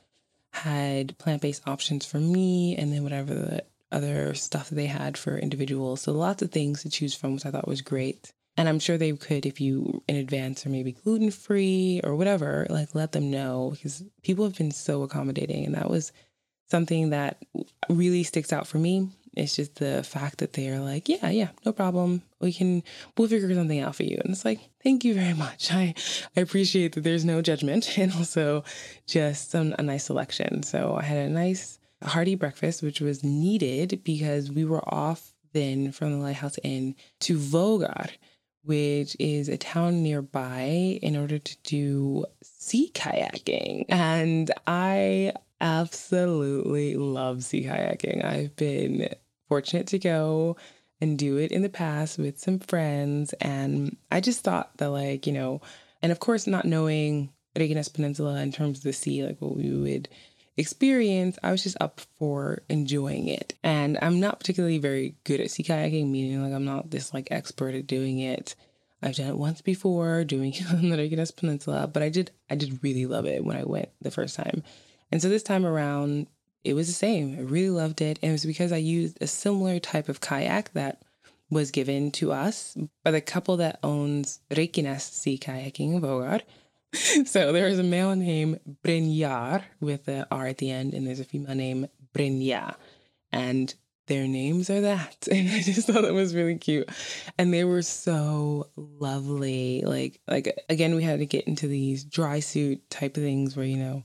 had 0.52 1.18
plant 1.18 1.42
based 1.42 1.68
options 1.68 2.06
for 2.06 2.20
me, 2.20 2.76
and 2.76 2.94
then 2.94 3.04
whatever 3.04 3.34
the 3.34 3.64
other 3.92 4.36
stuff 4.36 4.70
that 4.70 4.76
they 4.76 4.86
had 4.86 5.18
for 5.18 5.38
individuals. 5.38 6.02
So 6.02 6.12
lots 6.12 6.44
of 6.44 6.52
things 6.52 6.84
to 6.84 6.90
choose 6.90 7.16
from, 7.16 7.34
which 7.34 7.46
I 7.46 7.52
thought 7.52 7.68
was 7.68 7.82
great. 7.82 8.34
And 8.60 8.68
I'm 8.68 8.80
sure 8.80 8.98
they 8.98 9.14
could, 9.14 9.46
if 9.46 9.62
you 9.62 10.04
in 10.10 10.18
advance 10.18 10.66
are 10.66 10.70
maybe 10.70 10.92
gluten 10.92 11.32
free 11.32 12.02
or 12.04 12.14
whatever, 12.14 12.68
like 12.70 12.94
let 12.94 13.14
them 13.14 13.32
know 13.32 13.70
because 13.72 14.04
people 14.22 14.44
have 14.44 14.58
been 14.58 14.72
so 14.72 15.02
accommodating. 15.02 15.66
And 15.66 15.76
that 15.76 15.90
was 15.90 16.12
something 16.70 17.12
that 17.12 17.42
really 17.88 18.24
sticks 18.24 18.52
out 18.52 18.68
for 18.68 18.78
me. 18.78 19.12
It's 19.34 19.56
just 19.56 19.76
the 19.76 20.04
fact 20.04 20.40
that 20.40 20.52
they 20.52 20.68
are 20.68 20.82
like, 20.82 21.08
yeah, 21.08 21.30
yeah, 21.30 21.48
no 21.66 21.72
problem. 21.72 22.22
We 22.42 22.52
can, 22.52 22.84
we'll 23.18 23.30
figure 23.30 23.56
something 23.56 23.80
out 23.80 23.96
for 23.96 24.04
you. 24.04 24.20
And 24.26 24.34
it's 24.34 24.44
like, 24.44 24.60
thank 24.84 25.06
you 25.06 25.14
very 25.14 25.36
much. 25.36 25.72
I, 25.72 25.96
I 26.36 26.42
appreciate 26.42 26.96
that 26.96 27.06
there's 27.06 27.24
no 27.24 27.42
judgment 27.42 27.98
and 27.98 28.12
also 28.12 28.66
just 29.08 29.52
some, 29.52 29.74
a 29.80 29.84
nice 29.84 30.04
selection. 30.04 30.64
So 30.64 30.98
I 31.00 31.04
had 31.04 31.20
a 31.20 31.30
nice 31.30 31.80
hearty 32.04 32.36
breakfast, 32.36 32.84
which 32.84 33.00
was 33.00 33.24
needed 33.24 34.02
because 34.04 34.52
we 34.52 34.66
were 34.66 34.84
off 34.94 35.34
then 35.54 35.94
from 35.94 36.12
the 36.12 36.18
Lighthouse 36.18 36.60
Inn 36.62 36.96
to 37.22 37.38
Vogar 37.38 38.10
which 38.64 39.16
is 39.20 39.50
a 39.50 39.58
town 39.58 40.04
nearby, 40.04 41.00
in 41.02 41.16
order 41.16 41.40
to 41.40 41.58
do 41.64 42.26
sea 42.44 42.92
kayaking. 42.94 43.86
And 43.90 44.52
I 44.68 45.34
absolutely 45.62 46.96
love 46.96 47.44
sea 47.44 47.64
kayaking. 47.64 48.24
I've 48.24 48.56
been 48.56 49.14
fortunate 49.48 49.88
to 49.88 50.00
go 50.00 50.58
and 51.02 51.18
do 51.18 51.38
it 51.38 51.52
in 51.52 51.62
the 51.62 51.70
past 51.70 52.18
with 52.18 52.40
some 52.40 52.60
friends. 52.60 53.34
And 53.42 53.96
I 54.12 54.20
just 54.20 54.42
thought 54.42 54.78
that, 54.78 54.88
like, 54.88 55.26
you 55.26 55.34
know, 55.34 55.62
and 56.02 56.12
of 56.12 56.20
course, 56.20 56.46
not 56.46 56.66
knowing 56.66 57.32
Reykjanes 57.56 57.94
Peninsula 57.94 58.42
in 58.42 58.52
terms 58.52 58.80
of 58.80 58.84
the 58.84 58.94
sea, 58.94 59.26
like 59.26 59.42
what 59.42 59.56
we 59.56 59.72
would 59.72 60.10
experience, 60.60 61.40
I 61.42 61.52
was 61.52 61.64
just 61.64 61.78
up 61.80 62.02
for 62.18 62.62
enjoying 62.70 63.28
it. 63.28 63.56
And 63.64 63.98
I'm 64.02 64.20
not 64.20 64.40
particularly 64.40 64.78
very 64.78 65.16
good 65.24 65.40
at 65.40 65.52
sea 65.52 65.64
kayaking, 65.64 66.10
meaning 66.10 66.44
like 66.44 66.54
I'm 66.54 66.66
not 66.66 66.92
this 66.92 67.14
like 67.14 67.30
expert 67.32 67.74
at 67.74 67.88
doing 67.88 68.20
it. 68.20 68.56
I've 69.02 69.16
done 69.16 69.28
it 69.28 69.38
once 69.38 69.62
before, 69.62 70.24
doing 70.26 70.54
it 70.56 70.70
on 70.70 70.90
the 70.90 70.98
Reykjanes 70.98 71.36
Peninsula, 71.36 71.88
but 71.88 72.04
I 72.04 72.10
did 72.10 72.32
I 72.50 72.56
did 72.56 72.84
really 72.84 73.06
love 73.06 73.26
it 73.26 73.44
when 73.44 73.58
I 73.58 73.64
went 73.64 73.90
the 74.02 74.12
first 74.12 74.36
time. 74.36 74.64
And 75.12 75.22
so 75.22 75.30
this 75.30 75.44
time 75.44 75.66
around, 75.66 76.28
it 76.64 76.74
was 76.74 76.88
the 76.88 76.94
same. 76.94 77.36
I 77.36 77.42
really 77.42 77.70
loved 77.72 78.02
it. 78.02 78.20
And 78.22 78.30
it 78.30 78.34
was 78.34 78.46
because 78.46 78.72
I 78.72 78.78
used 78.78 79.18
a 79.22 79.28
similar 79.28 79.80
type 79.80 80.10
of 80.10 80.22
kayak 80.22 80.74
that 80.74 81.02
was 81.50 81.72
given 81.72 82.12
to 82.12 82.32
us 82.32 82.78
by 83.04 83.12
the 83.12 83.22
couple 83.22 83.58
that 83.58 83.80
owns 83.82 84.40
Reykjanes 84.52 85.02
Sea 85.02 85.38
Kayaking 85.38 85.96
in. 85.96 86.44
So 87.26 87.52
there 87.52 87.68
is 87.68 87.80
a 87.80 87.84
male 87.84 88.16
named 88.16 88.60
Brynjar 88.84 89.64
with 89.80 90.06
the 90.06 90.28
R 90.32 90.48
at 90.48 90.58
the 90.58 90.72
end, 90.72 90.94
and 90.94 91.06
there's 91.06 91.20
a 91.20 91.26
female 91.26 91.56
named 91.56 91.90
Brynja. 92.14 92.76
And 93.32 93.74
their 94.08 94.28
names 94.28 94.70
are 94.70 94.82
that. 94.82 95.28
And 95.32 95.50
I 95.50 95.62
just 95.62 95.88
thought 95.88 96.02
that 96.02 96.14
was 96.14 96.36
really 96.36 96.58
cute. 96.58 96.90
And 97.38 97.54
they 97.54 97.64
were 97.64 97.84
so 97.84 98.70
lovely. 98.76 99.84
Like 99.86 100.20
like 100.28 100.60
again, 100.68 100.96
we 100.96 101.04
had 101.04 101.20
to 101.20 101.26
get 101.26 101.48
into 101.48 101.68
these 101.68 102.04
dry 102.04 102.40
suit 102.40 102.90
type 102.90 103.16
of 103.16 103.24
things 103.24 103.56
where, 103.56 103.66
you 103.66 103.78
know, 103.78 104.04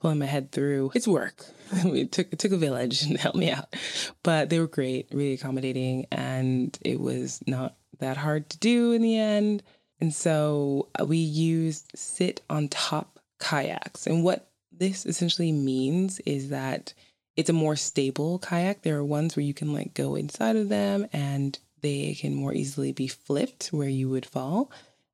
pulling 0.00 0.18
my 0.18 0.26
head 0.26 0.52
through. 0.52 0.92
It's 0.94 1.08
work. 1.08 1.44
it 1.72 2.12
took 2.12 2.32
it 2.32 2.38
took 2.38 2.52
a 2.52 2.56
village 2.56 3.00
to 3.00 3.18
help 3.18 3.34
me 3.34 3.50
out. 3.50 3.74
But 4.22 4.48
they 4.48 4.58
were 4.58 4.66
great, 4.66 5.08
really 5.12 5.34
accommodating, 5.34 6.06
and 6.10 6.76
it 6.80 7.00
was 7.00 7.40
not 7.46 7.76
that 7.98 8.16
hard 8.16 8.48
to 8.50 8.58
do 8.58 8.92
in 8.92 9.02
the 9.02 9.18
end. 9.18 9.62
And 10.00 10.14
so 10.14 10.88
uh, 10.98 11.04
we 11.04 11.18
used 11.18 11.90
sit 11.94 12.40
on 12.48 12.68
top 12.68 13.18
kayaks. 13.38 14.06
And 14.06 14.24
what 14.24 14.48
this 14.72 15.04
essentially 15.04 15.52
means 15.52 16.20
is 16.20 16.48
that 16.50 16.94
it's 17.36 17.50
a 17.50 17.54
more 17.54 17.76
stable 17.76 18.38
kayak. 18.38 18.82
There 18.82 18.96
are 18.96 19.04
ones 19.04 19.36
where 19.36 19.44
you 19.44 19.54
can 19.54 19.72
like 19.72 19.94
go 19.94 20.14
inside 20.14 20.56
of 20.56 20.68
them 20.68 21.06
and 21.12 21.58
they 21.82 22.14
can 22.14 22.34
more 22.34 22.52
easily 22.52 22.92
be 22.92 23.08
flipped 23.08 23.68
where 23.68 23.88
you 23.88 24.08
would 24.08 24.26
fall 24.26 24.70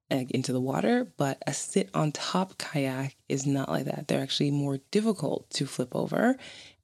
into 0.09 0.53
the 0.53 0.61
water, 0.61 1.07
but 1.17 1.43
a 1.47 1.53
sit 1.53 1.91
on 1.93 2.13
top 2.13 2.59
kayak 2.59 3.17
is 3.29 3.47
not 3.47 3.69
like 3.69 3.87
that. 3.87 4.07
They're 4.07 4.23
actually 4.23 4.53
more 4.53 4.79
difficult 4.91 5.51
to 5.51 5.67
flip 5.67 5.95
over 5.95 6.37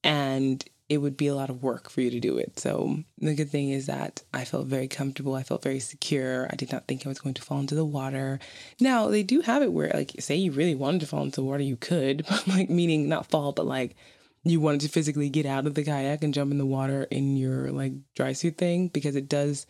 and 0.02 0.64
it 0.92 0.98
would 0.98 1.16
be 1.16 1.26
a 1.26 1.34
lot 1.34 1.48
of 1.48 1.62
work 1.62 1.88
for 1.88 2.02
you 2.02 2.10
to 2.10 2.20
do 2.20 2.36
it. 2.36 2.58
So 2.58 2.98
the 3.18 3.34
good 3.34 3.50
thing 3.50 3.70
is 3.70 3.86
that 3.86 4.22
I 4.34 4.44
felt 4.44 4.66
very 4.66 4.88
comfortable. 4.88 5.34
I 5.34 5.42
felt 5.42 5.62
very 5.62 5.80
secure. 5.80 6.48
I 6.50 6.56
did 6.56 6.70
not 6.70 6.86
think 6.86 7.06
I 7.06 7.08
was 7.08 7.18
going 7.18 7.34
to 7.34 7.42
fall 7.42 7.60
into 7.60 7.74
the 7.74 7.84
water. 7.84 8.38
Now 8.78 9.08
they 9.08 9.22
do 9.22 9.40
have 9.40 9.62
it 9.62 9.72
where 9.72 9.90
like 9.94 10.12
say 10.18 10.36
you 10.36 10.52
really 10.52 10.74
wanted 10.74 11.00
to 11.00 11.06
fall 11.06 11.22
into 11.22 11.40
the 11.40 11.46
water, 11.46 11.62
you 11.62 11.76
could, 11.76 12.26
like 12.46 12.68
meaning 12.68 13.08
not 13.08 13.30
fall, 13.30 13.52
but 13.52 13.66
like 13.66 13.96
you 14.44 14.60
wanted 14.60 14.82
to 14.82 14.88
physically 14.88 15.30
get 15.30 15.46
out 15.46 15.66
of 15.66 15.74
the 15.74 15.84
kayak 15.84 16.22
and 16.22 16.34
jump 16.34 16.50
in 16.52 16.58
the 16.58 16.66
water 16.66 17.04
in 17.04 17.36
your 17.36 17.70
like 17.70 17.92
dry 18.14 18.32
suit 18.32 18.58
thing 18.58 18.88
because 18.88 19.16
it 19.16 19.28
does 19.28 19.66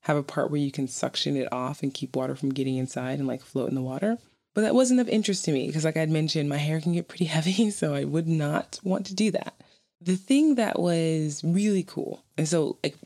have 0.00 0.16
a 0.16 0.22
part 0.22 0.50
where 0.50 0.60
you 0.60 0.70
can 0.70 0.86
suction 0.86 1.36
it 1.36 1.50
off 1.52 1.82
and 1.82 1.94
keep 1.94 2.14
water 2.14 2.36
from 2.36 2.50
getting 2.50 2.76
inside 2.76 3.18
and 3.18 3.26
like 3.26 3.42
float 3.42 3.68
in 3.68 3.74
the 3.74 3.82
water. 3.82 4.18
But 4.54 4.62
that 4.62 4.74
wasn't 4.74 5.00
of 5.00 5.08
interest 5.10 5.44
to 5.44 5.52
me 5.52 5.66
because, 5.66 5.84
like 5.84 5.98
I'd 5.98 6.08
mentioned, 6.08 6.48
my 6.48 6.56
hair 6.56 6.80
can 6.80 6.94
get 6.94 7.08
pretty 7.08 7.24
heavy, 7.36 7.70
so 7.70 7.94
I 7.94 8.04
would 8.04 8.26
not 8.26 8.80
want 8.82 9.04
to 9.06 9.14
do 9.14 9.30
that. 9.32 9.54
The 10.00 10.16
thing 10.16 10.56
that 10.56 10.78
was 10.78 11.42
really 11.44 11.82
cool, 11.82 12.22
and 12.36 12.46
so 12.46 12.78
like 12.84 12.96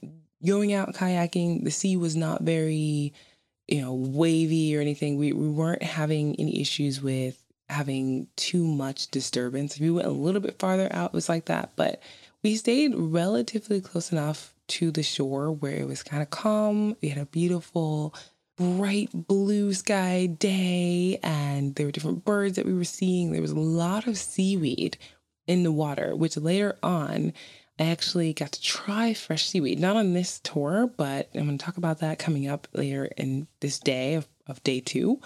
going 0.45 0.73
out 0.73 0.95
kayaking, 0.95 1.65
the 1.65 1.71
sea 1.71 1.97
was 1.97 2.17
not 2.17 2.43
very, 2.43 3.13
you 3.69 3.81
know, 3.81 3.95
wavy 3.95 4.77
or 4.77 4.81
anything. 4.81 5.17
We, 5.17 5.33
we 5.33 5.49
weren't 5.49 5.83
having 5.83 6.35
any 6.37 6.61
issues 6.61 7.01
with 7.01 7.43
having 7.69 8.27
too 8.37 8.65
much 8.67 9.11
disturbance. 9.11 9.77
If 9.77 9.81
we 9.81 9.91
went 9.91 10.09
a 10.09 10.13
little 10.13 10.41
bit 10.41 10.59
farther 10.59 10.89
out, 10.91 11.11
it 11.11 11.15
was 11.15 11.29
like 11.29 11.47
that. 11.47 11.71
But 11.77 12.03
we 12.43 12.57
stayed 12.57 12.93
relatively 12.95 13.81
close 13.81 14.13
enough 14.13 14.55
to 14.69 14.91
the 14.91 15.03
shore 15.03 15.53
where 15.53 15.77
it 15.77 15.87
was 15.87 16.03
kind 16.03 16.23
of 16.23 16.31
calm. 16.31 16.97
We 17.01 17.11
had 17.11 17.23
a 17.23 17.27
beautiful, 17.27 18.15
bright 18.57 19.11
blue 19.13 19.73
sky 19.75 20.27
day, 20.27 21.19
and 21.23 21.75
there 21.75 21.87
were 21.87 21.93
different 21.93 22.25
birds 22.25 22.57
that 22.57 22.67
we 22.67 22.75
were 22.75 22.85
seeing. 22.85 23.33
There 23.33 23.43
was 23.43 23.53
a 23.53 23.59
lot 23.59 24.07
of 24.07 24.17
seaweed 24.17 24.97
in 25.47 25.63
the 25.63 25.73
water, 25.73 26.15
which 26.15 26.37
later 26.37 26.77
on, 26.83 27.33
I 27.79 27.85
actually 27.85 28.33
got 28.35 28.53
to 28.53 28.63
try 28.63 29.15
fresh 29.15 29.47
seaweed. 29.47 29.81
Not 29.81 29.97
on 29.97 30.13
this 30.13 30.39
tour, 30.41 30.91
but 30.97 31.31
I'm 31.35 31.47
going 31.47 31.59
to 31.59 31.65
talk 31.65 31.79
about 31.79 32.01
that 32.01 32.19
coming 32.19 32.47
up 32.47 32.69
later 32.75 33.07
in 33.17 33.47
this 33.61 33.79
day 33.79 34.15
of, 34.15 34.29
of 34.47 34.63
day 34.63 34.81
two 34.81 35.21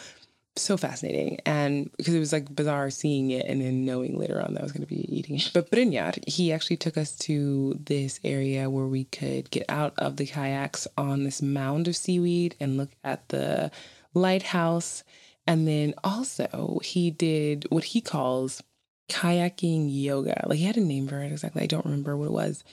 so 0.57 0.77
fascinating. 0.77 1.39
And 1.45 1.91
because 1.97 2.15
it 2.15 2.19
was 2.19 2.33
like 2.33 2.55
bizarre 2.55 2.91
seeing 2.91 3.31
it 3.31 3.47
and 3.47 3.61
then 3.61 3.85
knowing 3.85 4.19
later 4.19 4.41
on 4.41 4.55
that 4.55 4.61
I 4.61 4.63
was 4.63 4.73
going 4.73 4.87
to 4.87 4.95
be 4.95 5.17
eating 5.17 5.37
it. 5.37 5.51
But 5.53 5.71
Brynjar, 5.71 6.27
he 6.29 6.53
actually 6.53 6.77
took 6.77 6.97
us 6.97 7.17
to 7.19 7.79
this 7.85 8.21
area 8.25 8.71
where 8.71 8.87
we 8.87 9.05
could 9.05 9.51
get 9.51 9.65
out 9.69 9.95
of 9.99 10.17
the 10.17 10.27
kayaks 10.27 10.87
on 10.97 11.25
this 11.25 11.43
mound 11.43 11.89
of 11.89 11.97
seaweed 11.97 12.57
and 12.61 12.77
look 12.77 12.91
at 13.03 13.29
the 13.29 13.71
lighthouse. 14.15 15.03
And 15.47 15.69
then 15.69 15.95
also, 16.03 16.81
he 16.83 17.11
did 17.11 17.67
what 17.71 17.85
he 17.85 18.01
calls 18.01 18.63
kayaking 19.09 19.89
yoga. 19.91 20.45
Like 20.47 20.59
he 20.59 20.65
had 20.65 20.77
a 20.77 20.81
name 20.81 21.09
for 21.09 21.21
it 21.21 21.33
exactly. 21.33 21.63
I 21.63 21.67
don't 21.67 21.85
remember 21.85 22.17
what 22.17 22.27
it 22.27 22.33
was. 22.33 22.65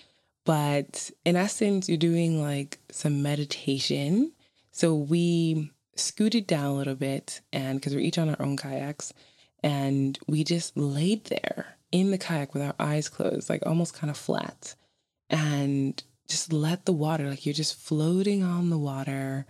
But 0.45 1.11
in 1.23 1.35
essence, 1.35 1.87
you're 1.87 1.97
doing 1.97 2.41
like 2.41 2.79
some 2.91 3.21
meditation. 3.21 4.31
So 4.71 4.95
we 4.95 5.71
scooted 5.95 6.47
down 6.47 6.65
a 6.65 6.75
little 6.75 6.95
bit 6.95 7.41
and 7.51 7.79
because 7.79 7.93
we're 7.93 8.01
each 8.01 8.17
on 8.17 8.29
our 8.29 8.41
own 8.41 8.57
kayaks 8.57 9.13
and 9.63 10.17
we 10.27 10.43
just 10.43 10.75
laid 10.77 11.25
there 11.25 11.77
in 11.91 12.11
the 12.11 12.17
kayak 12.17 12.53
with 12.53 12.63
our 12.63 12.73
eyes 12.79 13.09
closed 13.09 13.49
like 13.49 13.61
almost 13.65 13.93
kind 13.93 14.09
of 14.09 14.17
flat 14.17 14.75
and 15.29 16.03
just 16.27 16.53
let 16.53 16.85
the 16.85 16.93
water 16.93 17.29
like 17.29 17.45
you're 17.45 17.53
just 17.53 17.75
floating 17.75 18.43
on 18.43 18.69
the 18.69 18.77
water 18.77 19.45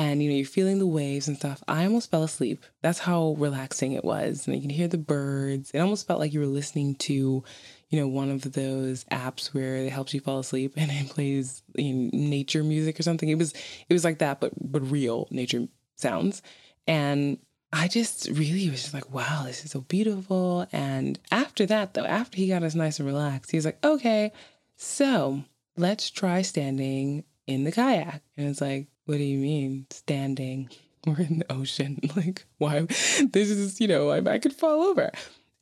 and 0.00 0.22
you 0.22 0.30
know 0.30 0.36
you're 0.36 0.46
feeling 0.46 0.78
the 0.78 0.86
waves 0.86 1.28
and 1.28 1.36
stuff 1.36 1.62
i 1.68 1.84
almost 1.84 2.10
fell 2.10 2.22
asleep 2.22 2.64
that's 2.82 3.00
how 3.00 3.34
relaxing 3.38 3.92
it 3.92 4.04
was 4.04 4.46
and 4.46 4.54
you 4.54 4.60
can 4.60 4.70
hear 4.70 4.88
the 4.88 4.98
birds 4.98 5.70
it 5.72 5.78
almost 5.78 6.06
felt 6.06 6.20
like 6.20 6.32
you 6.32 6.40
were 6.40 6.46
listening 6.46 6.94
to 6.94 7.42
you 7.88 7.98
know 8.00 8.08
one 8.08 8.30
of 8.30 8.52
those 8.52 9.04
apps 9.04 9.54
where 9.54 9.76
it 9.76 9.90
helps 9.90 10.14
you 10.14 10.20
fall 10.20 10.38
asleep 10.38 10.72
and 10.76 10.90
it 10.90 11.08
plays 11.08 11.62
you 11.74 11.92
know, 11.92 12.10
nature 12.12 12.62
music 12.62 12.98
or 12.98 13.02
something 13.02 13.28
it 13.28 13.38
was 13.38 13.52
it 13.88 13.92
was 13.92 14.04
like 14.04 14.18
that 14.18 14.40
but 14.40 14.52
but 14.60 14.80
real 14.90 15.26
nature 15.30 15.66
sounds. 16.00 16.42
And 16.86 17.38
I 17.72 17.86
just 17.86 18.28
really 18.30 18.68
was 18.68 18.82
just 18.82 18.94
like, 18.94 19.12
wow, 19.12 19.44
this 19.44 19.64
is 19.64 19.70
so 19.70 19.82
beautiful. 19.82 20.66
And 20.72 21.18
after 21.30 21.66
that, 21.66 21.94
though, 21.94 22.04
after 22.04 22.36
he 22.36 22.48
got 22.48 22.64
us 22.64 22.74
nice 22.74 22.98
and 22.98 23.06
relaxed, 23.06 23.50
he 23.52 23.56
was 23.56 23.64
like, 23.64 23.84
okay, 23.84 24.32
so 24.76 25.44
let's 25.76 26.10
try 26.10 26.42
standing 26.42 27.24
in 27.46 27.64
the 27.64 27.72
kayak. 27.72 28.22
And 28.36 28.48
it's 28.48 28.60
like, 28.60 28.88
what 29.06 29.18
do 29.18 29.24
you 29.24 29.38
mean 29.38 29.86
standing? 29.90 30.70
We're 31.06 31.20
in 31.20 31.38
the 31.40 31.52
ocean. 31.52 31.98
Like, 32.16 32.44
why? 32.58 32.80
This 32.80 33.50
is, 33.50 33.80
you 33.80 33.88
know, 33.88 34.10
I, 34.10 34.18
I 34.18 34.38
could 34.38 34.52
fall 34.52 34.82
over. 34.82 35.10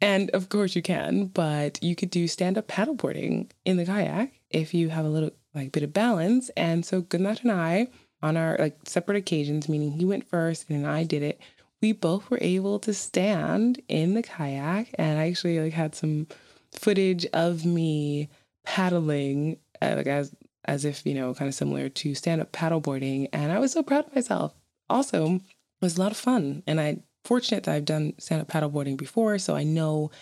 And 0.00 0.30
of 0.30 0.48
course 0.48 0.76
you 0.76 0.82
can, 0.82 1.26
but 1.26 1.82
you 1.82 1.96
could 1.96 2.10
do 2.10 2.28
stand 2.28 2.56
up 2.56 2.68
paddleboarding 2.68 3.50
in 3.64 3.76
the 3.76 3.84
kayak 3.84 4.32
if 4.50 4.72
you 4.72 4.90
have 4.90 5.04
a 5.04 5.08
little 5.08 5.30
like 5.54 5.72
bit 5.72 5.82
of 5.82 5.92
balance. 5.92 6.50
And 6.56 6.84
so 6.84 7.00
Gunnar 7.00 7.36
and 7.42 7.52
I 7.52 7.88
on 8.22 8.36
our 8.36 8.56
like 8.58 8.78
separate 8.84 9.16
occasions, 9.16 9.68
meaning 9.68 9.92
he 9.92 10.04
went 10.04 10.28
first 10.28 10.70
and 10.70 10.86
I 10.86 11.04
did 11.04 11.22
it, 11.22 11.40
we 11.80 11.92
both 11.92 12.30
were 12.30 12.38
able 12.40 12.78
to 12.80 12.94
stand 12.94 13.80
in 13.88 14.14
the 14.14 14.22
kayak 14.22 14.94
and 14.94 15.18
I 15.18 15.28
actually 15.28 15.60
like 15.60 15.72
had 15.72 15.94
some 15.94 16.26
footage 16.72 17.26
of 17.32 17.64
me 17.64 18.28
paddling 18.64 19.58
uh, 19.80 19.94
like 19.96 20.06
as 20.06 20.34
as 20.68 20.84
if, 20.84 21.04
you 21.04 21.14
know, 21.14 21.34
kind 21.34 21.48
of 21.48 21.54
similar 21.54 21.88
to 21.88 22.14
stand-up 22.14 22.52
paddleboarding 22.52 23.28
and 23.32 23.50
I 23.50 23.58
was 23.58 23.72
so 23.72 23.82
proud 23.82 24.06
of 24.06 24.14
myself. 24.14 24.54
Also, 24.88 25.34
it 25.36 25.42
was 25.80 25.96
a 25.96 26.00
lot 26.00 26.12
of 26.12 26.16
fun 26.16 26.62
and 26.66 26.80
I 26.80 26.98
fortunate 27.24 27.64
that 27.64 27.74
I've 27.74 27.84
done 27.84 28.14
stand-up 28.18 28.48
paddleboarding 28.48 28.96
before, 28.96 29.38
so 29.38 29.56
I 29.56 29.64
know 29.64 30.12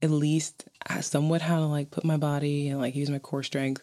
at 0.00 0.10
least 0.10 0.68
uh, 0.88 1.00
somewhat 1.00 1.42
how 1.42 1.58
to 1.58 1.66
like 1.66 1.90
put 1.90 2.04
my 2.04 2.16
body 2.16 2.68
and 2.68 2.80
like 2.80 2.94
use 2.94 3.10
my 3.10 3.18
core 3.18 3.42
strength 3.42 3.82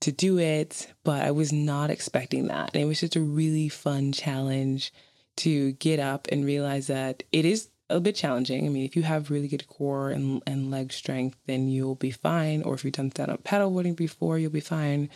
to 0.00 0.12
do 0.12 0.38
it, 0.38 0.92
but 1.04 1.22
I 1.22 1.30
was 1.30 1.52
not 1.52 1.90
expecting 1.90 2.48
that. 2.48 2.70
And 2.72 2.82
it 2.82 2.86
was 2.86 3.00
just 3.00 3.16
a 3.16 3.20
really 3.20 3.68
fun 3.68 4.12
challenge 4.12 4.92
to 5.38 5.72
get 5.72 5.98
up 5.98 6.28
and 6.30 6.44
realize 6.44 6.86
that 6.86 7.22
it 7.32 7.44
is 7.44 7.68
a 7.88 8.00
bit 8.00 8.14
challenging. 8.14 8.66
I 8.66 8.68
mean, 8.68 8.84
if 8.84 8.96
you 8.96 9.02
have 9.02 9.30
really 9.30 9.48
good 9.48 9.66
core 9.68 10.10
and, 10.10 10.42
and 10.46 10.70
leg 10.70 10.92
strength, 10.92 11.38
then 11.46 11.68
you'll 11.68 11.94
be 11.94 12.10
fine. 12.10 12.62
Or 12.62 12.74
if 12.74 12.84
you've 12.84 12.94
done 12.94 13.10
stand 13.10 13.30
up 13.30 13.44
paddleboarding 13.44 13.96
before, 13.96 14.38
you'll 14.38 14.50
be 14.50 14.60
fine. 14.60 15.08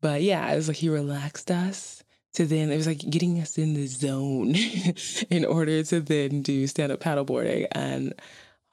But 0.00 0.22
yeah, 0.22 0.50
it 0.52 0.56
was 0.56 0.68
like 0.68 0.76
he 0.76 0.88
relaxed 0.88 1.50
us 1.50 2.02
to 2.34 2.46
then, 2.46 2.70
it 2.70 2.76
was 2.76 2.86
like 2.86 3.10
getting 3.10 3.40
us 3.40 3.58
in 3.58 3.74
the 3.74 3.86
zone 3.86 4.54
in 5.30 5.44
order 5.44 5.82
to 5.82 6.00
then 6.00 6.42
do 6.42 6.66
stand 6.66 6.92
up 6.92 7.00
paddleboarding. 7.00 7.66
And 7.72 8.12
I 8.16 8.22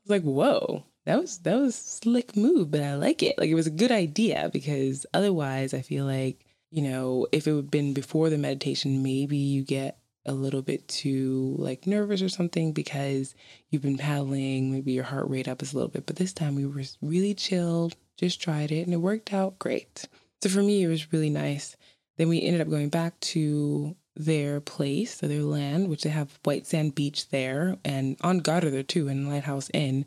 was 0.03 0.09
like, 0.09 0.24
whoa, 0.24 0.84
that 1.05 1.19
was 1.19 1.39
that 1.39 1.55
was 1.55 1.76
slick 1.76 2.36
move, 2.36 2.71
but 2.71 2.82
I 2.82 2.95
like 2.95 3.24
it. 3.24 3.38
Like 3.38 3.49
it 3.49 3.55
was 3.55 3.67
a 3.67 3.71
good 3.71 3.91
idea 3.91 4.49
because 4.51 5.05
otherwise 5.13 5.74
I 5.74 5.82
feel 5.82 6.05
like, 6.05 6.45
you 6.71 6.82
know, 6.82 7.28
if 7.32 7.47
it 7.47 7.53
would 7.53 7.71
been 7.71 7.93
before 7.93 8.30
the 8.30 8.38
meditation, 8.38 9.03
maybe 9.03 9.38
you 9.38 9.63
get 9.63 9.97
a 10.26 10.34
little 10.34 10.61
bit 10.61 10.88
too 10.88 11.55
like 11.57 11.86
nervous 11.86 12.21
or 12.21 12.30
something 12.30 12.71
because 12.71 13.36
you've 13.69 13.82
been 13.82 13.97
paddling, 13.97 14.71
maybe 14.71 14.93
your 14.93 15.03
heart 15.03 15.30
rate 15.30 15.47
up 15.47 15.61
is 15.61 15.74
a 15.74 15.76
little 15.76 15.89
bit. 15.89 16.05
But 16.05 16.15
this 16.15 16.34
time 16.34 16.55
we 16.55 16.65
were 16.65 16.84
really 17.01 17.34
chilled, 17.34 17.95
just 18.17 18.41
tried 18.41 18.71
it 18.71 18.86
and 18.86 18.93
it 18.93 18.97
worked 18.97 19.34
out 19.34 19.59
great. 19.59 20.07
So 20.44 20.50
for 20.50 20.62
me 20.62 20.84
it 20.84 20.89
was 20.89 21.14
really 21.14 21.30
nice. 21.30 21.78
Then 22.18 22.28
we 22.28 22.41
ended 22.41 22.60
up 22.60 22.70
going 22.70 22.89
back 22.89 23.18
to 23.22 23.96
their 24.14 24.60
place, 24.60 25.16
so 25.16 25.28
their 25.30 25.41
land, 25.41 25.88
which 25.88 26.04
they 26.04 26.10
have 26.10 26.38
white 26.44 26.68
sand 26.68 26.96
beach 26.96 27.30
there 27.30 27.78
and 27.86 28.18
on 28.20 28.39
Garder 28.39 28.84
too, 28.84 29.08
and 29.08 29.30
Lighthouse 29.30 29.72
Inn 29.74 30.06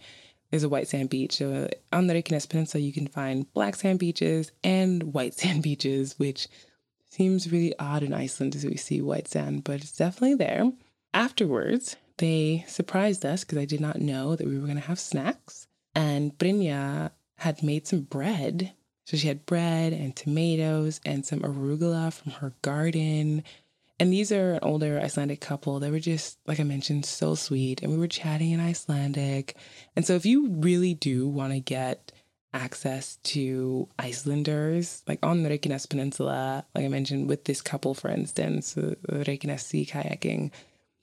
there's 0.51 0.62
a 0.62 0.68
white 0.68 0.89
sand 0.89 1.09
beach. 1.09 1.37
So 1.37 1.70
on 1.91 2.07
the 2.07 2.12
Reykjanes 2.12 2.51
Peninsula, 2.51 2.84
you 2.84 2.93
can 2.93 3.07
find 3.07 3.51
black 3.55 3.76
sand 3.76 3.99
beaches 3.99 4.53
and 4.62 5.14
white 5.14 5.32
sand 5.39 5.62
beaches, 5.62 6.18
which 6.18 6.49
seems 7.09 7.51
really 7.51 7.72
odd 7.78 8.03
in 8.03 8.12
Iceland 8.12 8.55
as 8.55 8.66
we 8.66 8.76
see 8.76 9.01
white 9.01 9.28
sand, 9.28 9.64
but 9.64 9.76
it's 9.76 9.97
definitely 9.97 10.34
there. 10.34 10.70
Afterwards, 11.14 11.97
they 12.18 12.62
surprised 12.68 13.24
us 13.24 13.43
because 13.43 13.57
I 13.57 13.64
did 13.64 13.80
not 13.80 14.03
know 14.03 14.37
that 14.37 14.47
we 14.47 14.59
were 14.59 14.66
going 14.66 14.78
to 14.78 14.87
have 14.87 15.01
snacks. 15.01 15.66
And 15.95 16.37
Brynja 16.37 17.12
had 17.39 17.62
made 17.62 17.87
some 17.87 18.03
bread. 18.03 18.74
So 19.07 19.16
she 19.16 19.28
had 19.28 19.46
bread 19.46 19.92
and 19.92 20.14
tomatoes 20.14 21.00
and 21.07 21.24
some 21.24 21.40
arugula 21.40 22.12
from 22.12 22.32
her 22.32 22.52
garden. 22.62 23.44
And 24.00 24.12
these 24.12 24.32
are 24.32 24.54
an 24.54 24.59
older 24.62 25.00
Icelandic 25.00 25.40
couple. 25.40 25.78
They 25.78 25.92
were 25.92 26.00
just, 26.00 26.38
like 26.46 26.59
I 26.59 26.64
mentioned, 26.64 27.07
so 27.07 27.36
sweet. 27.36 27.82
And 27.82 27.92
we 27.92 27.98
were 27.98 28.09
chatting 28.09 28.50
in 28.50 28.61
Icelandic. 28.61 29.57
And 29.94 30.04
so 30.04 30.14
if 30.14 30.26
you 30.26 30.48
really 30.50 30.92
do 30.92 31.28
want 31.28 31.52
to 31.52 31.61
get 31.61 32.11
access 32.52 33.16
to 33.22 33.88
Icelanders, 33.96 35.04
like 35.07 35.20
on 35.22 35.44
the 35.44 35.50
Reykjanes 35.50 35.88
Peninsula, 35.88 36.66
like 36.74 36.84
I 36.84 36.88
mentioned 36.88 37.28
with 37.28 37.44
this 37.44 37.62
couple, 37.62 37.94
for 37.94 38.11
instance, 38.11 38.76
uh, 38.76 38.96
Reykjanes 39.09 39.61
Sea 39.61 39.86
Kayaking, 39.86 40.50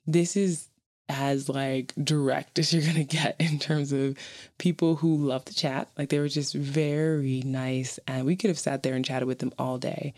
this 0.06 0.36
is 0.36 0.68
as 1.08 1.48
like 1.48 1.92
direct 2.02 2.58
as 2.58 2.72
you're 2.72 2.82
gonna 2.82 3.04
get 3.04 3.36
in 3.38 3.58
terms 3.58 3.92
of 3.92 4.16
people 4.58 4.96
who 4.96 5.16
love 5.16 5.44
to 5.46 5.54
chat. 5.54 5.88
Like 5.98 6.08
they 6.08 6.18
were 6.18 6.28
just 6.28 6.54
very 6.54 7.42
nice, 7.44 7.98
and 8.06 8.26
we 8.26 8.36
could 8.36 8.50
have 8.50 8.58
sat 8.58 8.82
there 8.82 8.94
and 8.94 9.04
chatted 9.04 9.28
with 9.28 9.38
them 9.38 9.52
all 9.58 9.78
day. 9.78 10.14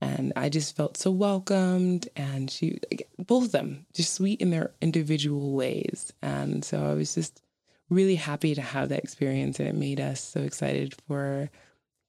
And 0.00 0.32
I 0.36 0.48
just 0.48 0.76
felt 0.76 0.96
so 0.96 1.10
welcomed, 1.10 2.08
and 2.14 2.48
she, 2.48 2.78
both 3.18 3.46
of 3.46 3.52
them, 3.52 3.84
just 3.94 4.14
sweet 4.14 4.40
in 4.40 4.50
their 4.50 4.70
individual 4.80 5.54
ways. 5.54 6.12
And 6.22 6.64
so 6.64 6.88
I 6.88 6.94
was 6.94 7.16
just 7.16 7.42
really 7.90 8.14
happy 8.14 8.54
to 8.54 8.62
have 8.62 8.90
that 8.90 9.02
experience, 9.02 9.58
and 9.58 9.68
it 9.68 9.74
made 9.74 10.00
us 10.00 10.22
so 10.22 10.40
excited 10.42 10.94
for 11.08 11.50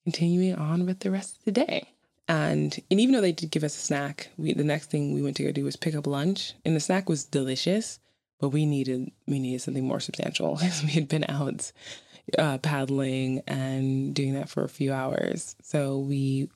continuing 0.03 0.55
on 0.55 0.85
with 0.85 0.99
the 0.99 1.11
rest 1.11 1.37
of 1.37 1.45
the 1.45 1.51
day. 1.51 1.89
And 2.27 2.79
and 2.91 2.99
even 2.99 3.15
though 3.15 3.21
they 3.21 3.31
did 3.31 3.49
give 3.49 3.63
us 3.63 3.75
a 3.75 3.79
snack, 3.79 4.29
we 4.37 4.53
the 4.53 4.63
next 4.63 4.91
thing 4.91 5.13
we 5.13 5.23
went 5.23 5.35
to 5.37 5.43
go 5.43 5.51
do 5.51 5.63
was 5.63 5.75
pick 5.75 5.95
up 5.95 6.05
lunch, 6.05 6.53
and 6.63 6.75
the 6.75 6.79
snack 6.79 7.09
was 7.09 7.25
delicious, 7.25 7.99
but 8.39 8.49
we 8.49 8.65
needed 8.65 9.11
we 9.27 9.39
needed 9.39 9.61
something 9.61 9.85
more 9.85 9.99
substantial 9.99 10.55
because 10.55 10.83
we 10.83 10.91
had 10.91 11.07
been 11.07 11.25
out 11.29 11.71
uh, 12.37 12.57
paddling 12.59 13.41
and 13.47 14.13
doing 14.13 14.33
that 14.33 14.49
for 14.49 14.63
a 14.63 14.69
few 14.69 14.93
hours. 14.93 15.55
So 15.61 15.99
we 15.99 16.49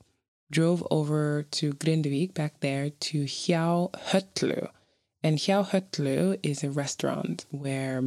drove 0.51 0.85
over 0.91 1.43
to 1.43 1.73
Grindavik 1.73 2.33
back 2.33 2.59
there 2.59 2.89
to 2.89 3.23
Hjá 3.23 3.91
Höllu. 3.91 4.69
And 5.23 5.37
Hjá 5.37 5.67
Höllu 5.67 6.39
is 6.43 6.63
a 6.63 6.69
restaurant 6.69 7.45
where 7.49 8.03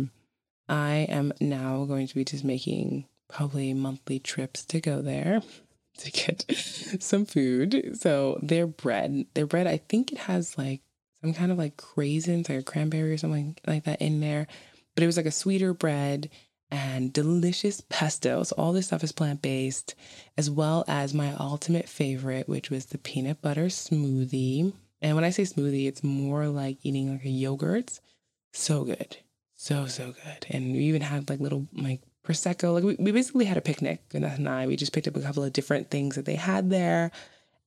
I 0.69 1.07
am 1.09 1.33
now 1.41 1.85
going 1.85 2.07
to 2.07 2.15
be 2.15 2.25
just 2.25 2.45
making 2.45 3.07
probably 3.29 3.75
monthly 3.75 4.19
trips 4.19 4.65
to 4.67 4.81
go 4.81 5.03
there 5.03 5.43
to 5.99 6.11
get 6.11 6.45
some 7.01 7.25
food. 7.27 7.99
So 7.99 8.39
their 8.43 8.67
bread, 8.67 9.27
their 9.35 9.47
bread, 9.47 9.67
I 9.67 9.79
think 9.79 10.13
it 10.13 10.19
has 10.19 10.57
like 10.57 10.83
some 11.27 11.35
kind 11.35 11.51
of 11.51 11.59
like 11.59 11.77
craisins, 11.77 12.49
like 12.49 12.61
a 12.61 12.63
cranberry 12.63 13.13
or 13.13 13.19
something 13.19 13.57
like 13.67 13.85
that 13.85 14.01
in 14.01 14.21
there. 14.21 14.47
But 14.95 15.03
it 15.03 15.07
was 15.07 15.17
like 15.17 15.27
a 15.27 15.33
sweeter 15.33 15.75
bread 15.75 16.31
and 16.71 17.13
delicious 17.13 17.83
pesto. 17.89 18.45
So 18.45 18.55
all 18.57 18.73
this 18.73 18.87
stuff 18.87 19.03
is 19.03 19.13
plant 19.13 19.43
based, 19.43 19.95
as 20.39 20.49
well 20.49 20.85
as 20.87 21.13
my 21.13 21.35
ultimate 21.35 21.89
favorite, 21.89 22.49
which 22.49 22.71
was 22.71 22.87
the 22.87 22.99
peanut 22.99 23.43
butter 23.43 23.67
smoothie. 23.67 24.73
And 25.03 25.17
when 25.17 25.25
I 25.25 25.31
say 25.31 25.43
smoothie, 25.43 25.89
it's 25.89 26.05
more 26.05 26.47
like 26.47 26.79
eating 26.83 27.11
like 27.11 27.25
a 27.25 27.29
yogurt. 27.29 28.01
So 28.53 28.85
good. 28.85 29.17
So, 29.57 29.87
so 29.87 30.13
good. 30.13 30.47
And 30.51 30.73
we 30.73 30.85
even 30.85 31.03
had 31.03 31.29
like 31.29 31.41
little 31.41 31.67
like 31.73 32.03
prosecco. 32.25 32.73
Like 32.73 32.85
we, 32.85 32.97
we 32.99 33.11
basically 33.11 33.47
had 33.47 33.57
a 33.57 33.63
picnic, 33.63 34.09
Gunnar 34.11 34.29
and 34.29 34.49
I. 34.49 34.67
We 34.67 34.77
just 34.77 34.93
picked 34.93 35.09
up 35.09 35.17
a 35.17 35.21
couple 35.21 35.43
of 35.43 35.53
different 35.53 35.91
things 35.91 36.15
that 36.15 36.25
they 36.25 36.37
had 36.37 36.71
there. 36.71 37.11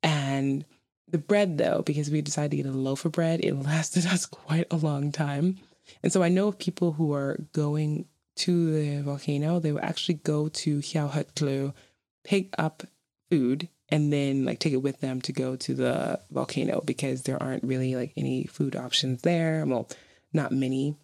And 0.01 0.63
the 1.11 1.17
bread, 1.17 1.57
though, 1.57 1.81
because 1.85 2.09
we 2.09 2.21
decided 2.21 2.51
to 2.51 2.57
get 2.57 2.65
a 2.65 2.71
loaf 2.71 3.05
of 3.05 3.11
bread, 3.11 3.39
it 3.43 3.53
lasted 3.63 4.05
us 4.05 4.25
quite 4.25 4.67
a 4.71 4.77
long 4.77 5.11
time. 5.11 5.57
And 6.03 6.11
so 6.11 6.23
I 6.23 6.29
know 6.29 6.49
of 6.49 6.59
people 6.59 6.93
who 6.93 7.13
are 7.13 7.39
going 7.53 8.05
to 8.37 8.71
the 8.71 9.01
volcano, 9.01 9.59
they 9.59 9.71
will 9.71 9.83
actually 9.83 10.15
go 10.15 10.49
to 10.49 10.79
Hjá 10.79 11.11
Höllu, 11.11 11.73
pick 12.23 12.53
up 12.57 12.83
food, 13.29 13.67
and 13.89 14.13
then 14.13 14.45
like 14.45 14.59
take 14.59 14.73
it 14.73 14.77
with 14.77 15.01
them 15.01 15.19
to 15.21 15.33
go 15.33 15.55
to 15.55 15.73
the 15.73 16.19
volcano 16.31 16.81
because 16.81 17.23
there 17.23 17.41
aren't 17.41 17.63
really 17.63 17.95
like 17.95 18.13
any 18.15 18.45
food 18.45 18.75
options 18.75 19.23
there. 19.23 19.65
Well, 19.65 19.89
not 20.31 20.51
many. 20.51 20.95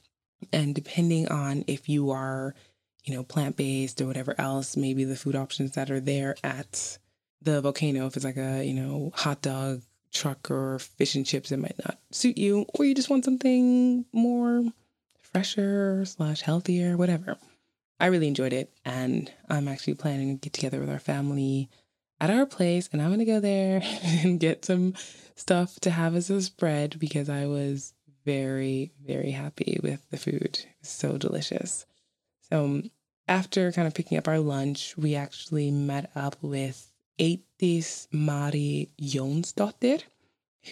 And 0.53 0.75
depending 0.75 1.27
on 1.29 1.65
if 1.67 1.89
you 1.89 2.11
are 2.11 2.53
you 3.05 3.13
know, 3.13 3.23
plant 3.23 3.55
based 3.55 4.01
or 4.01 4.07
whatever 4.07 4.35
else, 4.37 4.75
maybe 4.75 5.03
the 5.03 5.15
food 5.15 5.35
options 5.35 5.73
that 5.73 5.91
are 5.91 5.99
there 5.99 6.35
at 6.43 6.97
the 7.41 7.61
volcano, 7.61 8.07
if 8.07 8.15
it's 8.15 8.25
like 8.25 8.37
a, 8.37 8.65
you 8.65 8.73
know, 8.73 9.11
hot 9.13 9.41
dog 9.41 9.81
truck 10.15 10.49
or 10.49 10.79
fish 10.79 11.13
and 11.15 11.25
chips, 11.25 11.51
it 11.51 11.59
might 11.59 11.77
not 11.85 11.99
suit 12.11 12.37
you, 12.37 12.65
or 12.73 12.85
you 12.85 12.95
just 12.95 13.09
want 13.09 13.25
something 13.25 14.05
more 14.11 14.63
fresher 15.21 16.03
slash 16.05 16.41
healthier, 16.41 16.97
whatever. 16.97 17.37
I 17.99 18.07
really 18.07 18.27
enjoyed 18.27 18.53
it, 18.53 18.73
and 18.83 19.31
I'm 19.49 19.67
actually 19.67 19.93
planning 19.95 20.37
to 20.37 20.41
get 20.41 20.53
together 20.53 20.79
with 20.79 20.89
our 20.89 20.99
family 20.99 21.69
at 22.19 22.29
our 22.29 22.45
place, 22.45 22.89
and 22.91 23.01
I'm 23.01 23.11
gonna 23.11 23.25
go 23.25 23.39
there 23.39 23.81
and 24.03 24.39
get 24.39 24.65
some 24.65 24.93
stuff 25.35 25.79
to 25.81 25.91
have 25.91 26.15
as 26.15 26.29
a 26.29 26.41
spread 26.41 26.97
because 26.97 27.29
I 27.29 27.45
was 27.45 27.93
very, 28.25 28.91
very 29.05 29.31
happy 29.31 29.79
with 29.83 30.09
the 30.09 30.17
food. 30.17 30.65
so 30.81 31.17
delicious. 31.17 31.85
So 32.49 32.81
after 33.27 33.71
kind 33.71 33.87
of 33.87 33.93
picking 33.93 34.17
up 34.17 34.27
our 34.27 34.39
lunch, 34.39 34.95
we 34.97 35.15
actually 35.15 35.71
met 35.71 36.11
up 36.15 36.37
with 36.41 36.91
Eydís 37.19 38.07
Mary 38.11 38.89
Jónsdóttir, 39.01 40.03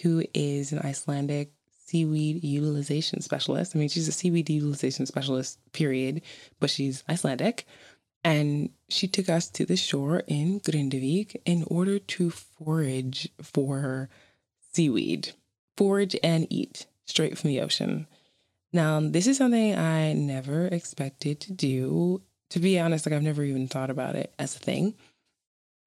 who 0.02 0.24
is 0.34 0.72
an 0.72 0.80
Icelandic 0.80 1.52
seaweed 1.86 2.42
utilization 2.42 3.20
specialist. 3.20 3.74
I 3.74 3.78
mean, 3.78 3.88
she's 3.88 4.08
a 4.08 4.12
seaweed 4.12 4.50
utilization 4.50 5.06
specialist, 5.06 5.58
period, 5.72 6.22
but 6.60 6.70
she's 6.70 7.04
Icelandic. 7.08 7.66
And 8.22 8.70
she 8.88 9.06
took 9.06 9.28
us 9.28 9.48
to 9.50 9.66
the 9.66 9.76
shore 9.76 10.22
in 10.26 10.60
Grindavik 10.60 11.36
in 11.44 11.64
order 11.68 11.98
to 11.98 12.30
forage 12.30 13.28
for 13.42 14.08
seaweed, 14.72 15.32
forage 15.76 16.16
and 16.22 16.46
eat 16.48 16.86
straight 17.04 17.36
from 17.36 17.48
the 17.48 17.60
ocean. 17.60 18.06
Now, 18.72 18.98
this 19.00 19.26
is 19.26 19.36
something 19.36 19.76
I 19.76 20.14
never 20.14 20.66
expected 20.66 21.38
to 21.40 21.52
do 21.52 22.22
to 22.50 22.60
be 22.60 22.78
honest, 22.78 23.04
like 23.04 23.12
I've 23.12 23.22
never 23.22 23.42
even 23.42 23.66
thought 23.66 23.90
about 23.90 24.14
it 24.14 24.32
as 24.38 24.54
a 24.54 24.60
thing. 24.60 24.94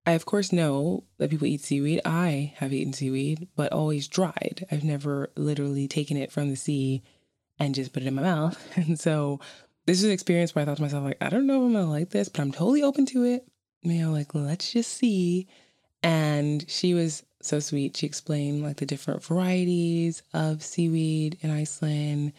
I, 0.08 0.12
of 0.12 0.26
course, 0.26 0.54
know 0.54 1.04
that 1.18 1.30
people 1.30 1.48
eat 1.48 1.60
seaweed. 1.60 2.00
I 2.06 2.54
have 2.58 2.72
eaten 2.72 2.94
seaweed, 2.94 3.50
but 3.58 3.74
always 3.74 4.08
dried. 4.08 4.66
I've 4.72 4.86
never 4.86 5.32
literally 5.36 5.90
taken 5.90 6.16
it 6.16 6.32
from 6.32 6.50
the 6.50 6.56
sea 6.56 7.04
and 7.60 7.76
just 7.76 7.92
put 7.92 8.04
it 8.04 8.08
in 8.08 8.16
my 8.16 8.22
mouth. 8.22 8.58
And 8.78 8.98
so 8.98 9.42
this 9.86 9.98
is 9.98 10.06
an 10.06 10.12
experience 10.12 10.56
where 10.56 10.64
I 10.64 10.66
thought 10.66 10.78
to 10.78 10.82
myself, 10.82 11.04
like, 11.04 11.18
I 11.20 11.28
don't 11.28 11.46
know 11.46 11.62
if 11.62 11.68
I'm 11.68 11.74
gonna 11.74 11.92
like 11.92 12.12
this, 12.12 12.30
but 12.30 12.42
I'm 12.42 12.54
totally 12.54 12.84
open 12.84 13.06
to 13.08 13.26
it. 13.26 13.46
You 13.82 14.06
know, 14.06 14.12
like, 14.12 14.34
let's 14.34 14.72
just 14.72 14.94
see. 14.94 15.46
And 16.02 16.64
she 16.70 16.94
was 16.94 17.24
so 17.42 17.60
sweet. 17.60 17.98
She 17.98 18.06
explained 18.06 18.64
like 18.64 18.78
the 18.78 18.86
different 18.86 19.26
varieties 19.26 20.24
of 20.34 20.64
seaweed 20.64 21.38
in 21.42 21.52
Iceland 21.52 22.32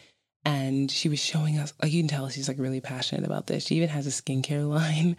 and 0.43 0.89
she 0.89 1.09
was 1.09 1.19
showing 1.19 1.59
us 1.59 1.73
like 1.83 1.91
you 1.91 2.01
can 2.01 2.07
tell 2.07 2.29
she's 2.29 2.47
like 2.47 2.57
really 2.57 2.79
passionate 2.79 3.25
about 3.25 3.47
this 3.47 3.65
she 3.65 3.75
even 3.75 3.89
has 3.89 4.07
a 4.07 4.09
skincare 4.09 4.67
line 4.69 5.17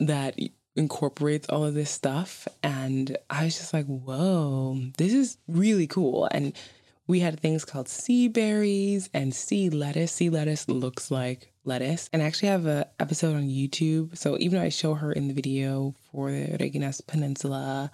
that 0.00 0.36
incorporates 0.76 1.48
all 1.48 1.64
of 1.64 1.74
this 1.74 1.90
stuff 1.90 2.46
and 2.62 3.16
i 3.28 3.44
was 3.44 3.58
just 3.58 3.74
like 3.74 3.86
whoa 3.86 4.78
this 4.98 5.12
is 5.12 5.38
really 5.48 5.86
cool. 5.86 6.28
And 6.30 6.52
we 7.06 7.20
had 7.20 7.40
things 7.40 7.64
called 7.64 7.88
sea 7.88 8.28
berries 8.28 9.10
and 9.12 9.34
sea 9.34 9.68
lettuce. 9.68 10.12
Sea 10.12 10.30
lettuce 10.30 10.68
looks 10.68 11.10
like 11.10 11.52
lettuce. 11.64 12.08
And 12.12 12.22
i 12.22 12.26
actually 12.26 12.48
have 12.48 12.66
an 12.66 12.84
episode 12.98 13.36
on 13.36 13.48
youtube 13.48 14.16
so 14.16 14.38
even 14.38 14.58
though 14.58 14.64
i 14.64 14.68
show 14.68 14.94
her 14.94 15.12
in 15.12 15.28
the 15.28 15.34
video 15.34 15.94
for 16.10 16.30
the 16.30 16.56
Reykjanes 16.58 17.06
peninsula 17.06 17.90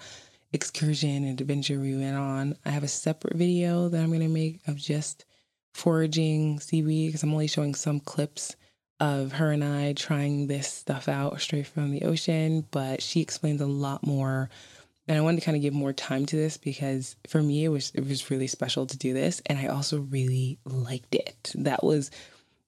excursion 0.52 1.24
and 1.24 1.40
adventure 1.40 1.80
we 1.80 1.96
went 1.96 2.16
on 2.16 2.56
i 2.64 2.70
have 2.70 2.84
a 2.84 2.88
separate 2.88 3.36
video 3.36 3.88
that 3.88 4.00
i'm 4.00 4.08
going 4.08 4.20
to 4.20 4.28
make 4.28 4.60
of 4.68 4.76
just 4.76 5.24
foraging 5.74 6.58
seaweed 6.60 7.08
because 7.08 7.22
I'm 7.22 7.32
only 7.32 7.48
showing 7.48 7.74
some 7.74 8.00
clips 8.00 8.56
of 9.00 9.32
her 9.32 9.52
and 9.52 9.62
I 9.62 9.92
trying 9.92 10.46
this 10.46 10.72
stuff 10.72 11.08
out 11.08 11.40
straight 11.40 11.66
from 11.66 11.90
the 11.90 12.02
ocean, 12.02 12.66
but 12.70 13.02
she 13.02 13.20
explains 13.20 13.60
a 13.60 13.66
lot 13.66 14.06
more. 14.06 14.48
And 15.08 15.16
I 15.16 15.20
wanted 15.20 15.40
to 15.40 15.44
kind 15.44 15.56
of 15.56 15.62
give 15.62 15.74
more 15.74 15.92
time 15.92 16.26
to 16.26 16.36
this 16.36 16.56
because 16.56 17.16
for 17.28 17.42
me 17.42 17.64
it 17.64 17.68
was 17.68 17.92
it 17.94 18.06
was 18.06 18.30
really 18.30 18.48
special 18.48 18.86
to 18.86 18.98
do 18.98 19.12
this 19.12 19.40
and 19.46 19.58
I 19.58 19.66
also 19.66 20.00
really 20.00 20.58
liked 20.64 21.14
it. 21.14 21.52
That 21.54 21.84
was 21.84 22.10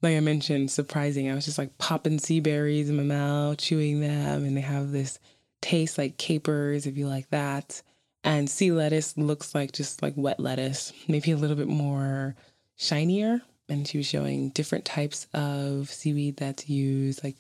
like 0.03 0.17
I 0.17 0.21
mentioned 0.21 0.71
surprising. 0.71 1.29
I 1.29 1.35
was 1.35 1.47
just 1.47 1.59
like 1.59 1.77
popping 1.79 2.19
sea 2.19 2.41
berries 2.41 2.89
in 2.89 2.97
my 2.97 3.03
mouth, 3.03 3.59
chewing 3.59 4.01
them 4.01 4.45
and 4.45 4.57
they 4.57 4.61
have 4.61 4.93
this 4.93 5.19
taste 5.61 5.99
like 5.99 6.17
capers 6.17 6.87
if 6.87 6.97
you 6.97 7.09
like 7.09 7.29
that. 7.31 7.83
And 8.23 8.49
sea 8.49 8.71
lettuce 8.71 9.17
looks 9.17 9.55
like 9.55 9.73
just 9.73 10.03
like 10.03 10.15
wet 10.17 10.39
lettuce, 10.39 10.93
maybe 11.09 11.33
a 11.33 11.37
little 11.37 11.57
bit 11.57 11.69
more 11.69 12.37
shinier. 12.77 13.43
And 13.69 13.87
she 13.87 13.99
was 13.99 14.07
showing 14.07 14.51
different 14.51 14.85
types 14.85 15.27
of 15.35 15.91
seaweed 15.91 16.39
that's 16.39 16.69
used, 16.69 17.23
like 17.23 17.37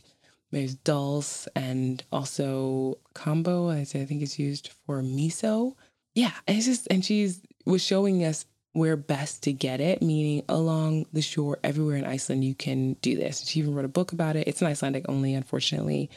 There's 0.50 0.74
dulse 0.74 1.46
and 1.54 2.02
also 2.10 2.98
as 3.14 3.94
I 3.94 4.04
think 4.04 4.22
is 4.22 4.38
used 4.38 4.70
for 4.86 5.02
miso. 5.02 5.74
Yeah, 6.14 6.32
it's 6.46 6.66
just 6.66 6.88
and 6.90 7.04
she's 7.04 7.42
was 7.66 7.82
showing 7.82 8.24
us 8.24 8.46
where 8.72 8.96
best 8.96 9.42
to 9.42 9.52
get 9.52 9.80
it, 9.80 10.00
meaning 10.02 10.44
along 10.48 11.06
the 11.12 11.20
shore 11.20 11.58
everywhere 11.64 11.96
in 11.96 12.04
Iceland 12.04 12.44
you 12.44 12.54
can 12.54 12.94
do 13.02 13.16
this. 13.16 13.46
She 13.46 13.60
even 13.60 13.74
wrote 13.74 13.84
a 13.84 13.88
book 13.88 14.12
about 14.12 14.36
it. 14.36 14.48
It's 14.48 14.62
in 14.62 14.68
Icelandic 14.68 15.04
only, 15.08 15.34
unfortunately. 15.34 16.10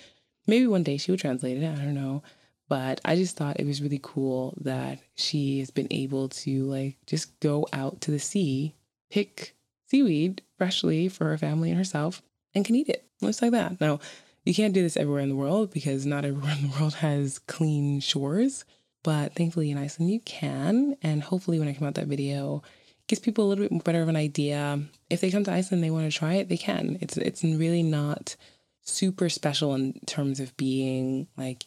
Maybe 0.47 0.67
one 0.67 0.83
day 0.83 0.97
she 0.97 1.11
would 1.11 1.19
translate 1.19 1.57
it. 1.57 1.65
I 1.65 1.75
don't 1.75 1.95
know. 1.95 2.23
But 2.69 3.01
I 3.03 3.15
just 3.15 3.35
thought 3.35 3.59
it 3.59 3.65
was 3.65 3.81
really 3.81 3.99
cool 4.01 4.53
that 4.61 4.99
she 5.15 5.59
has 5.59 5.71
been 5.71 5.87
able 5.91 6.29
to 6.29 6.63
like 6.65 6.97
just 7.05 7.37
go 7.41 7.67
out 7.73 7.99
to 8.01 8.11
the 8.11 8.19
sea, 8.19 8.75
pick 9.09 9.55
seaweed 9.91 10.41
freshly 10.57 11.09
for 11.09 11.25
her 11.25 11.37
family 11.37 11.69
and 11.69 11.77
herself, 11.77 12.21
and 12.55 12.65
can 12.65 12.75
eat 12.75 12.89
it 12.89 13.05
just 13.21 13.41
like 13.41 13.51
that. 13.51 13.79
Now, 13.81 13.99
you 14.45 14.53
can't 14.53 14.73
do 14.73 14.81
this 14.81 14.97
everywhere 14.97 15.21
in 15.21 15.29
the 15.29 15.35
world 15.35 15.71
because 15.71 16.05
not 16.05 16.25
everywhere 16.25 16.55
in 16.59 16.69
the 16.69 16.77
world 16.79 16.95
has 16.95 17.39
clean 17.39 17.99
shores. 17.99 18.65
But 19.03 19.33
thankfully 19.33 19.71
in 19.71 19.79
Iceland 19.79 20.11
you 20.11 20.19
can. 20.19 20.95
And 21.01 21.23
hopefully 21.23 21.57
when 21.59 21.67
I 21.67 21.73
come 21.73 21.87
out 21.87 21.95
that 21.95 22.07
video, 22.07 22.61
gives 23.07 23.19
people 23.19 23.45
a 23.45 23.49
little 23.49 23.67
bit 23.67 23.83
better 23.83 24.01
of 24.01 24.07
an 24.07 24.15
idea. 24.15 24.79
If 25.09 25.21
they 25.21 25.31
come 25.31 25.43
to 25.43 25.51
Iceland 25.51 25.79
and 25.79 25.83
they 25.83 25.91
want 25.91 26.11
to 26.11 26.17
try 26.17 26.35
it, 26.35 26.49
they 26.49 26.57
can. 26.57 26.97
It's 27.01 27.17
it's 27.17 27.43
really 27.43 27.83
not 27.83 28.35
super 28.83 29.27
special 29.27 29.73
in 29.73 29.99
terms 30.05 30.39
of 30.39 30.55
being 30.55 31.27
like 31.35 31.65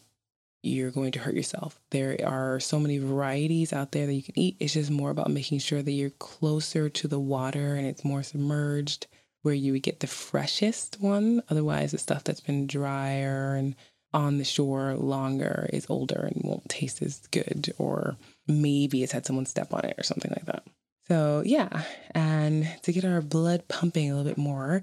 you're 0.65 0.91
going 0.91 1.13
to 1.13 1.19
hurt 1.19 1.35
yourself. 1.35 1.79
There 1.91 2.19
are 2.25 2.61
so 2.61 2.79
many 2.79 2.99
varieties 2.99 3.73
out 3.73 3.93
there 3.93 4.07
that 4.07 4.15
you 4.15 4.23
can 4.23 4.39
eat. 4.39 4.57
It's 4.61 4.75
just 4.75 4.91
more 4.91 5.11
about 5.11 5.31
making 5.31 5.59
sure 5.59 5.83
that 5.83 5.93
you're 5.93 6.11
closer 6.11 6.89
to 6.89 7.09
the 7.09 7.21
water 7.21 7.75
and 7.75 7.87
it's 7.87 8.05
more 8.05 8.23
submerged 8.23 9.07
where 9.43 9.55
you 9.55 9.73
would 9.73 9.83
get 9.83 10.01
the 10.01 10.07
freshest 10.07 10.99
one. 11.01 11.43
Otherwise, 11.51 11.93
the 11.93 11.99
stuff 11.99 12.25
that's 12.25 12.41
been 12.41 12.67
drier 12.67 13.55
and 13.55 13.77
on 14.15 14.39
the 14.39 14.45
shore 14.45 14.95
longer 14.95 15.69
is 15.73 15.87
older 15.91 16.31
and 16.33 16.43
won't 16.45 16.69
taste 16.69 17.03
as 17.03 17.27
good, 17.27 17.73
or 17.79 18.17
maybe 18.47 19.03
it's 19.03 19.13
had 19.13 19.27
someone 19.27 19.45
step 19.45 19.75
on 19.75 19.85
it 19.85 19.97
or 19.99 20.05
something 20.05 20.31
like 20.31 20.47
that. 20.47 20.65
So, 21.09 21.43
yeah. 21.45 21.83
And 22.13 22.67
to 22.83 22.93
get 22.93 23.05
our 23.05 23.21
blood 23.21 23.69
pumping 23.69 24.11
a 24.11 24.17
little 24.17 24.31
bit 24.31 24.39
more 24.39 24.83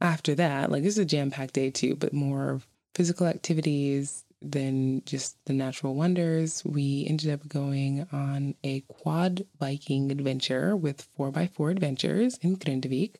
after 0.00 0.34
that, 0.34 0.70
like 0.70 0.82
this 0.82 0.94
is 0.94 0.98
a 0.98 1.04
jam 1.04 1.30
packed 1.30 1.54
day 1.54 1.70
too, 1.70 1.94
but 1.94 2.12
more 2.12 2.60
physical 2.94 3.26
activities 3.26 4.24
than 4.42 5.04
just 5.04 5.36
the 5.46 5.52
natural 5.52 5.94
wonders. 5.94 6.64
We 6.64 7.06
ended 7.08 7.30
up 7.30 7.48
going 7.48 8.06
on 8.12 8.54
a 8.64 8.80
quad 8.82 9.46
biking 9.58 10.10
adventure 10.10 10.76
with 10.76 11.08
4x4 11.18 11.70
Adventures 11.70 12.38
in 12.42 12.56
Grindavik 12.56 13.16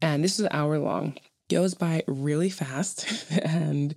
and 0.00 0.22
this 0.22 0.38
was 0.38 0.46
an 0.46 0.52
hour 0.52 0.78
long. 0.78 1.16
Goes 1.48 1.74
by 1.74 2.02
really 2.06 2.50
fast. 2.50 3.06
and 3.42 3.94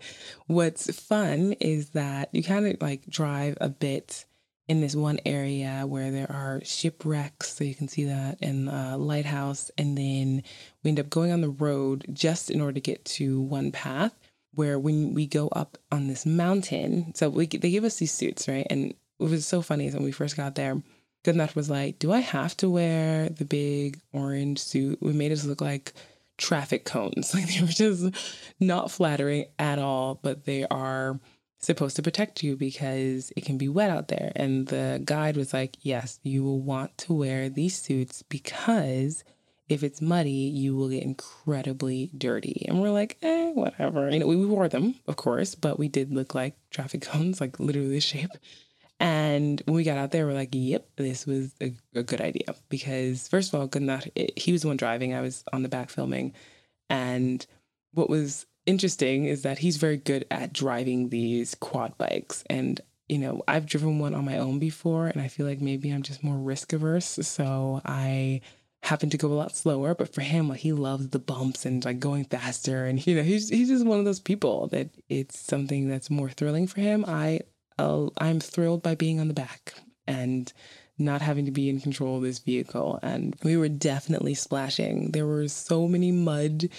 what's 0.47 0.99
fun 0.99 1.53
is 1.59 1.89
that 1.91 2.29
you 2.31 2.43
kind 2.43 2.67
of 2.67 2.81
like 2.81 3.07
drive 3.07 3.57
a 3.59 3.69
bit 3.69 4.25
in 4.67 4.81
this 4.81 4.95
one 4.95 5.19
area 5.25 5.83
where 5.87 6.11
there 6.11 6.31
are 6.31 6.61
shipwrecks. 6.63 7.55
So 7.55 7.63
you 7.63 7.73
can 7.73 7.87
see 7.87 8.05
that 8.05 8.37
in 8.41 8.65
the 8.65 8.97
lighthouse. 8.97 9.71
And 9.77 9.97
then 9.97 10.43
we 10.83 10.89
end 10.89 10.99
up 10.99 11.09
going 11.09 11.31
on 11.31 11.41
the 11.41 11.49
road 11.49 12.05
just 12.13 12.51
in 12.51 12.61
order 12.61 12.73
to 12.73 12.81
get 12.81 13.03
to 13.05 13.41
one 13.41 13.71
path 13.71 14.13
where 14.59 14.77
when 14.77 15.13
we 15.13 15.25
go 15.25 15.47
up 15.49 15.77
on 15.91 16.07
this 16.07 16.25
mountain, 16.25 17.13
so 17.15 17.29
we 17.29 17.47
they 17.47 17.71
give 17.71 17.83
us 17.83 17.97
these 17.97 18.11
suits, 18.11 18.47
right? 18.47 18.67
And 18.69 18.93
it 19.19 19.23
was 19.23 19.45
so 19.45 19.61
funny 19.61 19.89
when 19.89 20.03
we 20.03 20.11
first 20.11 20.37
got 20.37 20.55
there 20.55 20.81
Gunnar 21.23 21.49
was 21.55 21.69
like, 21.69 21.99
Do 21.99 22.11
I 22.11 22.19
have 22.19 22.55
to 22.57 22.69
wear 22.69 23.29
the 23.29 23.45
big 23.45 23.99
orange 24.13 24.59
suit? 24.59 24.99
We 25.01 25.13
made 25.13 25.31
us 25.31 25.45
look 25.45 25.61
like 25.61 25.93
traffic 26.37 26.85
cones. 26.85 27.33
Like 27.35 27.53
they 27.53 27.61
were 27.61 27.67
just 27.67 28.15
not 28.59 28.91
flattering 28.91 29.45
at 29.57 29.79
all, 29.79 30.19
but 30.21 30.45
they 30.45 30.65
are 30.65 31.19
supposed 31.59 31.97
to 31.97 32.01
protect 32.01 32.41
you 32.41 32.55
because 32.55 33.33
it 33.35 33.43
can 33.43 33.57
be 33.57 33.67
wet 33.67 33.89
out 33.89 34.07
there. 34.07 34.31
And 34.35 34.67
the 34.67 35.01
guide 35.03 35.35
was 35.35 35.53
like, 35.53 35.77
Yes, 35.81 36.19
you 36.23 36.43
will 36.43 36.61
want 36.61 36.97
to 36.99 37.13
wear 37.13 37.49
these 37.49 37.75
suits 37.75 38.21
because 38.23 39.23
if 39.69 39.83
it's 39.83 40.01
muddy, 40.01 40.31
you 40.31 40.75
will 40.75 40.89
get 40.89 41.03
incredibly 41.03 42.09
dirty. 42.17 42.65
And 42.67 42.81
we're 42.81 42.89
like, 42.89 43.17
eh, 43.21 43.51
whatever. 43.51 44.09
You 44.09 44.19
know, 44.19 44.27
we, 44.27 44.45
wore 44.45 44.67
them, 44.67 44.95
of 45.07 45.15
course, 45.15 45.53
but 45.53 45.77
we 45.77 45.87
did 45.87 46.11
look 46.11 46.33
like 46.33 46.55
traffic 46.71 47.01
cones, 47.03 47.39
like 47.39 47.59
literally 47.59 47.89
the 47.89 48.01
shape. 48.01 48.31
And 48.99 49.61
when 49.65 49.75
we 49.75 49.83
got 49.83 49.97
out 49.97 50.11
there, 50.11 50.25
we're 50.25 50.33
like, 50.33 50.49
yep, 50.51 50.89
this 50.97 51.25
was 51.25 51.53
a, 51.61 51.73
a 51.95 52.03
good 52.03 52.19
idea. 52.19 52.55
Because, 52.67 53.27
first 53.27 53.53
of 53.53 53.59
all, 53.59 53.67
Gunnar, 53.67 54.01
he 54.35 54.51
was 54.51 54.63
the 54.63 54.67
one 54.67 54.75
driving, 54.75 55.13
I 55.13 55.21
was 55.21 55.43
on 55.53 55.63
the 55.63 55.69
back 55.69 55.89
filming. 55.89 56.33
And 56.89 57.45
what 57.93 58.09
was 58.09 58.47
interesting 58.65 59.25
is 59.25 59.43
that 59.43 59.59
he's 59.59 59.77
very 59.77 59.97
good 59.97 60.25
at 60.31 60.51
driving 60.51 61.09
these 61.09 61.55
quad 61.55 61.97
bikes. 61.97 62.43
And, 62.49 62.81
you 63.07 63.19
know, 63.19 63.41
I've 63.47 63.67
driven 63.67 63.99
one 63.99 64.15
on 64.15 64.25
my 64.25 64.39
own 64.39 64.59
before, 64.59 65.07
and 65.07 65.21
I 65.21 65.27
feel 65.27 65.45
like 65.45 65.61
maybe 65.61 65.91
I'm 65.91 66.03
just 66.03 66.23
more 66.23 66.37
risk 66.37 66.73
averse. 66.73 67.19
So 67.21 67.81
I 67.85 68.41
happen 68.81 69.09
to 69.09 69.17
go 69.17 69.27
a 69.27 69.33
lot 69.33 69.55
slower. 69.55 69.93
But 69.95 70.13
for 70.13 70.21
him, 70.21 70.49
like, 70.49 70.59
he 70.59 70.71
loves 70.71 71.09
the 71.09 71.19
bumps 71.19 71.65
and 71.65 71.83
like 71.83 71.99
going 71.99 72.25
faster. 72.25 72.85
And, 72.85 73.05
you 73.05 73.15
know, 73.15 73.23
he's, 73.23 73.49
he's 73.49 73.69
just 73.69 73.85
one 73.85 73.99
of 73.99 74.05
those 74.05 74.19
people 74.19 74.67
that 74.67 74.89
it's 75.09 75.39
something 75.39 75.87
that's 75.87 76.09
more 76.09 76.29
thrilling 76.29 76.67
for 76.67 76.81
him. 76.81 77.05
I 77.07 77.41
uh, 77.79 78.09
I'm 78.17 78.39
thrilled 78.39 78.83
by 78.83 78.95
being 78.95 79.19
on 79.19 79.29
the 79.29 79.33
back 79.33 79.73
and 80.05 80.51
not 80.97 81.21
having 81.21 81.45
to 81.45 81.51
be 81.51 81.69
in 81.69 81.79
control 81.79 82.17
of 82.17 82.23
this 82.23 82.39
vehicle. 82.39 82.99
And 83.01 83.35
we 83.43 83.55
were 83.55 83.69
definitely 83.69 84.33
splashing. 84.33 85.11
There 85.11 85.25
were 85.25 85.47
so 85.47 85.87
many 85.87 86.11
mud 86.11 86.69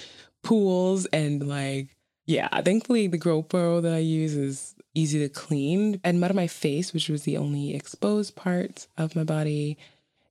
pools 0.42 1.07
and 1.07 1.48
like, 1.48 1.96
yeah, 2.26 2.48
thankfully 2.61 3.07
the 3.07 3.18
GoPro 3.18 3.82
that 3.82 3.94
I 3.94 3.98
use 3.98 4.36
is 4.36 4.74
easy 4.94 5.20
to 5.20 5.28
clean 5.28 6.01
and 6.05 6.20
mud 6.20 6.30
on 6.30 6.36
my 6.36 6.48
face, 6.48 6.92
which 6.92 7.09
was 7.09 7.22
the 7.22 7.38
only 7.38 7.74
exposed 7.74 8.36
part 8.36 8.86
of 8.98 9.16
my 9.16 9.24
body 9.24 9.78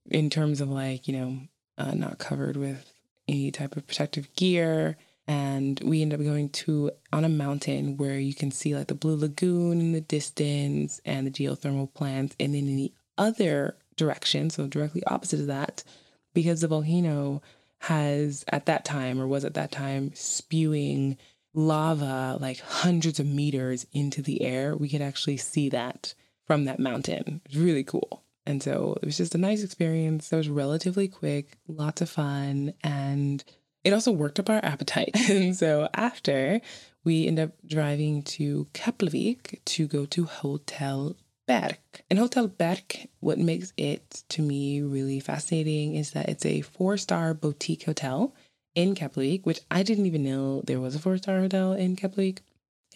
in 0.08 0.30
terms 0.30 0.60
of 0.60 0.68
like, 0.68 1.08
you 1.08 1.14
know, 1.14 1.40
uh, 1.80 1.94
not 1.94 2.18
covered 2.18 2.56
with 2.56 2.92
any 3.26 3.50
type 3.50 3.76
of 3.76 3.86
protective 3.86 4.32
gear. 4.34 4.96
And 5.26 5.80
we 5.84 6.02
end 6.02 6.12
up 6.12 6.20
going 6.20 6.48
to 6.50 6.90
on 7.12 7.24
a 7.24 7.28
mountain 7.28 7.96
where 7.96 8.18
you 8.18 8.34
can 8.34 8.50
see 8.50 8.74
like 8.74 8.88
the 8.88 8.94
blue 8.94 9.16
lagoon 9.16 9.80
in 9.80 9.92
the 9.92 10.00
distance 10.00 11.00
and 11.04 11.26
the 11.26 11.30
geothermal 11.30 11.92
plants. 11.94 12.34
And 12.40 12.54
then 12.54 12.68
in 12.68 12.76
the 12.76 12.92
other 13.16 13.76
direction 13.96 14.50
so 14.50 14.66
directly 14.66 15.02
opposite 15.06 15.40
of 15.40 15.46
that 15.46 15.84
because 16.32 16.62
the 16.62 16.68
volcano 16.68 17.42
has 17.80 18.44
at 18.48 18.66
that 18.66 18.84
time 18.84 19.20
or 19.20 19.26
was 19.26 19.44
at 19.44 19.54
that 19.54 19.70
time 19.70 20.10
spewing 20.14 21.18
lava 21.52 22.38
like 22.40 22.60
hundreds 22.60 23.20
of 23.20 23.26
meters 23.26 23.86
into 23.92 24.22
the 24.22 24.40
air 24.42 24.74
we 24.74 24.88
could 24.88 25.02
actually 25.02 25.36
see 25.36 25.68
that 25.68 26.14
from 26.46 26.64
that 26.64 26.78
mountain. 26.78 27.42
It's 27.44 27.56
really 27.56 27.84
cool 27.84 28.22
and 28.50 28.62
so 28.62 28.98
it 29.02 29.06
was 29.06 29.16
just 29.16 29.34
a 29.34 29.38
nice 29.38 29.62
experience 29.62 30.28
that 30.28 30.36
was 30.36 30.48
relatively 30.48 31.08
quick 31.08 31.56
lots 31.68 32.02
of 32.02 32.10
fun 32.10 32.74
and 32.82 33.44
it 33.84 33.92
also 33.92 34.12
worked 34.12 34.38
up 34.38 34.50
our 34.50 34.60
appetite. 34.62 35.10
and 35.30 35.56
so 35.56 35.88
after, 35.94 36.60
we 37.04 37.26
end 37.26 37.40
up 37.40 37.52
driving 37.66 38.22
to 38.22 38.66
Keflavik 38.74 39.64
to 39.64 39.86
go 39.86 40.04
to 40.06 40.24
Hotel 40.24 41.16
Berg. 41.46 41.78
And 42.10 42.18
Hotel 42.18 42.46
Berg, 42.46 43.08
what 43.20 43.38
makes 43.38 43.72
it 43.76 44.22
to 44.28 44.42
me 44.42 44.82
really 44.82 45.20
fascinating 45.20 45.94
is 45.94 46.10
that 46.12 46.28
it's 46.28 46.44
a 46.44 46.60
four 46.60 46.96
star 46.96 47.34
boutique 47.34 47.84
hotel 47.84 48.34
in 48.74 48.94
Keflavik, 48.94 49.46
which 49.46 49.60
I 49.70 49.82
didn't 49.82 50.06
even 50.06 50.22
know 50.22 50.62
there 50.62 50.80
was 50.80 50.94
a 50.94 50.98
four 50.98 51.16
star 51.16 51.40
hotel 51.40 51.72
in 51.72 51.96
Keflavik 51.96 52.38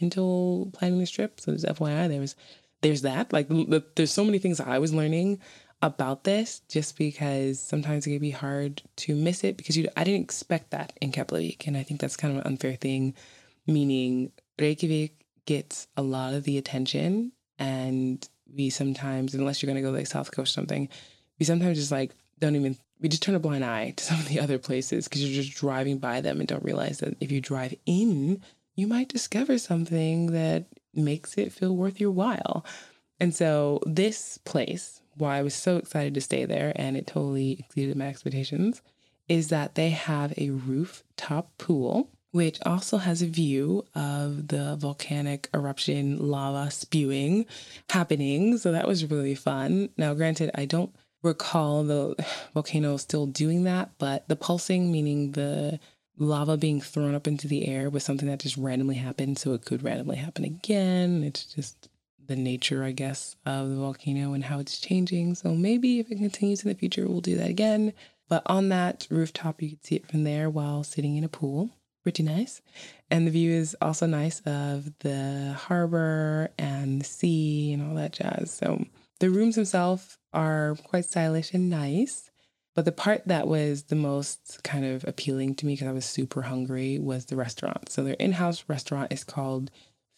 until 0.00 0.70
planning 0.74 0.98
this 0.98 1.10
trip. 1.10 1.40
So 1.40 1.52
just 1.52 1.64
FYI, 1.64 2.08
there 2.08 2.20
was 2.20 2.36
there's 2.84 3.02
that. 3.02 3.32
Like 3.32 3.48
there's 3.96 4.12
so 4.12 4.24
many 4.24 4.38
things 4.38 4.60
I 4.60 4.78
was 4.78 4.92
learning 4.92 5.40
about 5.80 6.24
this 6.24 6.60
just 6.68 6.98
because 6.98 7.58
sometimes 7.58 8.06
it 8.06 8.10
can 8.10 8.18
be 8.18 8.30
hard 8.30 8.82
to 8.96 9.14
miss 9.14 9.42
it 9.42 9.56
because 9.56 9.76
you 9.76 9.88
I 9.96 10.04
didn't 10.04 10.22
expect 10.22 10.70
that 10.70 10.92
in 11.00 11.10
Keflavik 11.10 11.66
and 11.66 11.76
I 11.76 11.82
think 11.82 12.00
that's 12.00 12.16
kind 12.16 12.32
of 12.32 12.40
an 12.40 12.46
unfair 12.46 12.74
thing 12.74 13.14
meaning 13.66 14.32
Reykjavik 14.58 15.14
gets 15.46 15.88
a 15.96 16.02
lot 16.02 16.32
of 16.32 16.44
the 16.44 16.58
attention 16.58 17.32
and 17.58 18.26
we 18.54 18.70
sometimes 18.70 19.34
unless 19.34 19.62
you're 19.62 19.72
going 19.72 19.82
to 19.82 19.86
go 19.86 19.94
like 19.94 20.06
South 20.06 20.30
Coast 20.30 20.52
or 20.52 20.54
something 20.54 20.88
we 21.38 21.44
sometimes 21.44 21.78
just 21.78 21.92
like 21.92 22.14
don't 22.38 22.56
even 22.56 22.76
we 23.00 23.08
just 23.08 23.22
turn 23.22 23.34
a 23.34 23.40
blind 23.40 23.64
eye 23.64 23.92
to 23.96 24.04
some 24.08 24.18
of 24.18 24.28
the 24.28 24.40
other 24.40 24.58
places 24.58 25.06
because 25.06 25.22
you're 25.22 25.42
just 25.42 25.58
driving 25.58 25.98
by 25.98 26.20
them 26.20 26.38
and 26.38 26.48
don't 26.48 26.64
realize 26.64 26.98
that 26.98 27.16
if 27.20 27.32
you 27.32 27.40
drive 27.40 27.74
in 27.84 28.42
you 28.74 28.86
might 28.86 29.08
discover 29.08 29.58
something 29.58 30.32
that 30.32 30.66
makes 30.96 31.36
it 31.38 31.52
feel 31.52 31.76
worth 31.76 32.00
your 32.00 32.10
while. 32.10 32.64
And 33.20 33.34
so 33.34 33.80
this 33.86 34.38
place 34.38 35.00
why 35.16 35.38
I 35.38 35.42
was 35.42 35.54
so 35.54 35.76
excited 35.76 36.14
to 36.14 36.20
stay 36.20 36.44
there 36.44 36.72
and 36.76 36.96
it 36.96 37.06
totally 37.06 37.52
exceeded 37.60 37.96
my 37.96 38.08
expectations 38.08 38.82
is 39.28 39.48
that 39.48 39.74
they 39.74 39.90
have 39.90 40.34
a 40.36 40.50
rooftop 40.50 41.56
pool 41.56 42.10
which 42.32 42.58
also 42.66 42.98
has 42.98 43.22
a 43.22 43.26
view 43.26 43.84
of 43.94 44.48
the 44.48 44.74
volcanic 44.74 45.48
eruption 45.54 46.18
lava 46.18 46.68
spewing 46.68 47.46
happening. 47.90 48.58
So 48.58 48.72
that 48.72 48.88
was 48.88 49.08
really 49.08 49.36
fun. 49.36 49.90
Now, 49.96 50.14
granted, 50.14 50.50
I 50.52 50.64
don't 50.64 50.92
recall 51.22 51.84
the 51.84 52.16
volcano 52.52 52.96
still 52.96 53.26
doing 53.26 53.62
that, 53.64 53.92
but 53.98 54.26
the 54.26 54.34
pulsing, 54.34 54.90
meaning 54.90 55.30
the 55.32 55.78
lava 56.16 56.56
being 56.56 56.80
thrown 56.80 57.14
up 57.14 57.26
into 57.26 57.48
the 57.48 57.66
air 57.66 57.90
was 57.90 58.04
something 58.04 58.28
that 58.28 58.40
just 58.40 58.56
randomly 58.56 58.96
happened. 58.96 59.38
So 59.38 59.52
it 59.54 59.64
could 59.64 59.82
randomly 59.82 60.16
happen 60.16 60.44
again. 60.44 61.22
It's 61.24 61.44
just 61.44 61.88
the 62.26 62.36
nature, 62.36 62.84
I 62.84 62.92
guess, 62.92 63.36
of 63.44 63.68
the 63.68 63.76
volcano 63.76 64.32
and 64.32 64.44
how 64.44 64.58
it's 64.58 64.78
changing. 64.78 65.34
So 65.34 65.54
maybe 65.54 66.00
if 66.00 66.10
it 66.10 66.18
continues 66.18 66.62
in 66.62 66.68
the 66.68 66.74
future, 66.74 67.06
we'll 67.06 67.20
do 67.20 67.36
that 67.36 67.50
again. 67.50 67.92
But 68.28 68.42
on 68.46 68.70
that 68.70 69.06
rooftop, 69.10 69.60
you 69.60 69.70
can 69.70 69.82
see 69.82 69.96
it 69.96 70.08
from 70.08 70.24
there 70.24 70.48
while 70.48 70.82
sitting 70.84 71.16
in 71.16 71.24
a 71.24 71.28
pool. 71.28 71.70
Pretty 72.02 72.22
nice. 72.22 72.62
And 73.10 73.26
the 73.26 73.30
view 73.30 73.50
is 73.52 73.76
also 73.80 74.06
nice 74.06 74.40
of 74.40 74.92
the 75.00 75.54
harbor 75.58 76.50
and 76.58 77.00
the 77.00 77.04
sea 77.04 77.72
and 77.72 77.82
all 77.86 77.94
that 77.96 78.12
jazz. 78.12 78.50
So 78.50 78.84
the 79.20 79.30
rooms 79.30 79.56
themselves 79.56 80.18
are 80.32 80.76
quite 80.84 81.04
stylish 81.06 81.54
and 81.54 81.70
nice. 81.70 82.30
But 82.74 82.84
the 82.84 82.92
part 82.92 83.22
that 83.26 83.46
was 83.46 83.84
the 83.84 83.94
most 83.94 84.62
kind 84.64 84.84
of 84.84 85.04
appealing 85.04 85.54
to 85.56 85.66
me 85.66 85.74
because 85.74 85.88
I 85.88 85.92
was 85.92 86.04
super 86.04 86.42
hungry 86.42 86.98
was 86.98 87.26
the 87.26 87.36
restaurant. 87.36 87.90
So 87.90 88.02
their 88.02 88.14
in-house 88.14 88.64
restaurant 88.66 89.12
is 89.12 89.22
called 89.22 89.70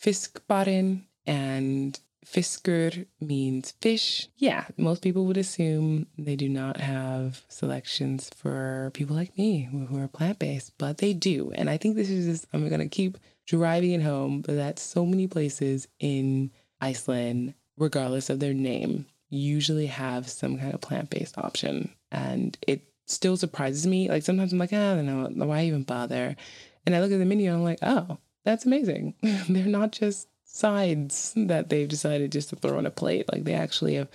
Fiskbarinn 0.02 1.02
and 1.26 1.98
Fiskur 2.26 3.06
means 3.20 3.72
fish. 3.80 4.28
Yeah, 4.36 4.64
most 4.76 5.02
people 5.02 5.26
would 5.26 5.36
assume 5.36 6.06
they 6.18 6.34
do 6.34 6.48
not 6.48 6.78
have 6.78 7.42
selections 7.48 8.30
for 8.34 8.90
people 8.94 9.14
like 9.14 9.38
me 9.38 9.68
who 9.70 9.98
are 9.98 10.08
plant 10.08 10.38
based, 10.38 10.72
but 10.76 10.98
they 10.98 11.12
do. 11.12 11.52
And 11.54 11.70
I 11.70 11.76
think 11.76 11.94
this 11.94 12.10
is 12.10 12.26
just, 12.26 12.46
I'm 12.52 12.68
going 12.68 12.80
to 12.80 12.88
keep 12.88 13.18
driving 13.46 13.92
it 13.92 14.02
home 14.02 14.42
that 14.48 14.78
so 14.78 15.06
many 15.06 15.28
places 15.28 15.86
in 16.00 16.50
Iceland, 16.80 17.54
regardless 17.76 18.28
of 18.28 18.40
their 18.40 18.54
name, 18.54 19.06
usually 19.28 19.86
have 19.86 20.28
some 20.28 20.58
kind 20.58 20.74
of 20.74 20.80
plant 20.80 21.10
based 21.10 21.38
option. 21.38 21.92
And 22.10 22.56
it 22.66 22.82
still 23.06 23.36
surprises 23.36 23.86
me. 23.86 24.08
Like 24.08 24.22
sometimes 24.22 24.52
I'm 24.52 24.58
like, 24.58 24.72
ah, 24.72 24.92
I 24.92 24.96
don't 24.96 25.36
know, 25.36 25.46
why 25.46 25.64
even 25.64 25.82
bother? 25.82 26.36
And 26.84 26.94
I 26.94 27.00
look 27.00 27.12
at 27.12 27.18
the 27.18 27.24
menu 27.24 27.48
and 27.48 27.58
I'm 27.58 27.64
like, 27.64 27.80
oh, 27.82 28.18
that's 28.44 28.66
amazing. 28.66 29.14
They're 29.48 29.66
not 29.66 29.92
just 29.92 30.28
sides 30.44 31.32
that 31.36 31.68
they've 31.68 31.88
decided 31.88 32.32
just 32.32 32.50
to 32.50 32.56
throw 32.56 32.78
on 32.78 32.86
a 32.86 32.90
plate. 32.90 33.30
Like 33.32 33.44
they 33.44 33.54
actually 33.54 33.94
have 33.94 34.08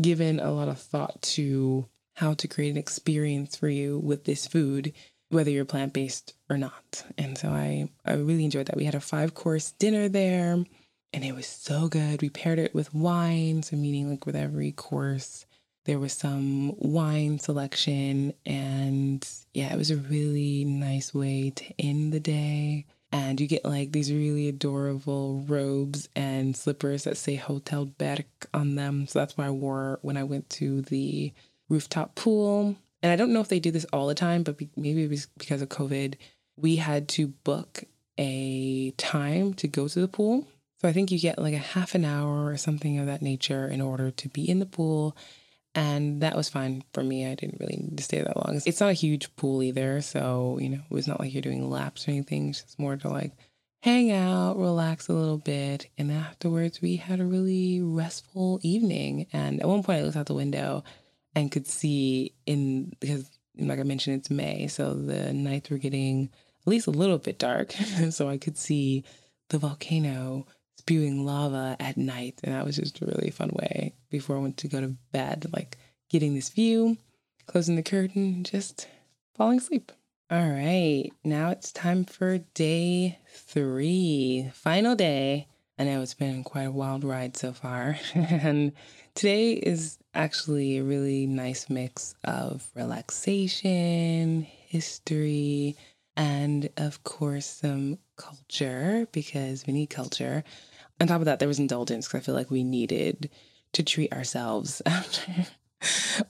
given 0.00 0.40
a 0.40 0.52
lot 0.52 0.68
of 0.68 0.78
thought 0.78 1.20
to 1.22 1.88
how 2.14 2.34
to 2.34 2.48
create 2.48 2.70
an 2.70 2.76
experience 2.76 3.56
for 3.56 3.68
you 3.68 3.98
with 3.98 4.24
this 4.24 4.46
food, 4.46 4.92
whether 5.30 5.50
you're 5.50 5.64
plant 5.64 5.92
based 5.92 6.34
or 6.48 6.56
not. 6.56 7.04
And 7.18 7.36
so 7.36 7.48
I, 7.48 7.88
I 8.04 8.14
really 8.14 8.44
enjoyed 8.44 8.66
that. 8.66 8.76
We 8.76 8.84
had 8.84 8.94
a 8.94 9.00
five 9.00 9.34
course 9.34 9.72
dinner 9.72 10.08
there 10.08 10.64
and 11.14 11.24
it 11.24 11.34
was 11.34 11.46
so 11.46 11.88
good. 11.88 12.20
We 12.20 12.28
paired 12.28 12.58
it 12.58 12.74
with 12.74 12.92
wine, 12.92 13.62
so 13.62 13.76
meaning 13.76 14.10
like 14.10 14.26
with 14.26 14.36
every 14.36 14.72
course. 14.72 15.46
There 15.84 15.98
was 15.98 16.12
some 16.12 16.74
wine 16.78 17.38
selection, 17.38 18.34
and 18.44 19.26
yeah, 19.54 19.72
it 19.72 19.78
was 19.78 19.90
a 19.90 19.96
really 19.96 20.64
nice 20.64 21.14
way 21.14 21.52
to 21.56 21.64
end 21.78 22.12
the 22.12 22.20
day 22.20 22.86
and 23.14 23.40
you 23.40 23.46
get 23.46 23.64
like 23.64 23.92
these 23.92 24.12
really 24.12 24.48
adorable 24.48 25.44
robes 25.46 26.08
and 26.16 26.56
slippers 26.56 27.04
that 27.04 27.16
say 27.16 27.36
Hotel 27.36 27.84
Berg 27.84 28.26
on 28.52 28.74
them. 28.74 29.06
So 29.06 29.20
that's 29.20 29.38
what 29.38 29.46
I 29.46 29.50
wore 29.50 30.00
when 30.02 30.16
I 30.16 30.24
went 30.24 30.50
to 30.50 30.82
the 30.82 31.32
rooftop 31.68 32.16
pool. 32.16 32.74
And 33.04 33.12
I 33.12 33.16
don't 33.16 33.32
know 33.32 33.40
if 33.40 33.46
they 33.46 33.60
do 33.60 33.70
this 33.70 33.86
all 33.92 34.08
the 34.08 34.16
time, 34.16 34.42
but 34.42 34.58
maybe 34.76 35.04
it 35.04 35.10
was 35.10 35.26
because 35.38 35.62
of 35.62 35.68
COVID. 35.68 36.16
We 36.56 36.74
had 36.74 37.06
to 37.10 37.28
book 37.28 37.84
a 38.18 38.90
time 38.92 39.54
to 39.54 39.68
go 39.68 39.86
to 39.86 40.00
the 40.00 40.08
pool. 40.08 40.48
So 40.84 40.88
I 40.90 40.92
think 40.92 41.10
you 41.10 41.18
get 41.18 41.38
like 41.38 41.54
a 41.54 41.56
half 41.56 41.94
an 41.94 42.04
hour 42.04 42.44
or 42.44 42.58
something 42.58 42.98
of 42.98 43.06
that 43.06 43.22
nature 43.22 43.66
in 43.66 43.80
order 43.80 44.10
to 44.10 44.28
be 44.28 44.46
in 44.46 44.58
the 44.58 44.66
pool 44.66 45.16
and 45.74 46.20
that 46.20 46.36
was 46.36 46.50
fine 46.50 46.84
for 46.92 47.02
me. 47.02 47.26
I 47.26 47.34
didn't 47.34 47.58
really 47.58 47.78
need 47.78 47.96
to 47.96 48.04
stay 48.04 48.20
that 48.20 48.36
long. 48.36 48.60
It's 48.66 48.80
not 48.80 48.90
a 48.90 48.92
huge 48.92 49.34
pool 49.34 49.62
either. 49.62 50.02
So, 50.02 50.58
you 50.60 50.68
know, 50.68 50.82
it 50.84 50.94
was 50.94 51.08
not 51.08 51.20
like 51.20 51.32
you're 51.32 51.40
doing 51.40 51.70
laps 51.70 52.06
or 52.06 52.10
anything. 52.10 52.50
It's 52.50 52.60
just 52.60 52.78
more 52.78 52.98
to 52.98 53.08
like 53.08 53.32
hang 53.80 54.12
out, 54.12 54.58
relax 54.58 55.08
a 55.08 55.14
little 55.14 55.38
bit. 55.38 55.88
And 55.96 56.12
afterwards, 56.12 56.82
we 56.82 56.96
had 56.96 57.18
a 57.18 57.24
really 57.24 57.80
restful 57.80 58.60
evening. 58.62 59.26
And 59.32 59.62
at 59.62 59.66
one 59.66 59.82
point, 59.82 60.00
I 60.00 60.02
looked 60.02 60.18
out 60.18 60.26
the 60.26 60.34
window 60.34 60.84
and 61.34 61.50
could 61.50 61.66
see 61.66 62.34
in, 62.44 62.92
because 63.00 63.30
like 63.58 63.80
I 63.80 63.84
mentioned, 63.84 64.18
it's 64.18 64.28
May. 64.28 64.66
So 64.66 64.92
the 64.92 65.32
nights 65.32 65.70
were 65.70 65.78
getting 65.78 66.28
at 66.60 66.68
least 66.70 66.88
a 66.88 66.90
little 66.90 67.16
bit 67.16 67.38
dark. 67.38 67.72
so 68.10 68.28
I 68.28 68.36
could 68.36 68.58
see 68.58 69.02
the 69.48 69.56
volcano 69.56 70.46
spewing 70.78 71.24
lava 71.24 71.76
at 71.80 71.96
night. 71.96 72.40
And 72.42 72.54
that 72.54 72.64
was 72.64 72.76
just 72.76 73.00
a 73.00 73.06
really 73.06 73.30
fun 73.30 73.50
way 73.52 73.94
before 74.10 74.36
I 74.36 74.40
went 74.40 74.56
to 74.58 74.68
go 74.68 74.80
to 74.80 74.96
bed, 75.12 75.46
like 75.52 75.78
getting 76.10 76.34
this 76.34 76.50
view, 76.50 76.96
closing 77.46 77.76
the 77.76 77.82
curtain, 77.82 78.44
just 78.44 78.88
falling 79.34 79.58
asleep. 79.58 79.92
All 80.30 80.48
right, 80.48 81.10
now 81.22 81.50
it's 81.50 81.70
time 81.70 82.04
for 82.04 82.38
day 82.38 83.18
three, 83.28 84.50
final 84.54 84.94
day. 84.94 85.48
I 85.78 85.84
know 85.84 86.02
it's 86.02 86.14
been 86.14 86.44
quite 86.44 86.62
a 86.62 86.70
wild 86.70 87.04
ride 87.04 87.36
so 87.36 87.52
far. 87.52 87.98
and 88.14 88.72
today 89.14 89.52
is 89.52 89.98
actually 90.14 90.78
a 90.78 90.84
really 90.84 91.26
nice 91.26 91.68
mix 91.68 92.14
of 92.24 92.66
relaxation, 92.74 94.42
history, 94.42 95.76
and 96.16 96.70
of 96.76 97.04
course, 97.04 97.46
some 97.46 97.98
culture 98.16 99.06
because 99.12 99.66
we 99.66 99.72
need 99.72 99.90
culture 99.90 100.44
on 101.00 101.08
top 101.08 101.20
of 101.20 101.24
that, 101.26 101.38
there 101.38 101.48
was 101.48 101.58
indulgence 101.58 102.06
because 102.06 102.20
I 102.20 102.24
feel 102.24 102.34
like 102.34 102.50
we 102.50 102.64
needed 102.64 103.30
to 103.72 103.82
treat 103.82 104.12
ourselves 104.12 104.80
after 104.86 105.46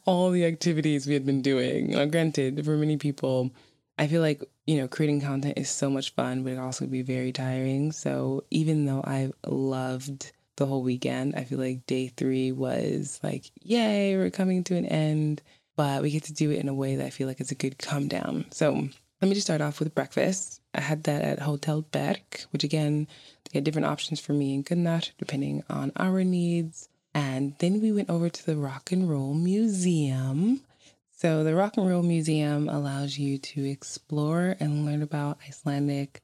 all 0.05 0.30
the 0.30 0.45
activities 0.45 1.07
we 1.07 1.14
had 1.14 1.26
been 1.26 1.43
doing. 1.43 1.91
Now, 1.91 2.05
granted, 2.07 2.64
for 2.64 2.76
many 2.76 2.97
people, 2.97 3.51
I 3.99 4.07
feel 4.07 4.22
like, 4.22 4.43
you 4.66 4.76
know, 4.78 4.89
creating 4.89 5.20
content 5.20 5.59
is 5.59 5.70
so 5.70 5.91
much 5.91 6.14
fun, 6.14 6.43
but 6.43 6.55
it 6.55 6.59
also 6.59 6.87
be 6.87 7.03
very 7.03 7.32
tiring. 7.32 7.93
So 7.93 8.45
even 8.51 8.87
though 8.87 9.03
I 9.05 9.30
loved 9.47 10.32
the 10.57 10.66
whole 10.66 10.82
weekend, 10.82 11.35
I 11.37 11.45
feel 11.45 11.59
like 11.59 11.87
day 11.87 12.09
three 12.09 12.53
was 12.53 13.20
like, 13.22 13.51
yay, 13.61 14.16
we're 14.16 14.30
coming 14.30 14.64
to 14.64 14.76
an 14.76 14.87
end. 14.87 15.43
But 15.76 16.03
we 16.03 16.12
get 16.12 16.22
to 16.24 16.32
do 16.32 16.53
it 16.53 16.61
in 16.61 16.68
a 16.68 16.74
way 16.74 16.97
that 16.97 17.07
I 17.07 17.11
feel 17.11 17.26
like 17.26 17.41
it's 17.41 17.51
a 17.51 17.57
good 17.57 17.78
come 17.78 18.07
down. 18.07 18.47
So 18.53 18.89
let 19.25 19.31
me 19.31 19.35
just 19.37 19.47
start 19.47 19.62
off 19.62 19.79
with 19.79 19.95
breakfast. 19.95 20.61
I 20.75 20.83
had 20.83 21.05
that 21.05 21.22
at 21.22 21.39
Hotel 21.39 21.81
Berg, 21.81 22.20
which 22.51 22.62
again, 22.62 23.09
they 23.45 23.57
had 23.57 23.64
different 23.64 23.87
options 23.87 24.20
for 24.20 24.35
me 24.35 24.55
and 24.55 24.62
Gunnar, 24.62 25.01
depending 25.16 25.64
on 25.70 25.93
our 25.97 26.22
needs. 26.22 26.91
And 27.14 27.55
then 27.59 27.81
we 27.81 27.91
went 27.91 28.11
over 28.11 28.29
to 28.29 28.45
the 28.45 28.59
Rock 28.59 28.93
and 28.93 29.09
Roll 29.09 29.33
Museum. 29.33 30.61
So, 31.11 31.43
the 31.43 31.55
Rock 31.55 31.79
and 31.79 31.89
Roll 31.89 32.03
Museum 32.03 32.68
allows 32.68 33.16
you 33.16 33.39
to 33.39 33.64
explore 33.64 34.57
and 34.61 34.85
learn 34.85 35.01
about 35.01 35.39
Icelandic 35.49 36.20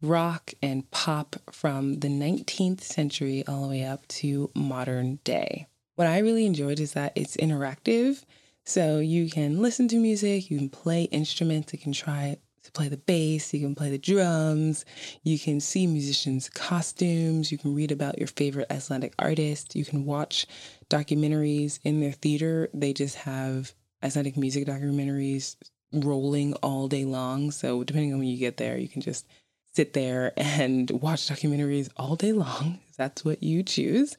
rock 0.00 0.54
and 0.62 0.88
pop 0.92 1.34
from 1.50 1.98
the 1.98 2.08
19th 2.08 2.82
century 2.82 3.42
all 3.48 3.62
the 3.62 3.68
way 3.70 3.84
up 3.84 4.06
to 4.22 4.52
modern 4.54 5.18
day. 5.24 5.66
What 5.96 6.06
I 6.06 6.20
really 6.20 6.46
enjoyed 6.46 6.78
is 6.78 6.92
that 6.92 7.10
it's 7.16 7.36
interactive. 7.36 8.22
So, 8.68 8.98
you 8.98 9.30
can 9.30 9.62
listen 9.62 9.86
to 9.88 9.96
music, 9.96 10.50
you 10.50 10.58
can 10.58 10.68
play 10.68 11.04
instruments, 11.04 11.72
you 11.72 11.78
can 11.78 11.92
try 11.92 12.36
to 12.64 12.72
play 12.72 12.88
the 12.88 12.96
bass, 12.96 13.54
you 13.54 13.60
can 13.60 13.76
play 13.76 13.90
the 13.90 13.98
drums, 13.98 14.84
you 15.22 15.38
can 15.38 15.60
see 15.60 15.86
musicians' 15.86 16.48
costumes, 16.48 17.52
you 17.52 17.58
can 17.58 17.76
read 17.76 17.92
about 17.92 18.18
your 18.18 18.26
favorite 18.26 18.66
Icelandic 18.68 19.14
artist, 19.20 19.76
you 19.76 19.84
can 19.84 20.04
watch 20.04 20.48
documentaries 20.90 21.78
in 21.84 22.00
their 22.00 22.10
theater. 22.10 22.68
They 22.74 22.92
just 22.92 23.14
have 23.18 23.72
Icelandic 24.02 24.36
music 24.36 24.66
documentaries 24.66 25.54
rolling 25.92 26.54
all 26.54 26.88
day 26.88 27.04
long. 27.04 27.52
So, 27.52 27.84
depending 27.84 28.12
on 28.12 28.18
when 28.18 28.28
you 28.28 28.36
get 28.36 28.56
there, 28.56 28.76
you 28.76 28.88
can 28.88 29.00
just 29.00 29.28
sit 29.74 29.92
there 29.92 30.32
and 30.36 30.90
watch 31.02 31.28
documentaries 31.28 31.88
all 31.96 32.16
day 32.16 32.32
long. 32.32 32.80
That's 32.96 33.24
what 33.24 33.44
you 33.44 33.62
choose. 33.62 34.16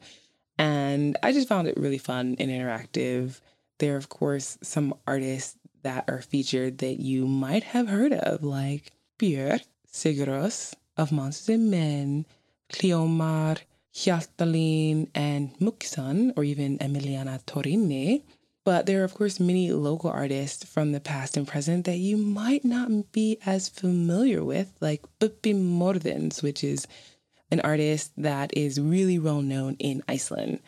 And 0.56 1.18
I 1.22 1.32
just 1.32 1.48
found 1.48 1.68
it 1.68 1.76
really 1.76 1.98
fun 1.98 2.36
and 2.38 2.50
interactive. 2.50 3.40
There 3.78 3.94
are, 3.94 3.96
of 3.96 4.08
course, 4.08 4.58
some 4.60 4.92
artists 5.06 5.56
that 5.82 6.04
are 6.08 6.20
featured 6.20 6.78
that 6.78 7.00
you 7.00 7.26
might 7.26 7.62
have 7.62 7.88
heard 7.88 8.12
of, 8.12 8.42
like 8.42 8.92
Björk, 9.20 9.62
Sigur 9.92 10.26
Rós 10.26 10.74
of 10.96 11.12
Monsters 11.12 11.48
and 11.54 11.70
Men, 11.70 12.26
Cleomar, 12.72 13.58
Hjaltalín, 13.94 15.08
and 15.14 15.56
Mugison, 15.60 16.32
or 16.36 16.42
even 16.42 16.78
Emiliana 16.78 17.40
Torrini. 17.44 18.24
But 18.64 18.86
there 18.86 19.00
are, 19.00 19.04
of 19.04 19.14
course, 19.14 19.38
many 19.38 19.70
local 19.70 20.10
artists 20.10 20.64
from 20.64 20.90
the 20.90 21.00
past 21.00 21.36
and 21.36 21.46
present 21.46 21.86
that 21.86 21.98
you 21.98 22.16
might 22.16 22.64
not 22.64 23.12
be 23.12 23.38
as 23.46 23.68
familiar 23.68 24.44
with, 24.44 24.72
like 24.80 25.04
Bubbi 25.20 25.54
Morthens, 25.54 26.42
which 26.42 26.64
is 26.64 26.86
an 27.50 27.60
artist 27.60 28.12
that 28.16 28.54
is 28.56 28.80
really 28.80 29.18
well 29.20 29.40
known 29.40 29.76
in 29.78 30.02
Iceland, 30.08 30.60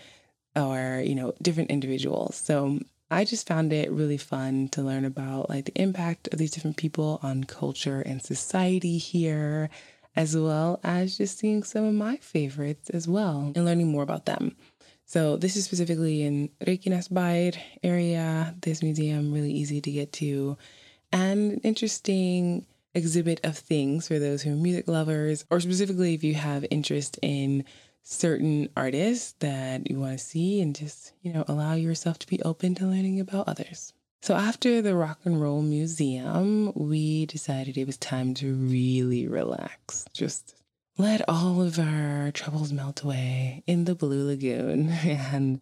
or, 0.56 1.02
you 1.04 1.14
know, 1.16 1.34
different 1.42 1.70
individuals. 1.70 2.36
So 2.36 2.78
I 3.10 3.24
just 3.24 3.48
found 3.48 3.72
it 3.72 3.90
really 3.90 4.16
fun 4.16 4.68
to 4.68 4.82
learn 4.82 5.04
about 5.04 5.50
like 5.50 5.64
the 5.64 5.82
impact 5.82 6.28
of 6.28 6.38
these 6.38 6.52
different 6.52 6.76
people 6.76 7.18
on 7.22 7.44
culture 7.44 8.00
and 8.00 8.22
society 8.22 8.98
here, 8.98 9.68
as 10.14 10.36
well 10.36 10.78
as 10.84 11.18
just 11.18 11.38
seeing 11.38 11.64
some 11.64 11.84
of 11.84 11.94
my 11.94 12.16
favorites 12.18 12.88
as 12.90 13.08
well 13.08 13.52
and 13.54 13.64
learning 13.64 13.88
more 13.88 14.04
about 14.04 14.26
them. 14.26 14.56
So 15.06 15.36
this 15.36 15.56
is 15.56 15.64
specifically 15.64 16.22
in 16.22 16.50
Reykjanesbær 16.64 17.58
area. 17.82 18.54
This 18.60 18.80
museum 18.80 19.32
really 19.32 19.52
easy 19.52 19.80
to 19.80 19.90
get 19.90 20.12
to, 20.14 20.56
and 21.10 21.52
an 21.52 21.60
interesting 21.64 22.64
exhibit 22.94 23.40
of 23.44 23.58
things 23.58 24.06
for 24.06 24.20
those 24.20 24.42
who 24.42 24.52
are 24.52 24.56
music 24.56 24.86
lovers, 24.86 25.44
or 25.50 25.58
specifically 25.58 26.14
if 26.14 26.22
you 26.22 26.34
have 26.34 26.64
interest 26.70 27.18
in 27.22 27.64
certain 28.02 28.68
artists 28.76 29.34
that 29.40 29.90
you 29.90 30.00
want 30.00 30.18
to 30.18 30.24
see 30.24 30.60
and 30.60 30.74
just, 30.74 31.12
you 31.22 31.32
know, 31.32 31.44
allow 31.48 31.74
yourself 31.74 32.18
to 32.20 32.26
be 32.26 32.42
open 32.42 32.74
to 32.76 32.86
learning 32.86 33.20
about 33.20 33.48
others. 33.48 33.92
So 34.22 34.34
after 34.34 34.82
the 34.82 34.94
Rock 34.94 35.20
and 35.24 35.40
Roll 35.40 35.62
Museum, 35.62 36.72
we 36.74 37.24
decided 37.26 37.78
it 37.78 37.86
was 37.86 37.96
time 37.96 38.34
to 38.34 38.52
really 38.52 39.26
relax. 39.26 40.04
Just 40.12 40.54
let 40.98 41.26
all 41.26 41.62
of 41.62 41.78
our 41.78 42.30
troubles 42.32 42.72
melt 42.72 43.02
away 43.02 43.62
in 43.66 43.86
the 43.86 43.94
Blue 43.94 44.26
Lagoon. 44.26 44.88
And 45.04 45.60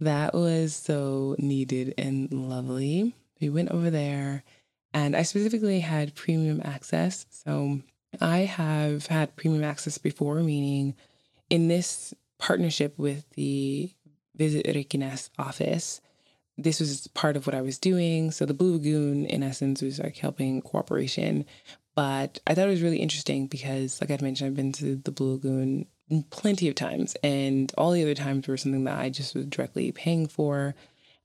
that 0.00 0.32
was 0.32 0.74
so 0.74 1.36
needed 1.38 1.92
and 1.98 2.32
lovely. 2.32 3.14
We 3.38 3.50
went 3.50 3.70
over 3.70 3.90
there 3.90 4.44
and 4.94 5.14
I 5.14 5.22
specifically 5.22 5.80
had 5.80 6.14
premium 6.14 6.62
access. 6.64 7.26
So 7.30 7.80
I 8.18 8.38
have 8.38 9.06
had 9.06 9.36
premium 9.36 9.62
access 9.62 9.98
before, 9.98 10.36
meaning 10.36 10.94
in 11.50 11.68
this 11.68 12.14
partnership 12.38 12.98
with 12.98 13.28
the 13.30 13.92
Visit 14.36 14.66
Reykjanes 14.66 15.28
office, 15.38 16.00
this 16.56 16.80
was 16.80 17.08
part 17.08 17.36
of 17.36 17.46
what 17.46 17.54
I 17.54 17.60
was 17.60 17.78
doing. 17.78 18.30
So 18.30 18.46
the 18.46 18.54
Blue 18.54 18.74
Lagoon, 18.74 19.26
in 19.26 19.42
essence, 19.42 19.82
was 19.82 19.98
like 19.98 20.16
helping 20.16 20.62
cooperation. 20.62 21.44
But 21.94 22.40
I 22.46 22.54
thought 22.54 22.68
it 22.68 22.70
was 22.70 22.82
really 22.82 23.00
interesting 23.00 23.46
because, 23.46 24.00
like 24.00 24.10
I've 24.10 24.22
mentioned, 24.22 24.48
I've 24.48 24.56
been 24.56 24.72
to 24.72 24.96
the 24.96 25.10
Blue 25.10 25.32
Lagoon 25.32 25.86
plenty 26.30 26.68
of 26.68 26.74
times, 26.74 27.16
and 27.22 27.72
all 27.76 27.92
the 27.92 28.02
other 28.02 28.14
times 28.14 28.48
were 28.48 28.56
something 28.56 28.84
that 28.84 28.98
I 28.98 29.10
just 29.10 29.34
was 29.34 29.46
directly 29.46 29.92
paying 29.92 30.26
for. 30.26 30.74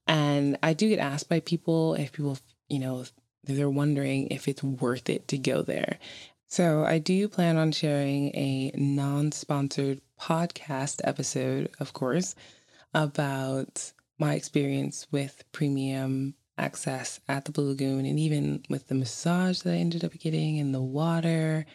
And 0.08 0.58
I 0.62 0.74
do 0.74 0.90
get 0.90 1.00
asked 1.00 1.30
by 1.30 1.40
people 1.40 1.94
if 1.96 2.12
people, 2.12 2.38
you 2.68 2.80
know, 2.80 3.06
they're 3.44 3.70
wondering 3.70 4.28
if 4.28 4.48
it's 4.48 4.64
worth 4.64 5.10
it 5.10 5.28
to 5.30 5.38
go 5.38 5.62
there. 5.62 5.98
So 6.48 6.86
I 6.86 7.00
do 7.00 7.28
plan 7.28 7.58
on 7.58 7.72
sharing 7.72 8.28
a 8.36 8.72
non 8.76 9.32
sponsored 9.32 10.02
podcast 10.20 11.02
episode, 11.04 11.72
of 11.80 11.94
course, 11.94 12.36
about 12.94 13.92
my 14.18 14.36
experience 14.36 15.08
with 15.12 15.44
premium 15.52 16.36
access 16.58 17.20
at 17.28 17.46
the 17.46 17.52
Blue 17.52 17.70
Lagoon 17.70 18.06
and 18.06 18.20
even 18.20 18.64
with 18.70 18.88
the 18.88 18.96
massage 18.96 19.60
that 19.62 19.74
I 19.74 19.78
ended 19.78 20.06
up 20.06 20.18
getting 20.18 20.58
in 20.58 20.72
the 20.72 20.82
water 20.82 21.66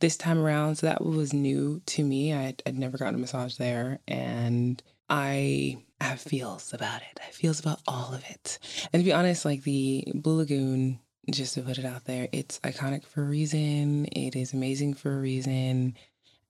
this 0.00 0.16
time 0.16 0.38
around. 0.38 0.76
So 0.76 0.86
that 0.86 1.04
was 1.04 1.32
new 1.32 1.82
to 1.86 2.04
me. 2.04 2.32
I'd, 2.32 2.62
I'd 2.66 2.78
never 2.78 2.96
gotten 2.96 3.16
a 3.16 3.18
massage 3.18 3.56
there 3.56 3.98
and 4.08 4.82
I 5.08 5.82
have 6.00 6.20
feels 6.20 6.72
about 6.72 7.02
it. 7.02 7.20
I 7.20 7.24
have 7.24 7.34
feels 7.34 7.60
about 7.60 7.80
all 7.86 8.14
of 8.14 8.24
it. 8.30 8.58
And 8.92 9.02
to 9.02 9.04
be 9.04 9.12
honest, 9.12 9.44
like 9.44 9.62
the 9.62 10.04
Blue 10.14 10.38
Lagoon, 10.38 10.98
just 11.30 11.54
to 11.54 11.62
put 11.62 11.78
it 11.78 11.84
out 11.84 12.04
there, 12.04 12.28
it's 12.32 12.58
iconic 12.60 13.04
for 13.04 13.22
a 13.22 13.26
reason. 13.26 14.06
It 14.06 14.36
is 14.36 14.52
amazing 14.52 14.94
for 14.94 15.14
a 15.14 15.20
reason. 15.20 15.96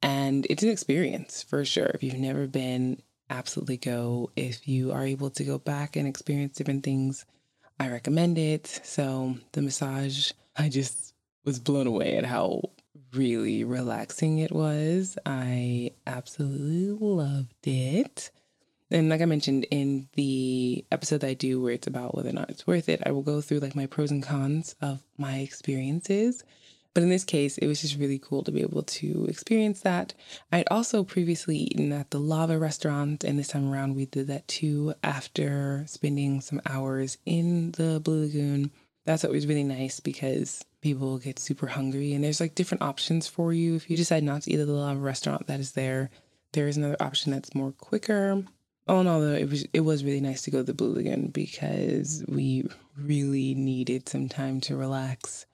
And 0.02 0.46
it's 0.50 0.62
an 0.62 0.70
experience 0.70 1.42
for 1.42 1.64
sure. 1.64 1.90
If 1.94 2.02
you've 2.02 2.14
never 2.14 2.46
been, 2.46 3.00
absolutely 3.30 3.76
go. 3.76 4.30
If 4.36 4.66
you 4.66 4.92
are 4.92 5.06
able 5.06 5.30
to 5.30 5.44
go 5.44 5.58
back 5.58 5.96
and 5.96 6.08
experience 6.08 6.56
different 6.56 6.84
things, 6.84 7.24
I 7.78 7.88
recommend 7.90 8.38
it. 8.38 8.80
So 8.82 9.36
the 9.52 9.62
massage, 9.62 10.32
I 10.56 10.68
just 10.68 11.14
was 11.44 11.58
blown 11.58 11.86
away 11.86 12.16
at 12.16 12.24
how 12.24 12.70
really 13.12 13.64
relaxing 13.64 14.38
it 14.38 14.52
was. 14.52 15.18
I 15.26 15.92
absolutely 16.06 16.90
loved 17.06 17.66
it. 17.66 18.30
And 18.92 19.08
like 19.08 19.22
I 19.22 19.24
mentioned 19.24 19.66
in 19.70 20.08
the 20.12 20.84
episode 20.92 21.22
that 21.22 21.30
I 21.30 21.34
do 21.34 21.62
where 21.62 21.72
it's 21.72 21.86
about 21.86 22.14
whether 22.14 22.28
or 22.28 22.34
not 22.34 22.50
it's 22.50 22.66
worth 22.66 22.90
it, 22.90 23.02
I 23.06 23.10
will 23.10 23.22
go 23.22 23.40
through 23.40 23.60
like 23.60 23.74
my 23.74 23.86
pros 23.86 24.10
and 24.10 24.22
cons 24.22 24.76
of 24.82 25.02
my 25.16 25.38
experiences. 25.38 26.44
But 26.92 27.02
in 27.02 27.08
this 27.08 27.24
case, 27.24 27.56
it 27.56 27.66
was 27.66 27.80
just 27.80 27.96
really 27.96 28.18
cool 28.18 28.44
to 28.44 28.52
be 28.52 28.60
able 28.60 28.82
to 28.82 29.24
experience 29.26 29.80
that. 29.80 30.12
I'd 30.52 30.68
also 30.70 31.04
previously 31.04 31.56
eaten 31.56 31.90
at 31.90 32.10
the 32.10 32.20
Lava 32.20 32.58
restaurant, 32.58 33.24
and 33.24 33.38
this 33.38 33.48
time 33.48 33.72
around 33.72 33.96
we 33.96 34.04
did 34.04 34.26
that 34.26 34.46
too 34.46 34.92
after 35.02 35.84
spending 35.86 36.42
some 36.42 36.60
hours 36.68 37.16
in 37.24 37.72
the 37.72 37.98
Blue 37.98 38.26
Lagoon. 38.26 38.70
That's 39.06 39.24
was 39.24 39.46
really 39.46 39.64
nice 39.64 40.00
because 40.00 40.66
people 40.82 41.16
get 41.16 41.38
super 41.38 41.66
hungry, 41.66 42.12
and 42.12 42.22
there's 42.22 42.40
like 42.40 42.54
different 42.54 42.82
options 42.82 43.26
for 43.26 43.54
you. 43.54 43.74
If 43.74 43.88
you 43.88 43.96
decide 43.96 44.22
not 44.22 44.42
to 44.42 44.52
eat 44.52 44.60
at 44.60 44.66
the 44.66 44.74
Lava 44.74 45.00
restaurant 45.00 45.46
that 45.46 45.60
is 45.60 45.72
there, 45.72 46.10
there 46.52 46.68
is 46.68 46.76
another 46.76 46.98
option 47.00 47.32
that's 47.32 47.54
more 47.54 47.72
quicker. 47.72 48.44
All 48.88 49.00
in 49.00 49.06
all, 49.06 49.20
though, 49.20 49.34
it 49.34 49.48
was 49.48 49.66
it 49.72 49.80
was 49.80 50.04
really 50.04 50.20
nice 50.20 50.42
to 50.42 50.50
go 50.50 50.58
to 50.58 50.64
the 50.64 50.74
Blue 50.74 50.94
Lagoon 50.94 51.28
because 51.28 52.24
we 52.28 52.68
really 52.96 53.54
needed 53.54 54.08
some 54.08 54.28
time 54.28 54.60
to 54.62 54.76
relax 54.76 55.46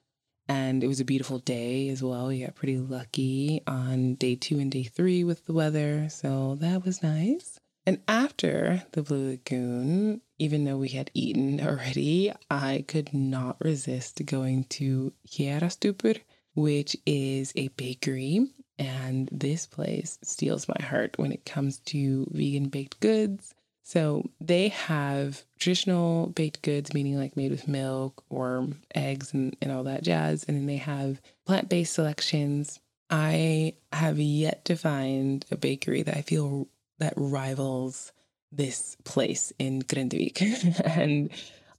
and 0.48 0.82
it 0.82 0.88
was 0.88 1.00
a 1.00 1.04
beautiful 1.04 1.38
day 1.38 1.88
as 1.90 2.02
well. 2.02 2.28
We 2.28 2.40
got 2.40 2.54
pretty 2.54 2.78
lucky 2.78 3.62
on 3.66 4.14
day 4.14 4.34
two 4.34 4.58
and 4.58 4.72
day 4.72 4.84
three 4.84 5.22
with 5.22 5.44
the 5.44 5.52
weather. 5.52 6.08
So 6.08 6.56
that 6.60 6.84
was 6.84 7.02
nice. 7.02 7.60
And 7.86 8.00
after 8.08 8.84
the 8.92 9.02
Blue 9.02 9.30
Lagoon, 9.30 10.22
even 10.38 10.64
though 10.64 10.78
we 10.78 10.88
had 10.88 11.10
eaten 11.14 11.60
already, 11.66 12.32
I 12.50 12.84
could 12.88 13.12
not 13.12 13.58
resist 13.60 14.24
going 14.24 14.64
to 14.64 15.12
Hérastubbur, 15.28 16.20
which 16.54 16.96
is 17.04 17.52
a 17.54 17.68
bakery. 17.68 18.48
And 18.78 19.28
this 19.32 19.66
place 19.66 20.18
steals 20.22 20.68
my 20.68 20.84
heart 20.84 21.18
when 21.18 21.32
it 21.32 21.44
comes 21.44 21.78
to 21.86 22.26
vegan 22.30 22.68
baked 22.68 23.00
goods. 23.00 23.54
So 23.82 24.28
they 24.40 24.68
have 24.68 25.44
traditional 25.58 26.26
baked 26.28 26.62
goods, 26.62 26.92
meaning 26.92 27.16
like 27.16 27.36
made 27.36 27.50
with 27.50 27.66
milk 27.66 28.22
or 28.28 28.68
eggs 28.94 29.32
and, 29.32 29.56
and 29.60 29.72
all 29.72 29.84
that 29.84 30.04
jazz. 30.04 30.44
And 30.44 30.56
then 30.56 30.66
they 30.66 30.76
have 30.76 31.20
plant 31.46 31.68
based 31.68 31.94
selections. 31.94 32.78
I 33.10 33.74
have 33.92 34.18
yet 34.18 34.66
to 34.66 34.76
find 34.76 35.44
a 35.50 35.56
bakery 35.56 36.02
that 36.02 36.16
I 36.16 36.22
feel 36.22 36.68
that 36.98 37.14
rivals 37.16 38.12
this 38.52 38.96
place 39.04 39.52
in 39.58 39.82
Grindavik. 39.82 40.80
and 40.84 41.30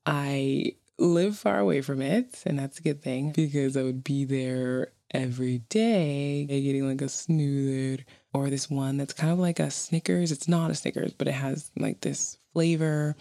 I 0.05 0.73
live 0.97 1.37
far 1.37 1.59
away 1.59 1.81
from 1.81 2.01
it. 2.01 2.41
And 2.45 2.57
that's 2.57 2.79
a 2.79 2.83
good 2.83 3.01
thing 3.01 3.31
because 3.31 3.77
I 3.77 3.83
would 3.83 4.03
be 4.03 4.25
there 4.25 4.91
every 5.11 5.59
day 5.69 6.45
getting 6.45 6.87
like 6.87 7.01
a 7.01 7.05
snúður 7.05 8.03
or 8.33 8.49
this 8.49 8.69
one 8.69 8.97
that's 8.97 9.13
kind 9.13 9.31
of 9.31 9.39
like 9.39 9.59
a 9.59 9.71
Snickers. 9.71 10.31
It's 10.31 10.47
not 10.47 10.71
a 10.71 10.75
Snickers, 10.75 11.13
but 11.13 11.27
it 11.27 11.33
has 11.33 11.71
like 11.77 12.01
this 12.01 12.37
flavor, 12.53 13.15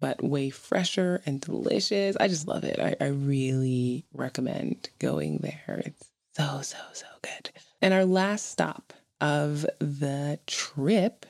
but 0.00 0.22
way 0.22 0.50
fresher 0.50 1.22
and 1.26 1.40
delicious. 1.40 2.16
I 2.18 2.28
just 2.28 2.48
love 2.48 2.64
it. 2.64 2.78
I, 2.78 2.96
I 3.00 3.08
really 3.08 4.06
recommend 4.12 4.90
going 4.98 5.38
there. 5.38 5.82
It's 5.84 6.10
so, 6.36 6.60
so, 6.62 6.78
so 6.92 7.06
good. 7.22 7.50
And 7.80 7.92
our 7.92 8.04
last 8.04 8.50
stop 8.50 8.92
of 9.20 9.66
the 9.78 10.38
trip 10.46 11.26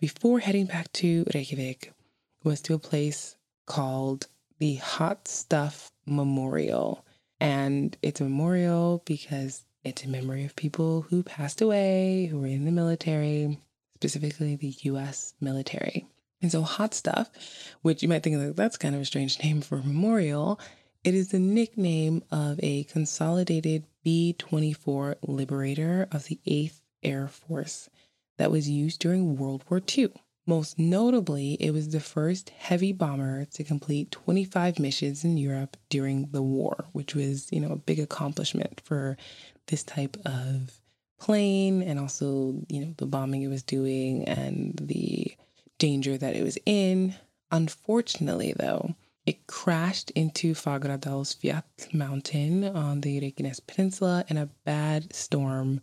before 0.00 0.38
heading 0.38 0.66
back 0.66 0.92
to 0.94 1.26
Reykjavik 1.34 1.92
was 2.44 2.60
to 2.62 2.74
a 2.74 2.78
place 2.78 3.36
called 3.66 4.28
the 4.58 4.76
Hot 4.76 5.28
Stuff 5.28 5.90
Memorial. 6.06 7.04
And 7.40 7.96
it's 8.02 8.20
a 8.20 8.24
memorial 8.24 9.02
because 9.04 9.64
it's 9.84 10.02
in 10.02 10.10
memory 10.10 10.44
of 10.44 10.56
people 10.56 11.02
who 11.02 11.22
passed 11.22 11.60
away, 11.60 12.26
who 12.26 12.40
were 12.40 12.46
in 12.46 12.64
the 12.64 12.72
military, 12.72 13.58
specifically 13.96 14.56
the 14.56 14.74
US 14.82 15.34
military. 15.40 16.06
And 16.40 16.52
so, 16.52 16.62
Hot 16.62 16.94
Stuff, 16.94 17.30
which 17.82 18.02
you 18.02 18.08
might 18.08 18.22
think 18.22 18.36
like, 18.36 18.56
that's 18.56 18.76
kind 18.76 18.94
of 18.94 19.00
a 19.00 19.04
strange 19.04 19.42
name 19.42 19.60
for 19.60 19.78
a 19.78 19.82
memorial, 19.82 20.60
it 21.04 21.14
is 21.14 21.28
the 21.28 21.38
nickname 21.38 22.22
of 22.30 22.60
a 22.62 22.84
consolidated 22.84 23.84
B 24.04 24.34
24 24.38 25.16
Liberator 25.22 26.08
of 26.10 26.26
the 26.26 26.38
8th 26.46 26.80
Air 27.02 27.28
Force 27.28 27.88
that 28.36 28.50
was 28.50 28.68
used 28.68 29.00
during 29.00 29.36
World 29.36 29.64
War 29.68 29.80
II. 29.96 30.12
Most 30.48 30.78
notably, 30.78 31.58
it 31.60 31.72
was 31.72 31.90
the 31.90 32.00
first 32.00 32.48
heavy 32.56 32.94
bomber 32.94 33.44
to 33.52 33.62
complete 33.62 34.10
25 34.10 34.78
missions 34.78 35.22
in 35.22 35.36
Europe 35.36 35.76
during 35.90 36.30
the 36.30 36.40
war, 36.40 36.86
which 36.92 37.14
was, 37.14 37.52
you 37.52 37.60
know, 37.60 37.72
a 37.72 37.76
big 37.76 38.00
accomplishment 38.00 38.80
for 38.82 39.18
this 39.66 39.84
type 39.84 40.16
of 40.24 40.80
plane 41.20 41.82
and 41.82 42.00
also, 42.00 42.64
you 42.70 42.80
know, 42.80 42.94
the 42.96 43.04
bombing 43.04 43.42
it 43.42 43.48
was 43.48 43.62
doing 43.62 44.24
and 44.24 44.80
the 44.80 45.30
danger 45.76 46.16
that 46.16 46.34
it 46.34 46.42
was 46.42 46.56
in. 46.64 47.14
Unfortunately, 47.50 48.54
though, 48.56 48.94
it 49.26 49.46
crashed 49.48 50.10
into 50.12 50.54
Fagradalsfjall 50.54 51.62
mountain 51.92 52.64
on 52.64 53.02
the 53.02 53.20
Reykjanes 53.20 53.60
Peninsula 53.66 54.24
in 54.28 54.38
a 54.38 54.48
bad 54.64 55.12
storm 55.12 55.82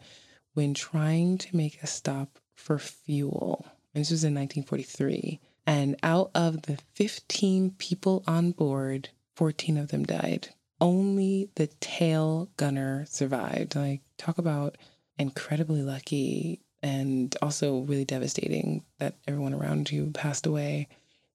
when 0.56 0.74
trying 0.74 1.38
to 1.38 1.56
make 1.56 1.84
a 1.84 1.88
stop 1.88 2.40
for 2.56 2.80
fuel. 2.80 3.64
This 3.96 4.12
was 4.12 4.24
in 4.24 4.36
1943. 4.36 5.40
And 5.66 5.96
out 6.04 6.30
of 6.36 6.64
the 6.64 6.78
15 6.94 7.72
people 7.80 8.24
on 8.28 8.52
board, 8.52 9.10
14 9.36 9.78
of 9.78 9.88
them 9.88 10.04
died. 10.04 10.50
Only 10.80 11.50
the 11.56 11.68
tail 11.80 12.50
gunner 12.58 13.06
survived. 13.10 13.76
Like, 13.76 14.02
talk 14.18 14.38
about 14.38 14.78
incredibly 15.18 15.82
lucky 15.82 16.62
and 16.84 17.36
also 17.42 17.80
really 17.80 18.06
devastating 18.06 18.84
that 19.00 19.16
everyone 19.28 19.54
around 19.56 19.92
you 19.92 20.12
passed 20.14 20.46
away 20.46 20.88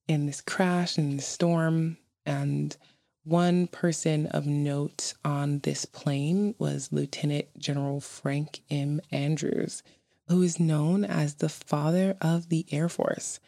in 0.06 0.26
this 0.26 0.40
crash, 0.40 0.96
in 0.98 1.16
this 1.16 1.26
storm. 1.26 1.96
And 2.24 2.76
One 3.24 3.66
person 3.66 4.26
of 4.28 4.46
note 4.46 5.12
on 5.24 5.58
this 5.58 5.84
plane 5.84 6.54
was 6.58 6.90
Lieutenant 6.90 7.46
General 7.58 8.00
Frank 8.00 8.60
M. 8.70 9.02
Andrews, 9.12 9.82
who 10.30 10.42
is 10.42 10.60
known 10.60 11.04
as 11.04 11.34
the 11.34 11.48
father 11.48 12.16
of 12.20 12.48
the 12.48 12.64
Air 12.70 12.88
Force. 12.88 13.40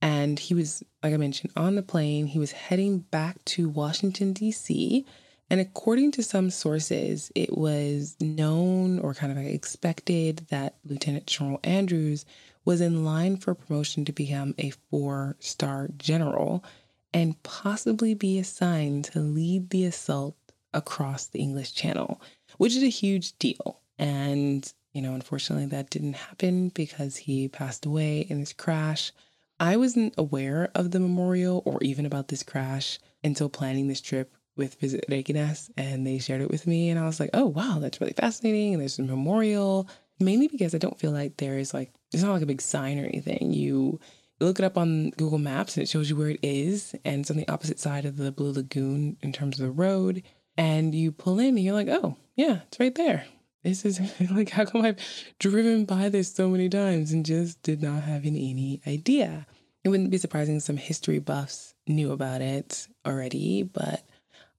And 0.00 0.38
he 0.38 0.54
was, 0.54 0.82
like 1.02 1.12
I 1.12 1.18
mentioned, 1.18 1.52
on 1.56 1.74
the 1.74 1.82
plane. 1.82 2.26
He 2.26 2.38
was 2.38 2.52
heading 2.52 3.00
back 3.00 3.44
to 3.46 3.68
Washington, 3.68 4.32
D.C. 4.32 5.04
And 5.50 5.60
according 5.60 6.12
to 6.12 6.22
some 6.22 6.50
sources, 6.50 7.30
it 7.34 7.58
was 7.58 8.16
known 8.20 9.00
or 9.00 9.12
kind 9.12 9.32
of 9.32 9.38
expected 9.44 10.46
that 10.48 10.76
Lieutenant 10.84 11.26
General 11.26 11.60
Andrews 11.64 12.24
was 12.64 12.80
in 12.80 13.04
line 13.04 13.36
for 13.36 13.54
promotion 13.54 14.04
to 14.04 14.12
become 14.12 14.54
a 14.56 14.70
four 14.90 15.36
star 15.40 15.88
general 15.98 16.64
and 17.12 17.42
possibly 17.42 18.14
be 18.14 18.38
assigned 18.38 19.06
to 19.06 19.18
lead 19.18 19.70
the 19.70 19.84
assault 19.84 20.36
across 20.72 21.26
the 21.26 21.40
English 21.40 21.74
Channel, 21.74 22.20
which 22.56 22.76
is 22.76 22.84
a 22.84 22.88
huge 22.88 23.36
deal. 23.38 23.80
And, 23.98 24.72
you 24.92 25.02
know, 25.02 25.14
unfortunately, 25.14 25.66
that 25.66 25.90
didn't 25.90 26.14
happen 26.14 26.70
because 26.70 27.16
he 27.16 27.48
passed 27.48 27.86
away 27.86 28.20
in 28.20 28.40
this 28.40 28.52
crash. 28.52 29.12
I 29.58 29.76
wasn't 29.76 30.14
aware 30.16 30.70
of 30.74 30.90
the 30.90 31.00
memorial 31.00 31.62
or 31.64 31.78
even 31.82 32.06
about 32.06 32.28
this 32.28 32.42
crash 32.42 32.98
until 33.22 33.48
planning 33.48 33.88
this 33.88 34.00
trip 34.00 34.34
with 34.56 34.80
Visit 34.80 35.04
Reykjanes, 35.08 35.70
and 35.76 36.06
they 36.06 36.18
shared 36.18 36.40
it 36.40 36.50
with 36.50 36.66
me. 36.66 36.90
And 36.90 36.98
I 36.98 37.06
was 37.06 37.20
like, 37.20 37.30
oh, 37.34 37.46
wow, 37.46 37.78
that's 37.80 38.00
really 38.00 38.14
fascinating. 38.14 38.74
And 38.74 38.80
there's 38.80 38.98
a 38.98 39.02
memorial, 39.02 39.88
mainly 40.18 40.48
because 40.48 40.74
I 40.74 40.78
don't 40.78 40.98
feel 40.98 41.12
like 41.12 41.36
there 41.36 41.58
is 41.58 41.72
like, 41.72 41.92
it's 42.12 42.22
not 42.22 42.32
like 42.32 42.42
a 42.42 42.46
big 42.46 42.60
sign 42.60 42.98
or 42.98 43.04
anything. 43.04 43.52
You 43.52 44.00
look 44.40 44.58
it 44.58 44.64
up 44.64 44.76
on 44.76 45.10
Google 45.10 45.38
Maps 45.38 45.76
and 45.76 45.84
it 45.84 45.88
shows 45.88 46.10
you 46.10 46.16
where 46.16 46.30
it 46.30 46.40
is. 46.42 46.94
And 47.04 47.20
it's 47.20 47.30
on 47.30 47.36
the 47.36 47.48
opposite 47.48 47.78
side 47.78 48.04
of 48.04 48.16
the 48.16 48.32
Blue 48.32 48.52
Lagoon 48.52 49.16
in 49.22 49.32
terms 49.32 49.60
of 49.60 49.66
the 49.66 49.72
road. 49.72 50.22
And 50.56 50.94
you 50.94 51.12
pull 51.12 51.38
in 51.38 51.48
and 51.56 51.60
you're 51.60 51.74
like, 51.74 51.88
oh, 51.88 52.16
yeah, 52.34 52.60
it's 52.66 52.80
right 52.80 52.94
there. 52.94 53.26
This 53.62 53.84
is 53.84 54.00
like, 54.30 54.50
how 54.50 54.64
come 54.64 54.82
I've 54.82 54.98
driven 55.38 55.84
by 55.84 56.08
this 56.08 56.32
so 56.32 56.48
many 56.48 56.68
times 56.68 57.12
and 57.12 57.24
just 57.24 57.62
did 57.62 57.82
not 57.82 58.02
have 58.02 58.24
any 58.24 58.80
idea? 58.86 59.46
It 59.84 59.88
wouldn't 59.88 60.10
be 60.10 60.18
surprising 60.18 60.60
some 60.60 60.76
history 60.76 61.18
buffs 61.18 61.74
knew 61.86 62.12
about 62.12 62.42
it 62.42 62.86
already, 63.06 63.62
but 63.62 64.02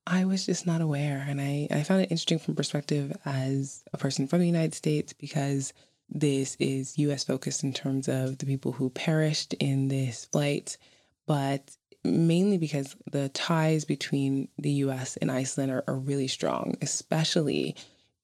I 0.07 0.25
was 0.25 0.45
just 0.45 0.65
not 0.65 0.81
aware. 0.81 1.23
And 1.27 1.39
I, 1.39 1.67
I 1.71 1.83
found 1.83 2.01
it 2.01 2.11
interesting 2.11 2.39
from 2.39 2.55
perspective 2.55 3.15
as 3.25 3.83
a 3.93 3.97
person 3.97 4.27
from 4.27 4.39
the 4.39 4.47
United 4.47 4.73
States 4.73 5.13
because 5.13 5.73
this 6.09 6.57
is 6.59 6.97
US 6.97 7.23
focused 7.23 7.63
in 7.63 7.73
terms 7.73 8.07
of 8.07 8.37
the 8.37 8.45
people 8.45 8.71
who 8.73 8.89
perished 8.89 9.53
in 9.55 9.87
this 9.87 10.25
flight, 10.25 10.77
but 11.25 11.75
mainly 12.03 12.57
because 12.57 12.95
the 13.11 13.29
ties 13.29 13.85
between 13.85 14.47
the 14.57 14.71
US 14.71 15.17
and 15.17 15.31
Iceland 15.31 15.71
are, 15.71 15.83
are 15.87 15.95
really 15.95 16.27
strong, 16.27 16.75
especially 16.81 17.75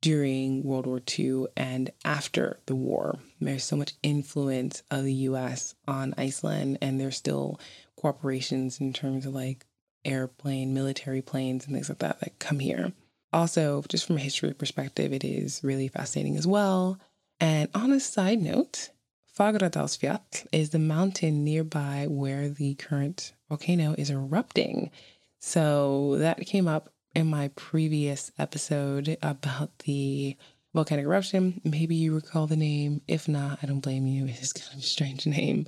during 0.02 0.64
World 0.64 0.86
War 0.86 1.02
II 1.18 1.46
and 1.56 1.90
after 2.06 2.60
the 2.66 2.76
war. 2.76 3.20
There's 3.40 3.64
so 3.64 3.76
much 3.76 3.94
influence 4.04 4.84
of 4.92 5.04
the 5.04 5.14
US 5.14 5.76
on 5.88 6.14
Iceland, 6.18 6.78
and 6.82 7.00
there's 7.00 7.18
still 7.18 7.60
cooperations 8.02 8.80
in 8.80 8.94
terms 8.94 9.26
of 9.26 9.34
like 9.34 9.66
airplane, 10.06 10.74
military 10.74 11.22
planes, 11.22 11.66
and 11.66 11.74
things 11.74 11.90
like 11.90 12.00
that 12.00 12.20
that 12.20 12.40
come 12.40 12.60
here. 12.60 12.94
Also, 13.34 13.84
just 13.90 14.06
from 14.06 14.18
a 14.18 14.22
history 14.22 14.54
perspective, 14.54 15.12
it 15.12 15.24
is 15.24 15.62
really 15.64 15.88
fascinating 15.88 16.38
as 16.38 16.48
well. 16.48 17.00
And 17.40 17.70
on 17.76 17.92
a 17.92 18.00
side 18.00 18.42
note, 18.42 18.90
Fagradalsfjall 19.38 20.48
is 20.52 20.72
the 20.72 20.80
mountain 20.80 21.44
nearby 21.44 22.08
where 22.10 22.50
the 22.50 22.76
current 22.76 23.34
volcano 23.50 23.94
is 23.98 24.10
erupting. 24.10 24.90
So 25.40 26.16
that 26.18 26.40
came 26.48 26.68
up 26.68 26.90
in 27.18 27.26
my 27.26 27.48
previous 27.56 28.32
episode 28.38 29.18
about 29.24 29.80
the 29.80 30.38
volcanic 30.76 31.04
eruption. 31.04 31.60
Maybe 31.64 31.96
you 31.96 32.14
recall 32.14 32.46
the 32.46 32.56
name. 32.56 33.02
If 33.08 33.28
not, 33.28 33.58
I 33.64 33.66
don't 33.66 33.80
blame 33.80 34.06
you. 34.06 34.28
It 34.28 34.40
is 34.40 34.54
kind 34.54 34.74
of 34.74 34.80
a 34.82 34.84
strange 34.84 35.26
name 35.38 35.66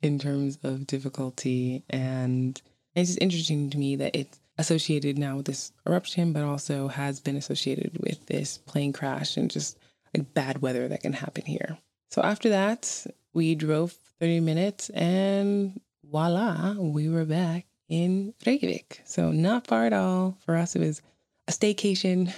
in 0.00 0.18
terms 0.18 0.58
of 0.62 0.86
difficulty. 0.86 1.84
And 1.90 2.58
it's 2.94 3.10
just 3.10 3.20
interesting 3.20 3.68
to 3.68 3.76
me 3.78 3.96
that 3.96 4.16
it's 4.16 4.40
associated 4.56 5.18
now 5.18 5.36
with 5.36 5.44
this 5.44 5.70
eruption, 5.86 6.32
but 6.32 6.44
also 6.44 6.88
has 6.88 7.20
been 7.20 7.36
associated 7.36 7.98
with 8.00 8.24
this 8.24 8.56
plane 8.56 8.94
crash 8.94 9.36
and 9.36 9.50
just 9.50 9.78
like 10.16 10.32
bad 10.32 10.62
weather 10.62 10.88
that 10.88 11.02
can 11.02 11.12
happen 11.12 11.44
here. 11.44 11.76
So 12.10 12.22
after 12.22 12.48
that, 12.48 13.06
we 13.34 13.54
drove 13.54 13.92
30 14.18 14.40
minutes 14.40 14.88
and 14.88 15.78
voila, 16.02 16.72
we 16.72 17.10
were 17.10 17.26
back 17.26 17.66
in 17.88 18.34
Reykjavik. 18.44 19.02
So 19.04 19.30
not 19.30 19.66
far 19.66 19.86
at 19.86 19.92
all. 19.92 20.36
For 20.44 20.56
us, 20.56 20.76
it 20.76 20.80
was 20.80 21.02
a 21.48 21.52
staycation 21.52 22.32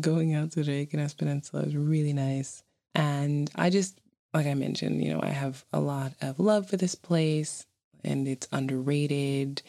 going 0.00 0.34
out 0.34 0.52
to 0.52 0.60
Reykjanes 0.60 1.16
Peninsula. 1.16 1.62
It 1.62 1.66
was 1.66 1.76
really 1.76 2.12
nice. 2.12 2.62
And 2.94 3.50
I 3.54 3.70
just, 3.70 4.00
like 4.32 4.46
I 4.46 4.54
mentioned, 4.54 5.04
you 5.04 5.12
know, 5.12 5.20
I 5.22 5.28
have 5.28 5.64
a 5.72 5.80
lot 5.80 6.12
of 6.20 6.38
love 6.38 6.68
for 6.68 6.76
this 6.76 6.94
place 6.94 7.66
and 8.04 8.28
it's 8.28 8.48
underrated. 8.52 9.62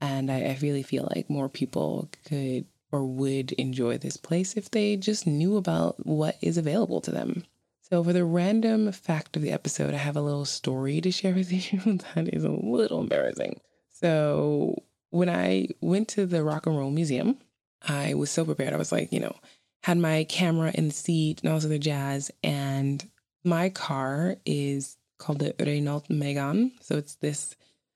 And 0.00 0.30
I, 0.30 0.40
I 0.40 0.58
really 0.60 0.82
feel 0.82 1.08
like 1.14 1.30
more 1.30 1.48
people 1.48 2.08
could 2.26 2.66
or 2.90 3.04
would 3.04 3.52
enjoy 3.52 3.98
this 3.98 4.16
place 4.16 4.54
if 4.54 4.70
they 4.70 4.96
just 4.96 5.26
knew 5.26 5.56
about 5.56 6.04
what 6.06 6.36
is 6.42 6.58
available 6.58 7.00
to 7.00 7.10
them. 7.10 7.44
So, 7.80 8.02
for 8.04 8.12
the 8.12 8.24
random 8.24 8.90
fact 8.92 9.36
of 9.36 9.42
the 9.42 9.50
episode, 9.50 9.92
I 9.94 9.98
have 9.98 10.16
a 10.16 10.22
little 10.22 10.44
story 10.44 11.00
to 11.00 11.10
share 11.10 11.34
with 11.34 11.52
you 11.72 11.98
that 12.14 12.32
is 12.32 12.44
a 12.44 12.50
little 12.50 13.00
embarrassing. 13.00 13.60
So, 14.02 14.82
when 15.10 15.30
I 15.30 15.68
went 15.80 16.08
to 16.08 16.26
the 16.26 16.42
Rock 16.42 16.66
and 16.66 16.76
Roll 16.76 16.90
Museum, 16.90 17.38
I 17.86 18.14
was 18.14 18.30
so 18.30 18.44
prepared. 18.44 18.72
I 18.72 18.78
was 18.78 18.92
like, 18.92 19.12
you 19.12 19.20
know, 19.20 19.36
had 19.84 19.98
my 19.98 20.24
camera 20.24 20.72
in 20.74 20.88
the 20.88 20.94
seat 20.94 21.40
and 21.42 21.50
all 21.50 21.56
this 21.56 21.64
other 21.64 21.78
jazz. 21.78 22.30
And 22.42 23.08
my 23.44 23.68
car 23.68 24.36
is 24.44 24.96
called 25.18 25.38
the 25.38 25.54
Renault 25.58 26.04
Megane. 26.10 26.72
So, 26.80 26.96
it's 26.96 27.14
this 27.16 27.54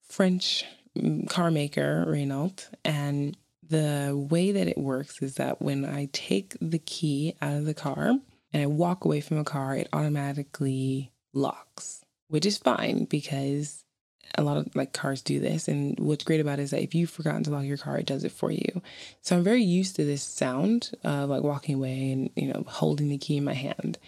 French 0.09 0.65
mm, 0.97 1.29
car 1.29 1.51
maker, 1.51 2.05
Renault. 2.07 2.69
And 2.85 3.37
the 3.69 4.13
way 4.31 4.53
that 4.53 4.69
it 4.69 4.79
works 4.79 5.21
is 5.21 5.35
that 5.37 5.61
when 5.61 5.85
I 5.85 6.09
take 6.13 6.57
the 6.61 6.79
key 6.79 7.35
out 7.43 7.57
of 7.57 7.65
the 7.65 7.75
car 7.75 8.13
and 8.53 8.63
I 8.63 8.67
walk 8.67 9.05
away 9.05 9.21
from 9.21 9.39
a 9.39 9.45
car, 9.45 9.77
it 9.77 9.89
automatically 9.93 11.11
locks, 11.33 12.05
which 12.29 12.47
is 12.47 12.59
fine 12.59 13.07
because 13.07 13.83
a 14.35 14.43
lot 14.43 14.57
of 14.57 14.75
like 14.75 14.93
cars 14.93 15.23
do 15.23 15.41
this. 15.41 15.69
And 15.69 15.99
what's 15.99 16.25
great 16.25 16.41
about 16.41 16.59
it 16.59 16.63
is 16.63 16.71
that 16.71 16.83
if 16.83 16.95
you've 16.95 17.11
forgotten 17.11 17.45
to 17.45 17.51
lock 17.51 17.65
your 17.65 17.77
car, 17.77 17.99
it 17.99 18.07
does 18.07 18.25
it 18.25 18.33
for 18.33 18.51
you. 18.51 18.83
So 19.23 19.37
I'm 19.37 19.45
very 19.45 19.63
used 19.63 19.97
to 19.97 20.05
this 20.05 20.23
sound 20.23 20.93
of 21.05 21.31
like 21.31 21.43
walking 21.43 21.77
away 21.77 22.13
and, 22.13 22.31
you 22.37 22.49
know, 22.53 22.65
holding 22.67 23.09
the 23.09 23.19
key 23.19 23.37
in 23.37 23.45
my 23.45 23.55
hand. 23.55 23.99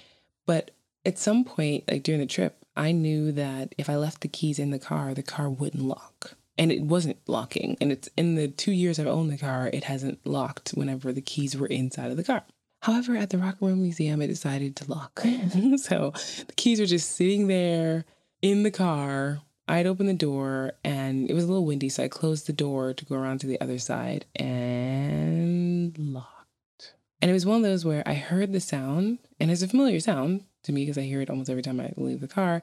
But 0.46 0.72
at 1.04 1.18
some 1.18 1.44
point, 1.44 1.84
like 1.90 2.02
during 2.02 2.20
the 2.20 2.26
trip, 2.26 2.64
I 2.76 2.92
knew 2.92 3.32
that 3.32 3.74
if 3.78 3.90
I 3.90 3.96
left 3.96 4.20
the 4.20 4.28
keys 4.28 4.58
in 4.58 4.70
the 4.70 4.78
car, 4.78 5.14
the 5.14 5.22
car 5.22 5.50
wouldn't 5.50 5.82
lock 5.82 6.36
and 6.58 6.72
it 6.72 6.82
wasn't 6.82 7.18
locking. 7.26 7.76
And 7.80 7.92
it's 7.92 8.08
in 8.16 8.34
the 8.34 8.48
two 8.48 8.72
years 8.72 8.98
I've 8.98 9.06
owned 9.06 9.30
the 9.30 9.38
car, 9.38 9.70
it 9.72 9.84
hasn't 9.84 10.26
locked 10.26 10.70
whenever 10.70 11.12
the 11.12 11.22
keys 11.22 11.56
were 11.56 11.66
inside 11.66 12.10
of 12.10 12.16
the 12.16 12.24
car. 12.24 12.44
However, 12.82 13.16
at 13.16 13.30
the 13.30 13.38
Rock 13.38 13.56
and 13.60 13.70
Roll 13.70 13.76
Museum, 13.76 14.22
it 14.22 14.28
decided 14.28 14.76
to 14.76 14.90
lock. 14.90 15.20
so 15.76 16.12
the 16.46 16.54
keys 16.56 16.78
were 16.78 16.86
just 16.86 17.16
sitting 17.16 17.48
there 17.48 18.04
in 18.42 18.62
the 18.62 18.70
car. 18.70 19.40
I'd 19.68 19.86
opened 19.86 20.08
the 20.08 20.14
door 20.14 20.72
and 20.84 21.28
it 21.30 21.34
was 21.34 21.44
a 21.44 21.48
little 21.48 21.66
windy, 21.66 21.88
so 21.88 22.04
I 22.04 22.08
closed 22.08 22.46
the 22.46 22.52
door 22.52 22.94
to 22.94 23.04
go 23.04 23.16
around 23.16 23.40
to 23.40 23.46
the 23.46 23.60
other 23.60 23.78
side 23.78 24.24
and 24.36 25.96
locked. 25.98 26.94
And 27.20 27.30
it 27.30 27.34
was 27.34 27.46
one 27.46 27.56
of 27.56 27.62
those 27.62 27.84
where 27.84 28.02
I 28.06 28.14
heard 28.14 28.52
the 28.52 28.60
sound, 28.60 29.18
and 29.40 29.50
it's 29.50 29.62
a 29.62 29.68
familiar 29.68 30.00
sound 30.00 30.44
to 30.62 30.72
me 30.72 30.82
because 30.82 30.98
I 30.98 31.02
hear 31.02 31.20
it 31.20 31.30
almost 31.30 31.50
every 31.50 31.62
time 31.62 31.80
I 31.80 31.92
leave 31.96 32.20
the 32.20 32.28
car. 32.28 32.62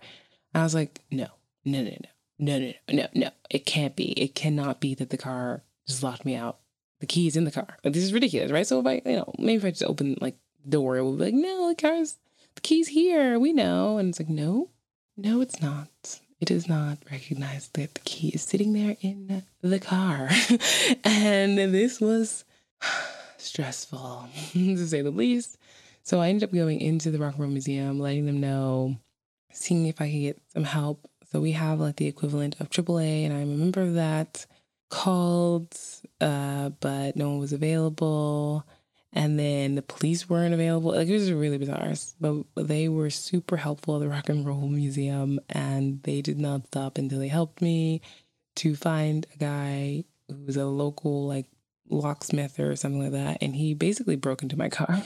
I 0.53 0.64
was 0.64 0.74
like, 0.74 1.01
no, 1.12 1.28
no, 1.66 1.84
no, 1.84 1.89
no 1.89 2.10
no, 2.38 2.60
no, 2.60 2.74
no, 2.89 3.08
no, 3.14 3.30
it 3.49 3.66
can't 3.66 3.95
be. 3.95 4.12
It 4.12 4.36
cannot 4.36 4.80
be 4.80 4.93
that 4.95 5.10
the 5.10 5.18
car 5.18 5.64
just 5.88 6.03
locked 6.03 6.26
me 6.26 6.36
out. 6.36 6.60
The 6.99 7.06
key's 7.06 7.36
in 7.36 7.45
the 7.45 7.51
car. 7.51 7.78
Like, 7.84 7.93
this 7.93 8.03
is 8.03 8.14
ridiculous, 8.14 8.51
right? 8.51 8.68
So 8.68 8.80
if 8.80 8.86
I, 8.86 9.01
you 9.06 9.18
know, 9.18 9.34
maybe 9.38 9.58
if 9.58 9.66
I 9.66 9.72
just 9.72 9.84
open 9.84 10.18
like 10.22 10.38
the 10.64 10.72
door, 10.72 10.97
it 10.97 11.03
will 11.03 11.16
be 11.16 11.26
like, 11.26 11.34
no, 11.34 11.70
the 11.70 11.76
car's, 11.76 12.18
the 12.56 12.62
key's 12.62 12.89
here. 12.89 13.39
We 13.39 13.53
know. 13.53 13.97
And 13.97 14.10
it's 14.10 14.20
like, 14.20 14.30
no, 14.30 14.70
no, 15.18 15.41
it's 15.41 15.62
not. 15.62 16.20
Does 16.46 16.70
not 16.70 17.00
recognize 17.12 17.70
that 17.70 17.96
the 17.96 18.02
key 18.02 18.30
is 18.30 18.43
sitting 18.43 18.74
there 18.74 18.96
in 19.02 19.43
the 19.62 19.80
car. 19.80 20.30
and 21.04 21.58
this 21.58 22.00
was 22.00 22.46
stressful, 23.38 24.30
to 24.54 24.88
say 24.88 25.02
the 25.02 25.12
least. 25.12 25.58
So 26.04 26.22
I 26.22 26.30
ended 26.30 26.48
up 26.48 26.54
going 26.54 26.82
into 26.82 27.12
the 27.12 27.18
Rock 27.18 27.34
and 27.34 27.41
Roll 27.41 27.52
Museum, 27.52 28.00
letting 28.00 28.28
them 28.28 28.39
know, 28.39 28.96
seeing 29.52 29.88
if 29.88 30.00
I 30.00 30.12
could 30.12 30.22
get 30.22 30.41
some 30.54 30.66
help 30.66 31.10
so 31.36 31.41
we 31.41 31.52
have 31.52 31.82
like 31.82 31.98
the 31.98 32.08
equivalent 32.08 32.56
of 32.62 32.70
AAA, 32.70 33.26
and 33.26 33.34
I'm 33.34 33.52
a 33.52 33.58
member 33.58 33.82
of 33.82 33.96
that. 33.96 34.46
Called, 34.89 35.78
uh, 36.22 36.70
but 36.80 37.18
no 37.18 37.30
one 37.32 37.39
was 37.39 37.52
available. 37.52 38.66
And 39.16 39.39
then 39.39 39.76
the 39.76 39.82
police 39.82 40.30
weren't 40.30 40.53
available. 40.53 40.91
Like 40.91 41.07
it 41.07 41.13
was 41.13 41.32
really 41.32 41.57
bizarre. 41.57 41.93
But 42.20 42.43
they 42.55 42.89
were 42.89 43.09
super 43.09 43.55
helpful 43.57 43.95
at 43.95 44.01
the 44.01 44.09
Rock 44.09 44.28
and 44.28 44.45
Roll 44.45 44.68
Museum, 44.68 45.39
and 45.49 46.03
they 46.03 46.22
did 46.22 46.38
not 46.38 46.68
stop 46.68 46.97
until 46.97 47.20
they 47.20 47.30
helped 47.30 47.61
me 47.61 48.01
to 48.57 48.76
find 48.76 49.26
a 49.34 49.38
guy 49.38 50.03
who 50.28 50.45
was 50.45 50.57
a 50.57 50.66
local 50.66 51.26
like 51.28 51.45
locksmith 51.89 52.59
or 52.59 52.76
something 52.76 53.01
like 53.01 53.13
that. 53.13 53.38
And 53.41 53.55
he 53.55 53.74
basically 53.74 54.18
broke 54.18 54.43
into 54.43 54.57
my 54.57 54.70
car, 54.78 55.01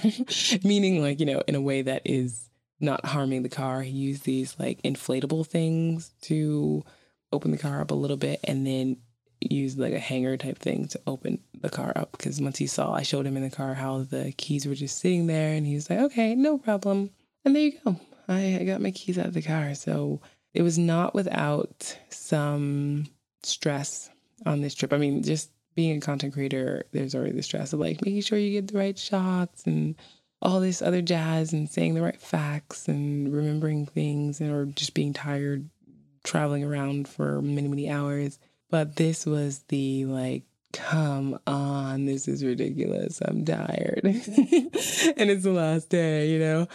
meaning, 0.63 1.01
like, 1.01 1.19
you 1.19 1.27
know, 1.27 1.43
in 1.47 1.53
a 1.53 1.61
way 1.61 1.83
that 1.83 2.01
is 2.05 2.49
not 2.79 3.05
harming 3.05 3.43
the 3.43 3.49
car. 3.49 3.81
He 3.83 3.91
used 3.91 4.23
these 4.23 4.55
like 4.57 4.81
inflatable 4.81 5.45
things 5.45 6.13
to 6.23 6.83
open 7.31 7.51
the 7.51 7.57
car 7.57 7.81
up 7.81 7.91
a 7.91 7.95
little 7.95 8.17
bit 8.17 8.39
and 8.43 8.65
then 8.65 8.97
used 9.41 9.79
like 9.79 9.93
a 9.93 9.99
hanger 9.99 10.37
type 10.37 10.59
thing 10.59 10.87
to 10.87 10.99
open 11.07 11.39
the 11.61 11.69
car 11.69 11.93
up 11.95 12.11
because 12.13 12.41
once 12.41 12.57
he 12.57 12.67
saw 12.67 12.93
I 12.93 13.03
showed 13.03 13.25
him 13.25 13.37
in 13.37 13.43
the 13.43 13.49
car 13.49 13.73
how 13.73 13.99
the 13.99 14.33
keys 14.37 14.65
were 14.65 14.75
just 14.75 14.99
sitting 14.99 15.27
there 15.27 15.53
and 15.53 15.65
he 15.65 15.75
was 15.75 15.89
like, 15.89 15.99
okay, 15.99 16.35
no 16.35 16.57
problem. 16.57 17.11
And 17.45 17.55
there 17.55 17.63
you 17.63 17.79
go. 17.85 17.99
I, 18.27 18.57
I 18.59 18.63
got 18.65 18.81
my 18.81 18.91
keys 18.91 19.17
out 19.17 19.27
of 19.27 19.33
the 19.33 19.41
car. 19.41 19.73
So 19.75 20.21
it 20.53 20.61
was 20.61 20.77
not 20.77 21.15
without 21.15 21.97
some 22.09 23.07
stress 23.43 24.09
on 24.45 24.61
this 24.61 24.75
trip. 24.75 24.93
I 24.93 24.97
mean, 24.97 25.23
just 25.23 25.51
being 25.75 25.97
a 25.97 26.01
content 26.01 26.33
creator, 26.33 26.83
there's 26.91 27.15
already 27.15 27.31
the 27.31 27.43
stress 27.43 27.73
of 27.73 27.79
like 27.79 28.03
making 28.03 28.21
sure 28.21 28.37
you 28.37 28.59
get 28.59 28.71
the 28.71 28.77
right 28.77 28.97
shots 28.97 29.65
and 29.65 29.95
all 30.41 30.59
this 30.59 30.81
other 30.81 31.01
jazz 31.01 31.53
and 31.53 31.69
saying 31.69 31.93
the 31.93 32.01
right 32.01 32.21
facts 32.21 32.87
and 32.87 33.33
remembering 33.33 33.85
things 33.85 34.39
and 34.39 34.51
or 34.51 34.65
just 34.65 34.93
being 34.93 35.13
tired 35.13 35.69
traveling 36.23 36.63
around 36.63 37.07
for 37.07 37.41
many, 37.41 37.67
many 37.67 37.89
hours. 37.89 38.39
But 38.69 38.95
this 38.95 39.25
was 39.25 39.59
the 39.69 40.05
like, 40.05 40.43
come 40.73 41.39
on, 41.47 42.05
this 42.05 42.27
is 42.27 42.43
ridiculous. 42.43 43.21
I'm 43.23 43.43
tired. 43.45 44.01
and 44.03 44.15
it's 44.73 45.43
the 45.43 45.51
last 45.51 45.89
day, 45.89 46.29
you 46.29 46.39
know? 46.39 46.67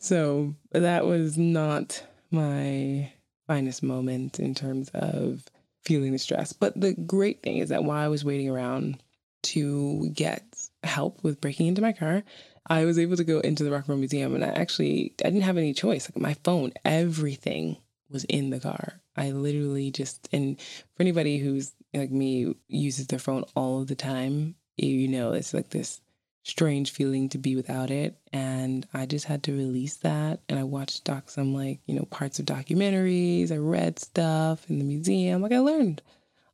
So 0.00 0.54
that 0.72 1.06
was 1.06 1.36
not 1.36 2.02
my 2.30 3.12
finest 3.46 3.82
moment 3.82 4.38
in 4.38 4.54
terms 4.54 4.90
of 4.94 5.44
feeling 5.84 6.12
the 6.12 6.18
stress. 6.18 6.52
But 6.52 6.80
the 6.80 6.94
great 6.94 7.42
thing 7.42 7.58
is 7.58 7.70
that 7.70 7.84
while 7.84 7.98
I 7.98 8.08
was 8.08 8.24
waiting 8.24 8.48
around 8.48 9.02
to 9.42 10.10
get 10.14 10.44
help 10.84 11.22
with 11.24 11.40
breaking 11.40 11.66
into 11.66 11.82
my 11.82 11.92
car, 11.92 12.22
I 12.68 12.84
was 12.84 12.98
able 12.98 13.16
to 13.16 13.24
go 13.24 13.40
into 13.40 13.64
the 13.64 13.70
Rock 13.70 13.80
and 13.80 13.88
Roll 13.90 13.98
Museum 13.98 14.34
and 14.34 14.44
I 14.44 14.48
actually 14.48 15.14
I 15.24 15.30
didn't 15.30 15.42
have 15.42 15.58
any 15.58 15.74
choice. 15.74 16.08
Like 16.08 16.22
my 16.22 16.34
phone, 16.44 16.72
everything 16.84 17.76
was 18.08 18.24
in 18.24 18.50
the 18.50 18.60
car. 18.60 19.00
I 19.16 19.30
literally 19.32 19.90
just 19.90 20.28
and 20.32 20.60
for 20.60 21.02
anybody 21.02 21.38
who's 21.38 21.72
like 21.92 22.10
me 22.10 22.54
uses 22.68 23.08
their 23.08 23.18
phone 23.18 23.44
all 23.56 23.84
the 23.84 23.94
time, 23.94 24.54
you 24.76 25.08
know 25.08 25.32
it's 25.32 25.52
like 25.52 25.70
this 25.70 26.00
strange 26.42 26.92
feeling 26.92 27.28
to 27.30 27.38
be 27.38 27.56
without 27.56 27.90
it. 27.90 28.16
And 28.32 28.86
I 28.94 29.06
just 29.06 29.26
had 29.26 29.42
to 29.44 29.56
release 29.56 29.96
that. 29.98 30.40
And 30.48 30.58
I 30.58 30.64
watched 30.64 31.04
doc 31.04 31.30
some 31.30 31.54
like, 31.54 31.80
you 31.86 31.94
know, 31.94 32.06
parts 32.10 32.38
of 32.38 32.46
documentaries. 32.46 33.52
I 33.52 33.56
read 33.56 33.98
stuff 33.98 34.68
in 34.68 34.78
the 34.78 34.84
museum. 34.84 35.42
Like 35.42 35.52
I 35.52 35.58
learned 35.58 36.02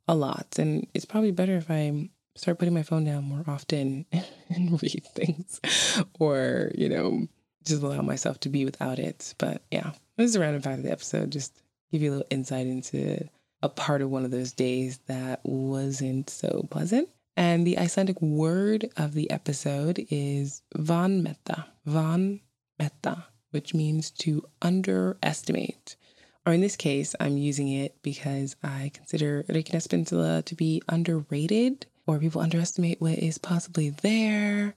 a 0.07 0.15
lot. 0.15 0.55
And 0.59 0.87
it's 0.93 1.05
probably 1.05 1.31
better 1.31 1.57
if 1.57 1.69
I 1.69 2.09
start 2.35 2.59
putting 2.59 2.73
my 2.73 2.83
phone 2.83 3.05
down 3.05 3.23
more 3.23 3.43
often 3.47 4.05
and 4.49 4.81
read 4.81 5.03
things 5.15 5.59
or, 6.19 6.71
you 6.75 6.89
know, 6.89 7.27
just 7.63 7.81
allow 7.81 8.01
myself 8.01 8.39
to 8.41 8.49
be 8.49 8.65
without 8.65 8.99
it. 8.99 9.33
But 9.37 9.61
yeah, 9.71 9.91
this 10.15 10.29
is 10.29 10.35
a 10.35 10.39
random 10.39 10.61
fact 10.61 10.79
of 10.79 10.83
the 10.83 10.91
episode. 10.91 11.31
Just 11.31 11.53
give 11.91 12.01
you 12.01 12.11
a 12.11 12.13
little 12.13 12.27
insight 12.29 12.67
into 12.67 13.27
a 13.61 13.69
part 13.69 14.01
of 14.01 14.09
one 14.09 14.25
of 14.25 14.31
those 14.31 14.51
days 14.51 14.99
that 15.07 15.41
wasn't 15.43 16.29
so 16.29 16.67
pleasant. 16.69 17.09
And 17.35 17.65
the 17.65 17.77
Icelandic 17.77 18.21
word 18.21 18.89
of 18.97 19.13
the 19.13 19.29
episode 19.29 20.05
is 20.09 20.63
vanmeta, 20.75 21.65
van 21.85 22.41
meta, 22.79 23.25
which 23.51 23.73
means 23.73 24.11
to 24.11 24.43
underestimate. 24.61 25.95
Or 26.45 26.53
in 26.53 26.61
this 26.61 26.75
case, 26.75 27.13
I'm 27.19 27.37
using 27.37 27.67
it 27.67 28.01
because 28.01 28.55
I 28.63 28.91
consider 28.93 29.43
Reykjanes 29.49 29.89
Peninsula 29.89 30.41
to 30.43 30.55
be 30.55 30.81
underrated, 30.87 31.85
or 32.07 32.19
people 32.19 32.41
underestimate 32.41 33.01
what 33.01 33.19
is 33.19 33.37
possibly 33.37 33.89
there 33.89 34.75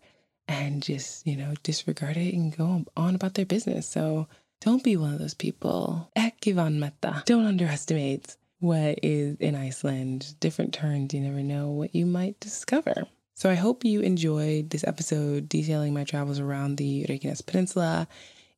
and 0.49 0.83
just, 0.83 1.27
you 1.27 1.37
know, 1.37 1.55
disregard 1.63 2.17
it 2.17 2.35
and 2.35 2.57
go 2.57 2.85
on 2.97 3.15
about 3.15 3.35
their 3.35 3.47
business. 3.47 3.87
So 3.87 4.27
don't 4.61 4.85
be 4.85 4.97
one 4.97 5.13
of 5.13 5.19
those 5.19 5.35
people. 5.35 6.11
Ekki 6.17 6.55
vanmeta. 6.55 7.25
Don't 7.25 7.47
underestimate 7.47 8.37
what 8.59 8.99
is 9.03 9.37
in 9.41 9.55
Iceland. 9.55 10.35
Different 10.41 10.75
turns, 10.75 11.15
you 11.15 11.21
never 11.21 11.43
know 11.43 11.71
what 11.71 11.95
you 11.95 12.07
might 12.07 12.39
discover. 12.41 13.07
So 13.35 13.49
I 13.49 13.55
hope 13.55 13.85
you 13.85 14.01
enjoyed 14.01 14.69
this 14.69 14.85
episode 14.85 15.49
detailing 15.49 15.95
my 15.95 16.05
travels 16.05 16.39
around 16.39 16.77
the 16.77 17.07
Reykjanes 17.09 17.45
Peninsula. 17.45 18.07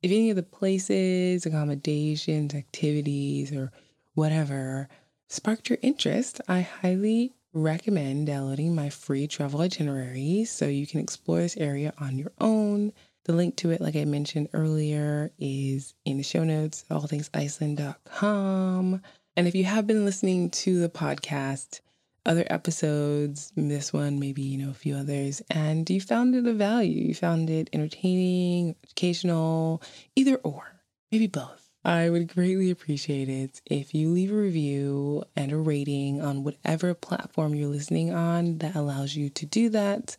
If 0.03 0.11
any 0.11 0.31
of 0.31 0.37
the 0.37 0.43
places, 0.43 1.47
accommodations, 1.47 2.53
activities, 2.53 3.53
or 3.53 3.71
whatever 4.15 4.89
sparked 5.29 5.71
your 5.71 5.79
interest, 5.83 6.41
I 6.49 6.63
highly 6.63 7.35
recommend 7.53 8.27
downloading 8.27 8.75
my 8.75 8.91
free 8.91 9.29
travel 9.29 9.61
itinerary 9.61 10.45
so 10.47 10.67
you 10.67 10.87
can 10.87 10.99
explore 10.99 11.39
this 11.39 11.57
area 11.57 11.93
on 11.99 12.19
your 12.19 12.33
own. 12.41 12.93
The 13.25 13.33
link 13.33 13.57
to 13.57 13.71
it, 13.71 13.81
like 13.81 13.95
I 13.95 14.05
mentioned 14.05 14.49
earlier, 14.53 15.31
is 15.39 15.95
in 16.05 16.17
the 16.17 16.25
show 16.25 16.43
notes, 16.43 16.85
allthingsiceland.com. 16.91 19.03
And 19.37 19.49
if 19.49 19.55
you 19.55 19.65
have 19.65 19.87
been 19.87 20.05
listening 20.05 20.51
to 20.51 20.81
the 20.81 20.89
podcast, 20.89 21.81
other 22.27 22.45
episodes, 22.49 23.53
this 23.57 23.93
one, 23.93 24.19
maybe, 24.19 24.43
you 24.43 24.59
know, 24.59 24.71
a 24.71 24.75
few 24.75 24.97
others, 24.97 25.41
and 25.51 25.89
you 25.89 26.01
found 26.01 26.35
it 26.35 26.47
of 26.47 26.57
value, 26.57 27.01
you 27.01 27.15
found 27.15 27.49
it 27.49 27.71
entertaining, 27.73 28.75
educational, 28.85 29.83
either 30.17 30.37
or, 30.37 30.81
maybe 31.11 31.29
both. 31.29 31.71
I 31.85 32.11
would 32.11 32.33
greatly 32.33 32.71
appreciate 32.71 33.29
it 33.29 33.61
if 33.67 33.93
you 33.93 34.11
leave 34.11 34.31
a 34.31 34.37
review 34.37 35.25
and 35.35 35.51
a 35.51 35.57
rating 35.57 36.21
on 36.21 36.45
whatever 36.45 36.95
platform 36.95 37.57
you're 37.57 37.69
listening 37.69 38.13
on 38.13 38.59
that 38.59 38.77
allows 38.77 39.17
you 39.17 39.29
to 39.31 39.47
do 39.47 39.69
that. 39.71 40.17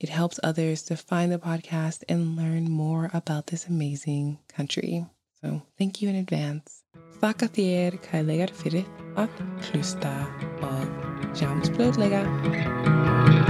It 0.00 0.08
helps 0.08 0.40
others 0.42 0.82
to 0.84 0.96
find 0.96 1.32
the 1.32 1.38
podcast 1.38 2.02
and 2.08 2.36
learn 2.36 2.70
more 2.70 3.10
about 3.14 3.46
this 3.46 3.66
amazing 3.66 4.38
country. 4.48 5.06
So, 5.40 5.62
thank 5.78 6.02
you 6.02 6.08
in 6.08 6.16
advance. 6.16 6.82
Sjáumst 11.34 11.74
fljótlega. 11.74 13.43